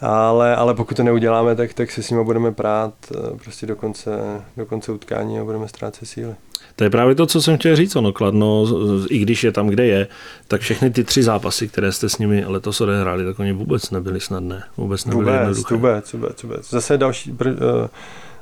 ale, 0.00 0.56
ale 0.56 0.74
pokud 0.74 0.96
to 0.96 1.02
neuděláme, 1.02 1.56
tak, 1.56 1.74
tak 1.74 1.90
se 1.90 2.02
s 2.02 2.10
nimi 2.10 2.24
budeme 2.24 2.52
prát 2.52 2.94
eh, 3.14 3.36
prostě 3.44 3.66
do 3.66 3.76
konce, 3.76 4.10
do 4.56 4.66
konce 4.66 4.92
utkání 4.92 5.38
a 5.38 5.44
budeme 5.44 5.68
ztrácet 5.68 6.08
síly. 6.08 6.34
To 6.76 6.84
je 6.84 6.90
právě 6.90 7.14
to, 7.14 7.26
co 7.26 7.42
jsem 7.42 7.58
chtěl 7.58 7.76
říct. 7.76 7.96
Ono 7.96 8.12
Kladno, 8.12 8.64
i 9.10 9.18
když 9.18 9.44
je 9.44 9.52
tam, 9.52 9.66
kde 9.66 9.86
je, 9.86 10.08
tak 10.48 10.60
všechny 10.60 10.90
ty 10.90 11.04
tři 11.04 11.22
zápasy, 11.22 11.68
které 11.68 11.92
jste 11.92 12.08
s 12.08 12.18
nimi 12.18 12.44
letos 12.46 12.80
odehráli, 12.80 13.24
tak 13.24 13.38
oni 13.38 13.52
vůbec 13.52 13.90
nebyly 13.90 14.20
snadné. 14.20 14.62
Vůbec 14.76 15.04
nebyly 15.04 15.24
vůbec, 15.24 15.40
jednoduché. 15.40 15.74
Vůbec, 15.74 16.12
vůbec, 16.12 16.42
vůbec. 16.42 16.70
Zase 16.70 16.98
další, 16.98 17.36
eh, 17.46 17.88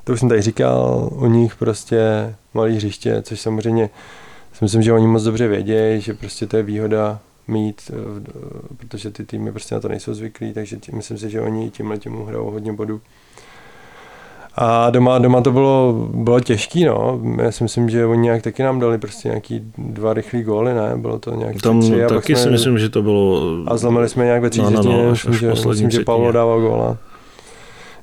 to 0.05 0.13
už 0.13 0.21
jsem 0.21 0.29
tady 0.29 0.43
říkal, 0.43 1.09
u 1.13 1.27
nich 1.27 1.57
prostě 1.57 2.35
malý 2.55 2.77
hřiště, 2.77 3.23
což 3.23 3.41
samozřejmě 3.41 3.91
si 4.53 4.65
myslím, 4.65 4.83
že 4.83 4.93
oni 4.93 5.07
moc 5.07 5.23
dobře 5.23 5.49
vědějí, 5.49 6.01
že 6.01 6.15
prostě 6.15 6.47
to 6.47 6.57
je 6.57 6.63
výhoda 6.63 7.19
mít, 7.49 7.91
eh, 7.91 8.77
protože 8.77 9.11
ty 9.11 9.25
týmy 9.25 9.51
prostě 9.51 9.75
na 9.75 9.81
to 9.81 9.89
nejsou 9.89 10.15
zvyklí, 10.15 10.53
takže 10.53 10.77
tím, 10.77 10.97
myslím 10.97 11.19
si, 11.19 11.31
že 11.31 11.41
oni 11.41 11.71
tímhle 11.71 11.99
tím 11.99 12.25
hrajou 12.27 12.51
hodně 12.51 12.73
bodů. 12.73 13.01
A 14.57 14.91
doma, 14.91 15.19
doma 15.19 15.41
to 15.41 15.53
bylo, 15.53 16.07
bylo 16.15 16.41
těžký, 16.41 16.85
no. 16.85 17.21
Já 17.43 17.53
si 17.53 17.63
myslím, 17.65 17.91
že 17.91 18.07
oni 18.07 18.23
nějak 18.23 18.43
taky 18.43 18.63
nám 18.63 18.81
dali 18.81 18.99
prostě 18.99 19.29
nějaký 19.29 19.73
dva 19.79 20.15
rychlý 20.15 20.43
góly, 20.43 20.75
ne? 20.75 20.97
Bylo 20.97 21.19
to 21.19 21.35
nějak 21.35 21.63
Tam 21.63 21.81
tři, 21.81 22.03
taky 22.09 22.37
jsme, 22.37 22.43
si 22.43 22.51
myslím, 22.51 22.79
že 22.79 22.89
to 22.89 23.03
bylo... 23.03 23.43
A 23.67 23.77
zlomili 23.77 24.09
jsme 24.09 24.25
nějak 24.25 24.43
ve 24.43 24.51
třetí 24.51 24.75
no, 24.75 24.83
no, 24.83 25.07
no, 25.09 25.15
že, 25.15 25.51
myslím, 25.51 25.91
že 25.91 26.05
Pavlo 26.05 26.33
dával 26.33 26.61
góla. 26.61 26.99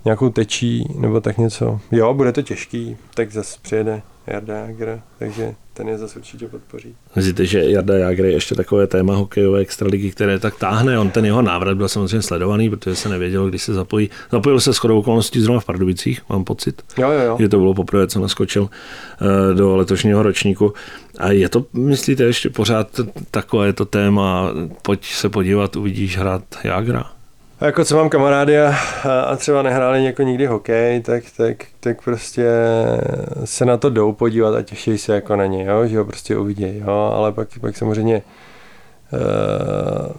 Nějakou 0.05 0.30
tečí, 0.30 0.95
nebo 0.99 1.22
tak 1.22 1.38
něco. 1.38 1.80
Jo, 1.91 2.13
bude 2.13 2.32
to 2.32 2.41
těžký, 2.41 2.97
tak 3.15 3.32
zase 3.32 3.57
přijede 3.61 4.01
Jarda 4.34 4.57
Jager, 4.57 5.01
takže 5.19 5.55
ten 5.73 5.89
je 5.89 5.97
zase 5.97 6.19
určitě 6.19 6.47
podpoří. 6.47 6.95
Myslíte, 7.15 7.45
že 7.45 7.71
Jarda 7.71 7.97
Jager 7.97 8.25
je 8.25 8.32
ještě 8.32 8.55
takové 8.55 8.88
téma 8.88 9.15
hokejové 9.15 9.59
extraligy, 9.59 10.11
které 10.11 10.39
tak 10.39 10.57
táhne? 10.59 10.99
On 10.99 11.09
ten 11.09 11.25
jeho 11.25 11.41
návrat 11.41 11.77
byl 11.77 11.88
samozřejmě 11.88 12.21
sledovaný, 12.21 12.69
protože 12.69 12.95
se 12.95 13.09
nevědělo, 13.09 13.49
kdy 13.49 13.59
se 13.59 13.73
zapojí. 13.73 14.09
Zapojil 14.32 14.59
se 14.59 14.73
shodou 14.73 14.99
okolností 14.99 15.41
zrovna 15.41 15.59
v 15.59 15.65
Pardubicích, 15.65 16.21
mám 16.29 16.43
pocit. 16.43 16.82
Jo, 16.97 17.11
jo, 17.11 17.19
jo. 17.19 17.38
Že 17.39 17.49
to 17.49 17.57
bylo 17.57 17.73
poprvé, 17.73 18.07
co 18.07 18.19
naskočil 18.19 18.69
eh, 18.71 19.53
do 19.53 19.75
letošního 19.75 20.23
ročníku. 20.23 20.73
A 21.17 21.32
je 21.32 21.49
to, 21.49 21.65
myslíte, 21.73 22.23
ještě 22.23 22.49
pořád 22.49 22.99
takové 23.32 23.73
to 23.73 23.86
téma, 23.86 24.51
pojď 24.82 25.05
se 25.05 25.29
podívat, 25.29 25.75
uvidíš 25.75 26.17
hrát 26.17 26.43
Jagra? 26.63 27.11
A 27.62 27.66
jako 27.66 27.86
co 27.86 27.95
mám 27.95 28.09
kamarády 28.09 28.62
a, 28.62 28.76
a 29.28 29.36
třeba 29.36 29.62
nehráli 29.62 30.05
jako 30.05 30.24
nikdy 30.24 30.45
hokej, 30.45 31.01
tak, 31.01 31.24
tak, 31.38 31.66
tak 31.80 32.03
prostě 32.03 32.51
se 33.45 33.66
na 33.66 33.78
to 33.78 33.89
jdou 33.89 34.14
podívat 34.14 34.55
a 34.55 34.62
těší 34.62 34.97
se 34.97 35.16
jako 35.16 35.36
na 35.36 35.45
ně, 35.45 35.66
jo? 35.66 35.88
že 35.88 35.97
ho 35.97 36.05
prostě 36.05 36.38
uvidí, 36.38 36.78
jo? 36.78 37.14
ale 37.16 37.32
pak, 37.32 37.47
pak 37.62 37.78
samozřejmě 37.78 38.22
uh, 39.14 40.12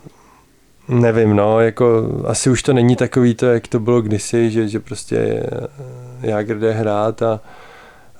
nevím, 0.99 1.36
no, 1.36 1.61
jako 1.61 2.09
asi 2.26 2.51
už 2.51 2.62
to 2.62 2.72
není 2.72 2.97
takový 2.97 3.34
to, 3.34 3.47
jak 3.47 3.68
to 3.68 3.80
bylo 3.80 4.03
kdysi, 4.03 4.51
že, 4.51 4.68
že 4.68 4.80
prostě 4.80 5.47
Jágr 6.20 6.59
jde 6.59 6.72
hrát 6.72 7.22
a, 7.22 7.40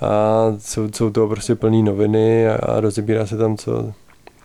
a 0.01 0.47
jsou, 0.59 0.89
jsou 0.95 1.11
to 1.11 1.29
prostě 1.29 1.55
plný 1.55 1.83
noviny 1.83 2.49
a, 2.49 2.55
a 2.55 2.81
rozebírá 2.81 3.27
se 3.27 3.37
tam, 3.37 3.57
co, 3.57 3.93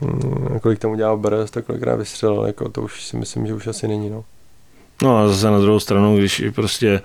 hm, 0.02 0.60
kolik 0.62 0.80
tam 0.80 0.92
udělal 0.92 1.18
Brst 1.18 1.54
tak 1.54 1.66
kolikrát 1.66 1.96
vystřelil, 1.96 2.46
jako 2.46 2.70
to 2.70 2.82
už 2.82 3.06
si 3.06 3.18
myslím, 3.18 3.48
že 3.48 3.54
už 3.54 3.68
asi 3.68 3.88
není, 3.88 4.10
no. 4.10 4.24
No 5.02 5.18
a 5.18 5.28
zase 5.28 5.52
na 5.52 5.60
druhou 5.60 5.80
stranu, 5.80 6.18
když 6.18 6.44
prostě 6.56 7.02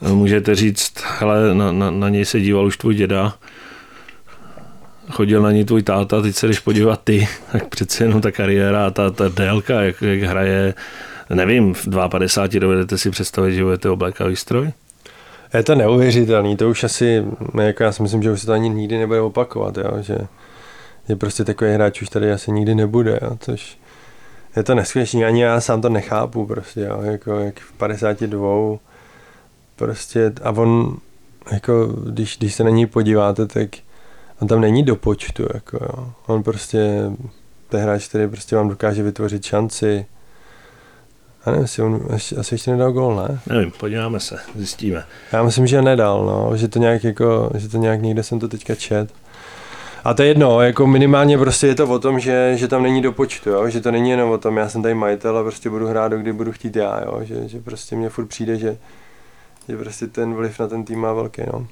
můžete 0.00 0.54
říct, 0.54 0.92
hele, 1.18 1.54
na, 1.54 1.72
na, 1.72 1.90
na 1.90 2.08
něj 2.08 2.24
se 2.24 2.40
díval 2.40 2.66
už 2.66 2.76
tvůj 2.76 2.94
děda, 2.94 3.34
chodil 5.10 5.42
na 5.42 5.52
ní 5.52 5.64
tvůj 5.64 5.82
táta, 5.82 6.22
teď 6.22 6.36
se 6.36 6.46
jdeš 6.46 6.58
podívat 6.58 7.00
ty, 7.04 7.28
tak 7.52 7.68
přece 7.68 8.04
jenom 8.04 8.20
ta 8.20 8.30
kariéra 8.30 8.86
a 8.86 8.90
ta, 8.90 9.10
ta 9.10 9.28
délka, 9.28 9.82
jak, 9.82 10.02
jak 10.02 10.22
hraje, 10.22 10.74
nevím, 11.30 11.74
v 11.74 11.88
52 12.08 12.60
dovedete 12.60 12.98
si 12.98 13.10
představit, 13.10 13.54
že 13.54 13.64
budete 13.64 13.90
oblékavý 13.90 14.36
stroj? 14.36 14.72
Je 15.54 15.62
to 15.62 15.74
neuvěřitelný, 15.74 16.56
to 16.56 16.70
už 16.70 16.84
asi, 16.84 17.24
jako 17.62 17.82
já 17.82 17.92
si 17.92 18.02
myslím, 18.02 18.22
že 18.22 18.30
už 18.30 18.40
se 18.40 18.46
to 18.46 18.52
ani 18.52 18.68
nikdy 18.68 18.98
nebude 18.98 19.20
opakovat, 19.20 19.76
jo? 19.76 19.90
Že, 20.00 20.18
že 21.08 21.16
prostě 21.16 21.44
takový 21.44 21.70
hráč 21.70 22.02
už 22.02 22.08
tady 22.08 22.32
asi 22.32 22.52
nikdy 22.52 22.74
nebude, 22.74 23.18
jo? 23.22 23.36
což 23.40 23.78
je 24.56 24.62
to 24.62 24.74
neskutečný, 24.74 25.24
ani 25.24 25.42
já 25.42 25.60
sám 25.60 25.80
to 25.80 25.88
nechápu 25.88 26.46
prostě, 26.46 26.80
jo, 26.80 27.02
jako 27.02 27.38
jak 27.38 27.60
v 27.60 27.72
52 27.72 28.78
prostě 29.76 30.32
a 30.42 30.50
on 30.50 30.96
jako 31.52 31.86
když, 31.86 32.38
když 32.38 32.54
se 32.54 32.64
na 32.64 32.70
něj 32.70 32.86
podíváte, 32.86 33.46
tak 33.46 33.68
on 34.42 34.48
tam 34.48 34.60
není 34.60 34.82
do 34.82 34.96
počtu, 34.96 35.46
jako 35.54 35.78
jo. 35.82 36.12
On 36.26 36.42
prostě, 36.42 37.10
to 37.68 37.76
je 37.76 37.82
hráč, 37.82 38.08
který 38.08 38.28
prostě 38.28 38.56
vám 38.56 38.68
dokáže 38.68 39.02
vytvořit 39.02 39.44
šanci. 39.44 40.06
A 41.44 41.50
nevím, 41.50 41.62
jestli 41.62 41.82
on 41.82 42.06
asi, 42.14 42.36
asi 42.36 42.54
ještě 42.54 42.70
nedal 42.70 42.92
gol, 42.92 43.16
ne? 43.16 43.40
Nevím, 43.46 43.70
podíváme 43.70 44.20
se, 44.20 44.38
zjistíme. 44.56 45.04
Já 45.32 45.42
myslím, 45.42 45.66
že 45.66 45.82
nedal, 45.82 46.26
no, 46.26 46.56
že 46.56 46.68
to 46.68 46.78
nějak 46.78 47.04
jako, 47.04 47.50
že 47.54 47.68
to 47.68 47.76
nějak 47.78 48.02
někde 48.02 48.22
jsem 48.22 48.40
to 48.40 48.48
teďka 48.48 48.74
čet. 48.74 49.12
A 50.04 50.14
to 50.14 50.22
je 50.22 50.28
jedno, 50.28 50.62
jako 50.62 50.86
minimálně 50.86 51.38
prostě 51.38 51.66
je 51.66 51.74
to 51.74 51.86
o 51.86 51.98
tom, 51.98 52.20
že, 52.20 52.52
že 52.56 52.68
tam 52.68 52.82
není 52.82 53.02
do 53.02 53.12
počtu, 53.12 53.50
jo? 53.50 53.68
že 53.68 53.80
to 53.80 53.90
není 53.90 54.10
jenom 54.10 54.30
o 54.30 54.38
tom, 54.38 54.56
já 54.56 54.68
jsem 54.68 54.82
tady 54.82 54.94
majitel 54.94 55.38
a 55.38 55.42
prostě 55.42 55.70
budu 55.70 55.86
hrát, 55.86 56.12
kdy 56.12 56.32
budu 56.32 56.52
chtít 56.52 56.76
já, 56.76 57.00
jo? 57.04 57.20
Že, 57.22 57.48
že 57.48 57.60
prostě 57.60 57.96
mně 57.96 58.08
furt 58.08 58.26
přijde, 58.26 58.56
že, 58.56 58.76
že 59.68 59.76
prostě 59.76 60.06
ten 60.06 60.34
vliv 60.34 60.58
na 60.58 60.68
ten 60.68 60.84
tým 60.84 60.98
má 61.00 61.12
velký. 61.12 61.42
No. 61.52 61.66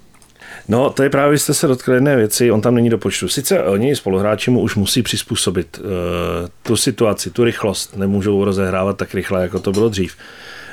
No, 0.68 0.90
to 0.90 1.02
je 1.02 1.10
právě, 1.10 1.38
jste 1.38 1.54
se 1.54 1.66
dotkli 1.66 1.94
jedné 1.94 2.16
věci, 2.16 2.50
on 2.50 2.60
tam 2.60 2.74
není 2.74 2.90
do 2.90 2.98
počtu. 2.98 3.28
Sice 3.28 3.62
oni 3.62 3.96
spoluhráči 3.96 4.50
mu 4.50 4.60
už 4.60 4.76
musí 4.76 5.02
přizpůsobit 5.02 5.78
uh, 5.78 5.84
tu 6.62 6.76
situaci, 6.76 7.30
tu 7.30 7.44
rychlost, 7.44 7.96
nemůžou 7.96 8.44
rozehrávat 8.44 8.96
tak 8.96 9.14
rychle, 9.14 9.42
jako 9.42 9.60
to 9.60 9.72
bylo 9.72 9.88
dřív. 9.88 10.16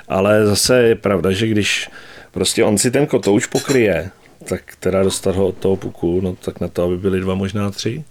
Ale 0.08 0.45
zase 0.45 0.82
je 0.82 0.95
pravda, 0.95 1.32
že 1.32 1.47
když 1.47 1.89
prostě 2.32 2.64
on 2.64 2.78
si 2.78 2.91
ten 2.91 3.08
kotouč 3.08 3.45
pokryje, 3.45 4.12
tak 4.49 4.61
teda 4.79 5.03
dostat 5.03 5.35
ho 5.35 5.47
od 5.47 5.57
toho 5.57 5.75
puku, 5.75 6.21
no 6.21 6.35
tak 6.35 6.59
na 6.59 6.67
to, 6.67 6.83
aby 6.83 6.97
byli 6.97 7.19
dva, 7.19 7.35
možná 7.35 7.71
tři. 7.71 8.03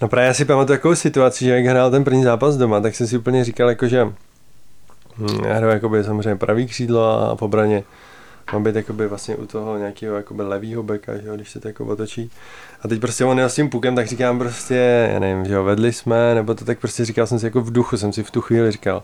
No 0.00 0.08
právě 0.08 0.26
já 0.26 0.34
si 0.34 0.44
pamatuju 0.44 0.76
takovou 0.76 0.94
situaci, 0.94 1.44
že 1.44 1.50
jak 1.50 1.64
hrál 1.64 1.90
ten 1.90 2.04
první 2.04 2.22
zápas 2.22 2.56
doma, 2.56 2.80
tak 2.80 2.94
jsem 2.94 3.06
si 3.06 3.18
úplně 3.18 3.44
říkal, 3.44 3.68
jako, 3.68 3.88
že 3.88 4.04
hm, 5.16 5.44
já 5.44 5.54
hraju 5.54 5.72
jakoby, 5.72 6.04
samozřejmě 6.04 6.36
pravý 6.36 6.66
křídlo 6.66 7.30
a 7.30 7.36
po 7.36 7.48
braně 7.48 7.84
mám 8.52 8.64
být 8.64 8.74
jakoby 8.74 9.06
vlastně 9.08 9.36
u 9.36 9.46
toho 9.46 9.78
nějakého 9.78 10.16
jakoby 10.16 10.42
levýho 10.42 10.82
beka, 10.82 11.16
že 11.16 11.28
jo, 11.28 11.34
když 11.34 11.50
se 11.50 11.60
to 11.60 11.68
jako 11.68 11.86
otočí. 11.86 12.30
A 12.82 12.88
teď 12.88 13.00
prostě 13.00 13.24
on 13.24 13.38
jel 13.38 13.48
s 13.48 13.54
tím 13.54 13.70
pukem, 13.70 13.94
tak 13.94 14.06
říkám 14.06 14.38
prostě, 14.38 15.08
já 15.12 15.18
nevím, 15.18 15.44
že 15.44 15.54
jo, 15.54 15.64
vedli 15.64 15.92
jsme, 15.92 16.34
nebo 16.34 16.54
to 16.54 16.64
tak 16.64 16.78
prostě 16.78 17.04
říkal 17.04 17.26
jsem 17.26 17.38
si 17.38 17.46
jako 17.46 17.60
v 17.60 17.72
duchu, 17.72 17.96
jsem 17.96 18.12
si 18.12 18.22
v 18.22 18.30
tu 18.30 18.40
chvíli 18.40 18.70
říkal, 18.70 19.02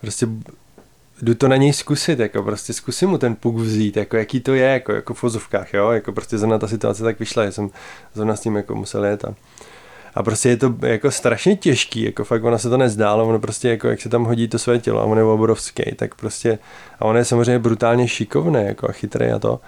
prostě 0.00 0.26
jdu 1.22 1.34
to 1.34 1.48
na 1.48 1.56
něj 1.56 1.72
zkusit, 1.72 2.18
jako 2.18 2.42
prostě 2.42 2.72
zkusím 2.72 3.08
mu 3.08 3.18
ten 3.18 3.34
puk 3.34 3.56
vzít, 3.56 3.96
jako 3.96 4.16
jaký 4.16 4.40
to 4.40 4.54
je, 4.54 4.64
jako, 4.64 4.92
jako 4.92 5.14
v 5.14 5.22
vozovkách, 5.22 5.74
jo, 5.74 5.90
jako 5.90 6.12
prostě 6.12 6.38
zrovna 6.38 6.58
ta 6.58 6.68
situace 6.68 7.02
tak 7.02 7.18
vyšla, 7.18 7.46
že 7.46 7.52
jsem 7.52 7.70
zrovna 8.14 8.36
s 8.36 8.40
tím 8.40 8.56
jako 8.56 8.74
musel 8.74 9.04
jet 9.04 9.24
a, 9.24 9.34
a 10.14 10.22
prostě 10.22 10.48
je 10.48 10.56
to 10.56 10.74
jako 10.82 11.10
strašně 11.10 11.56
těžký, 11.56 12.02
jako 12.02 12.24
fakt 12.24 12.44
ono 12.44 12.58
se 12.58 12.70
to 12.70 12.76
nezdá, 12.76 13.10
ale 13.10 13.22
ono 13.22 13.38
prostě 13.38 13.68
jako 13.68 13.88
jak 13.88 14.00
se 14.00 14.08
tam 14.08 14.24
hodí 14.24 14.48
to 14.48 14.58
své 14.58 14.78
tělo 14.78 15.00
a 15.00 15.04
on 15.04 15.18
je 15.18 15.24
obrovský, 15.24 15.82
tak 15.96 16.14
prostě 16.14 16.58
a 17.00 17.04
on 17.04 17.16
je 17.16 17.24
samozřejmě 17.24 17.58
brutálně 17.58 18.08
šikovný 18.08 18.64
jako 18.64 18.88
a 18.88 18.92
chytrý 18.92 19.26
a 19.26 19.38
to, 19.38 19.60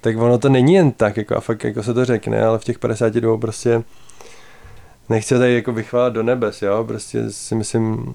tak 0.00 0.16
ono 0.18 0.38
to 0.38 0.48
není 0.48 0.74
jen 0.74 0.92
tak, 0.92 1.16
jako 1.16 1.36
a 1.36 1.40
fakt 1.40 1.64
jako 1.64 1.82
se 1.82 1.94
to 1.94 2.04
řekne, 2.04 2.42
ale 2.42 2.58
v 2.58 2.64
těch 2.64 2.78
52 2.78 3.38
prostě 3.38 3.82
nechci 5.10 5.38
tady 5.38 5.54
jako 5.54 5.72
vychválat 5.72 6.12
do 6.12 6.22
nebes, 6.22 6.62
jo, 6.62 6.84
prostě 6.84 7.30
si 7.30 7.54
myslím, 7.54 8.14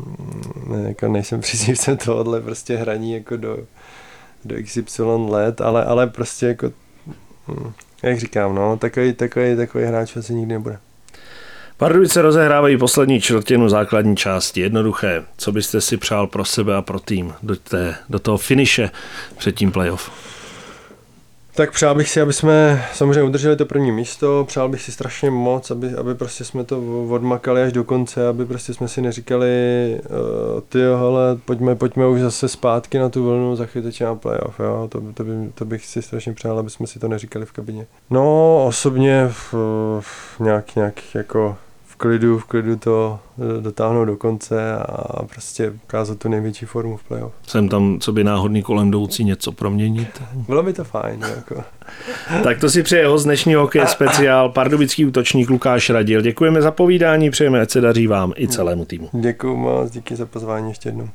ne, 0.67 0.87
jako 0.87 1.07
nejsem 1.07 1.41
příznivcem 1.41 1.97
tohohle 1.97 2.41
prostě 2.41 2.77
hraní 2.77 3.13
jako 3.13 3.37
do, 3.37 3.57
do 4.45 4.55
XY 4.63 5.03
let, 5.29 5.61
ale, 5.61 5.85
ale 5.85 6.07
prostě 6.07 6.45
jako, 6.45 6.71
hm, 7.47 7.71
jak 8.03 8.19
říkám, 8.19 8.55
no, 8.55 8.77
takový, 8.77 9.13
takový, 9.13 9.55
takový 9.55 9.83
hráč 9.83 10.17
asi 10.17 10.33
nikdy 10.33 10.53
nebude. 10.53 10.79
Pardubice 11.77 12.21
rozehrávají 12.21 12.77
poslední 12.77 13.21
čtvrtinu 13.21 13.69
základní 13.69 14.15
části. 14.15 14.61
Jednoduché. 14.61 15.23
Co 15.37 15.51
byste 15.51 15.81
si 15.81 15.97
přál 15.97 16.27
pro 16.27 16.45
sebe 16.45 16.75
a 16.75 16.81
pro 16.81 16.99
tým 16.99 17.33
do, 17.43 17.55
té, 17.55 17.95
do 18.09 18.19
toho 18.19 18.37
finiše 18.37 18.89
před 19.37 19.55
tím 19.55 19.71
playoff? 19.71 20.11
Tak 21.55 21.71
přál 21.71 21.95
bych 21.95 22.09
si, 22.09 22.21
aby 22.21 22.33
jsme 22.33 22.85
samozřejmě 22.93 23.23
udrželi 23.23 23.55
to 23.55 23.65
první 23.65 23.91
místo, 23.91 24.45
přál 24.47 24.69
bych 24.69 24.81
si 24.81 24.91
strašně 24.91 25.31
moc, 25.31 25.71
aby, 25.71 25.93
aby 25.93 26.15
prostě 26.15 26.45
jsme 26.45 26.63
to 26.63 27.05
odmakali 27.09 27.63
až 27.63 27.73
do 27.73 27.83
konce, 27.83 28.27
aby 28.27 28.45
prostě 28.45 28.73
jsme 28.73 28.87
si 28.87 29.01
neříkali, 29.01 29.47
uh, 30.55 30.61
ty 30.69 30.79
hele, 30.79 31.37
pojďme, 31.45 31.75
pojďme 31.75 32.07
už 32.07 32.19
zase 32.19 32.47
zpátky 32.47 32.99
na 32.99 33.09
tu 33.09 33.23
vlnu, 33.23 33.55
za 33.55 33.65
chvíli 33.65 33.91
na 34.01 34.15
playoff, 34.15 34.59
jo? 34.59 34.87
To, 34.91 35.01
to, 35.13 35.23
by, 35.23 35.31
to, 35.55 35.65
bych 35.65 35.85
si 35.85 36.01
strašně 36.01 36.33
přál, 36.33 36.59
aby 36.59 36.69
jsme 36.69 36.87
si 36.87 36.99
to 36.99 37.07
neříkali 37.07 37.45
v 37.45 37.51
kabině. 37.51 37.87
No, 38.09 38.65
osobně 38.65 39.27
v, 39.27 39.53
v 40.01 40.39
nějak, 40.39 40.75
nějak 40.75 41.15
jako 41.15 41.57
v 41.95 41.97
klidu, 41.97 42.39
v 42.39 42.45
klidu 42.45 42.75
to 42.75 43.19
dotáhnout 43.61 44.05
do 44.05 44.17
konce 44.17 44.75
a 44.75 45.25
prostě 45.25 45.69
ukázat 45.69 46.19
tu 46.19 46.29
největší 46.29 46.65
formu 46.65 46.97
v 46.97 47.03
playoff. 47.03 47.33
Jsem 47.47 47.69
tam, 47.69 47.99
co 47.99 48.11
by 48.11 48.23
náhodný 48.23 48.63
kolem 48.63 48.87
jdoucí 48.87 49.23
něco 49.23 49.51
proměnit? 49.51 50.23
Bylo 50.33 50.63
by 50.63 50.73
to 50.73 50.83
fajn. 50.83 51.25
Jako. 51.35 51.63
tak 52.43 52.59
to 52.59 52.69
si 52.69 52.83
přeje 52.83 53.07
ho 53.07 53.17
z 53.17 53.23
dnešního 53.23 53.61
hokej 53.61 53.87
speciál 53.87 54.49
pardubický 54.49 55.05
útočník 55.05 55.49
Lukáš 55.49 55.89
Radil. 55.89 56.21
Děkujeme 56.21 56.61
za 56.61 56.71
povídání, 56.71 57.29
přejeme, 57.29 57.61
ať 57.61 57.69
se 57.71 57.81
daří 57.81 58.07
vám 58.07 58.33
i 58.37 58.47
celému 58.47 58.85
týmu. 58.85 59.09
Děkuji 59.13 59.55
moc, 59.55 59.91
díky 59.91 60.15
za 60.15 60.25
pozvání 60.25 60.69
ještě 60.69 60.89
jednou. 60.89 61.09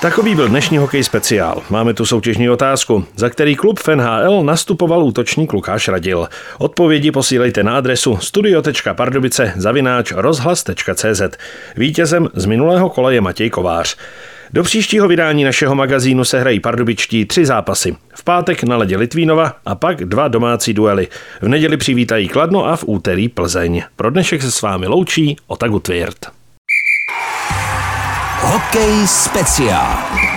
Takový 0.00 0.34
byl 0.34 0.48
dnešní 0.48 0.78
hokej 0.78 1.04
speciál. 1.04 1.62
Máme 1.70 1.94
tu 1.94 2.06
soutěžní 2.06 2.50
otázku. 2.50 3.04
Za 3.16 3.30
který 3.30 3.56
klub 3.56 3.80
v 3.80 3.88
NHL 3.88 4.44
nastupoval 4.44 5.04
útočník 5.04 5.52
Lukáš 5.52 5.88
Radil? 5.88 6.28
Odpovědi 6.58 7.10
posílejte 7.10 7.62
na 7.62 7.76
adresu 7.76 8.16
studio.pardubice 8.16 9.52
zavináč 9.56 10.12
rozhlas.cz. 10.12 11.22
Vítězem 11.76 12.28
z 12.34 12.46
minulého 12.46 12.90
kola 12.90 13.10
je 13.10 13.20
Matěj 13.20 13.50
Kovář. 13.50 13.96
Do 14.52 14.62
příštího 14.62 15.08
vydání 15.08 15.44
našeho 15.44 15.74
magazínu 15.74 16.24
se 16.24 16.40
hrají 16.40 16.60
pardubičtí 16.60 17.24
tři 17.24 17.46
zápasy. 17.46 17.96
V 18.14 18.24
pátek 18.24 18.62
na 18.62 18.76
ledě 18.76 18.96
Litvínova 18.96 19.56
a 19.66 19.74
pak 19.74 20.04
dva 20.04 20.28
domácí 20.28 20.74
duely. 20.74 21.08
V 21.42 21.48
neděli 21.48 21.76
přivítají 21.76 22.28
Kladno 22.28 22.66
a 22.66 22.76
v 22.76 22.84
úterý 22.86 23.28
Plzeň. 23.28 23.82
Pro 23.96 24.10
dnešek 24.10 24.42
se 24.42 24.50
s 24.50 24.62
vámi 24.62 24.86
loučí 24.86 25.36
Otagu 25.46 25.78
Tvirt. 25.78 26.37
Hokej 28.48 29.08
speciál. 29.08 30.27